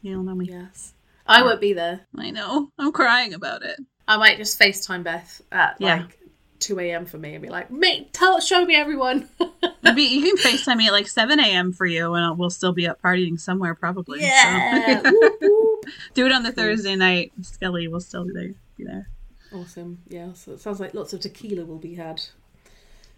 [0.00, 0.46] You'll know me.
[0.46, 0.94] Yes.
[1.26, 2.00] I won't be there.
[2.16, 2.70] I know.
[2.78, 3.78] I'm crying about it.
[4.06, 5.96] I might just FaceTime Beth at Yeah.
[6.02, 6.18] like
[6.60, 7.04] 2 a.m.
[7.04, 9.28] for me and be like, mate, tell, show me everyone.
[9.82, 11.72] Maybe you can FaceTime me at like 7 a.m.
[11.72, 14.20] for you, and I'll, we'll still be up partying somewhere probably.
[14.22, 15.02] yeah.
[15.02, 15.10] So.
[15.12, 15.84] Whoop, whoop.
[16.14, 17.32] Do it on the Thursday night.
[17.42, 18.54] Skelly will still be there.
[18.76, 19.08] Be there.
[19.52, 19.98] Awesome.
[20.08, 20.32] Yeah.
[20.34, 22.22] So it sounds like lots of tequila will be had.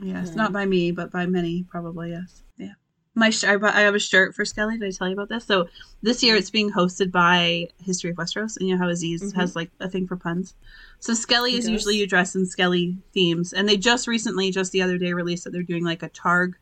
[0.02, 0.34] Yes, Yeah.
[0.34, 2.10] not by me, but by many, probably.
[2.10, 2.42] Yes.
[2.56, 2.72] Yeah.
[3.14, 4.78] My sh- I, bought- I have a shirt for Skelly.
[4.78, 5.44] Did I tell you about this?
[5.44, 5.68] So
[6.02, 9.34] this year it's being hosted by History of Westeros, and you know how Aziz Mhm.
[9.36, 10.54] has like a thing for puns.
[11.00, 11.70] So Skelly He is does.
[11.72, 15.44] usually you dress in Skelly themes, and they just recently, just the other day, released
[15.44, 16.52] that they're doing like a Targ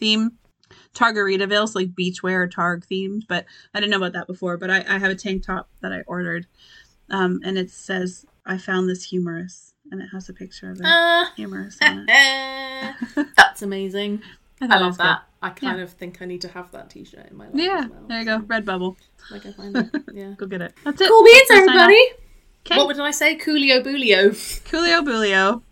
[0.00, 0.32] theme.
[0.94, 3.44] Targaritaville, so like beachwear Targ themed, but
[3.74, 4.56] I didn't know about that before.
[4.56, 6.46] But I, I have a tank top that I ordered,
[7.10, 10.84] um, and it says I found this humorous, and it has a picture of it
[10.86, 11.32] Ah.
[11.36, 12.94] humorous on it.
[13.36, 14.22] That's amazing.
[14.58, 15.04] thought I love was good.
[15.06, 15.22] that.
[15.44, 17.54] I kind of think I need to have that T-shirt in my life.
[17.56, 18.04] Yeah, as well.
[18.08, 18.38] there you go.
[18.40, 18.96] Redbubble.
[19.30, 19.90] Like I find it.
[20.14, 20.34] Yeah.
[20.36, 20.72] Go get it.
[20.84, 21.08] That's it.
[21.08, 21.82] Cool beans, That's my sign off.
[21.82, 22.12] everybody.
[22.64, 22.76] Okay.
[22.84, 23.36] What did I say?
[23.36, 24.30] Coolio Boolio.
[24.70, 25.62] Coolio Boolio.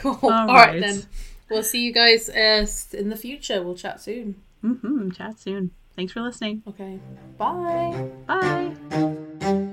[0.00, 0.18] Cool.
[0.22, 0.68] All All right.
[0.72, 0.80] right.
[0.80, 1.02] then.
[1.48, 2.66] We'll see you guys uh,
[2.96, 3.62] in the future.
[3.62, 4.36] We'll chat soon.
[4.64, 5.10] Mm-hmm.
[5.10, 5.70] Chat soon.
[5.96, 6.62] Thanks for listening.
[6.66, 6.98] Okay.
[7.38, 8.10] Bye.
[8.26, 9.66] Bye.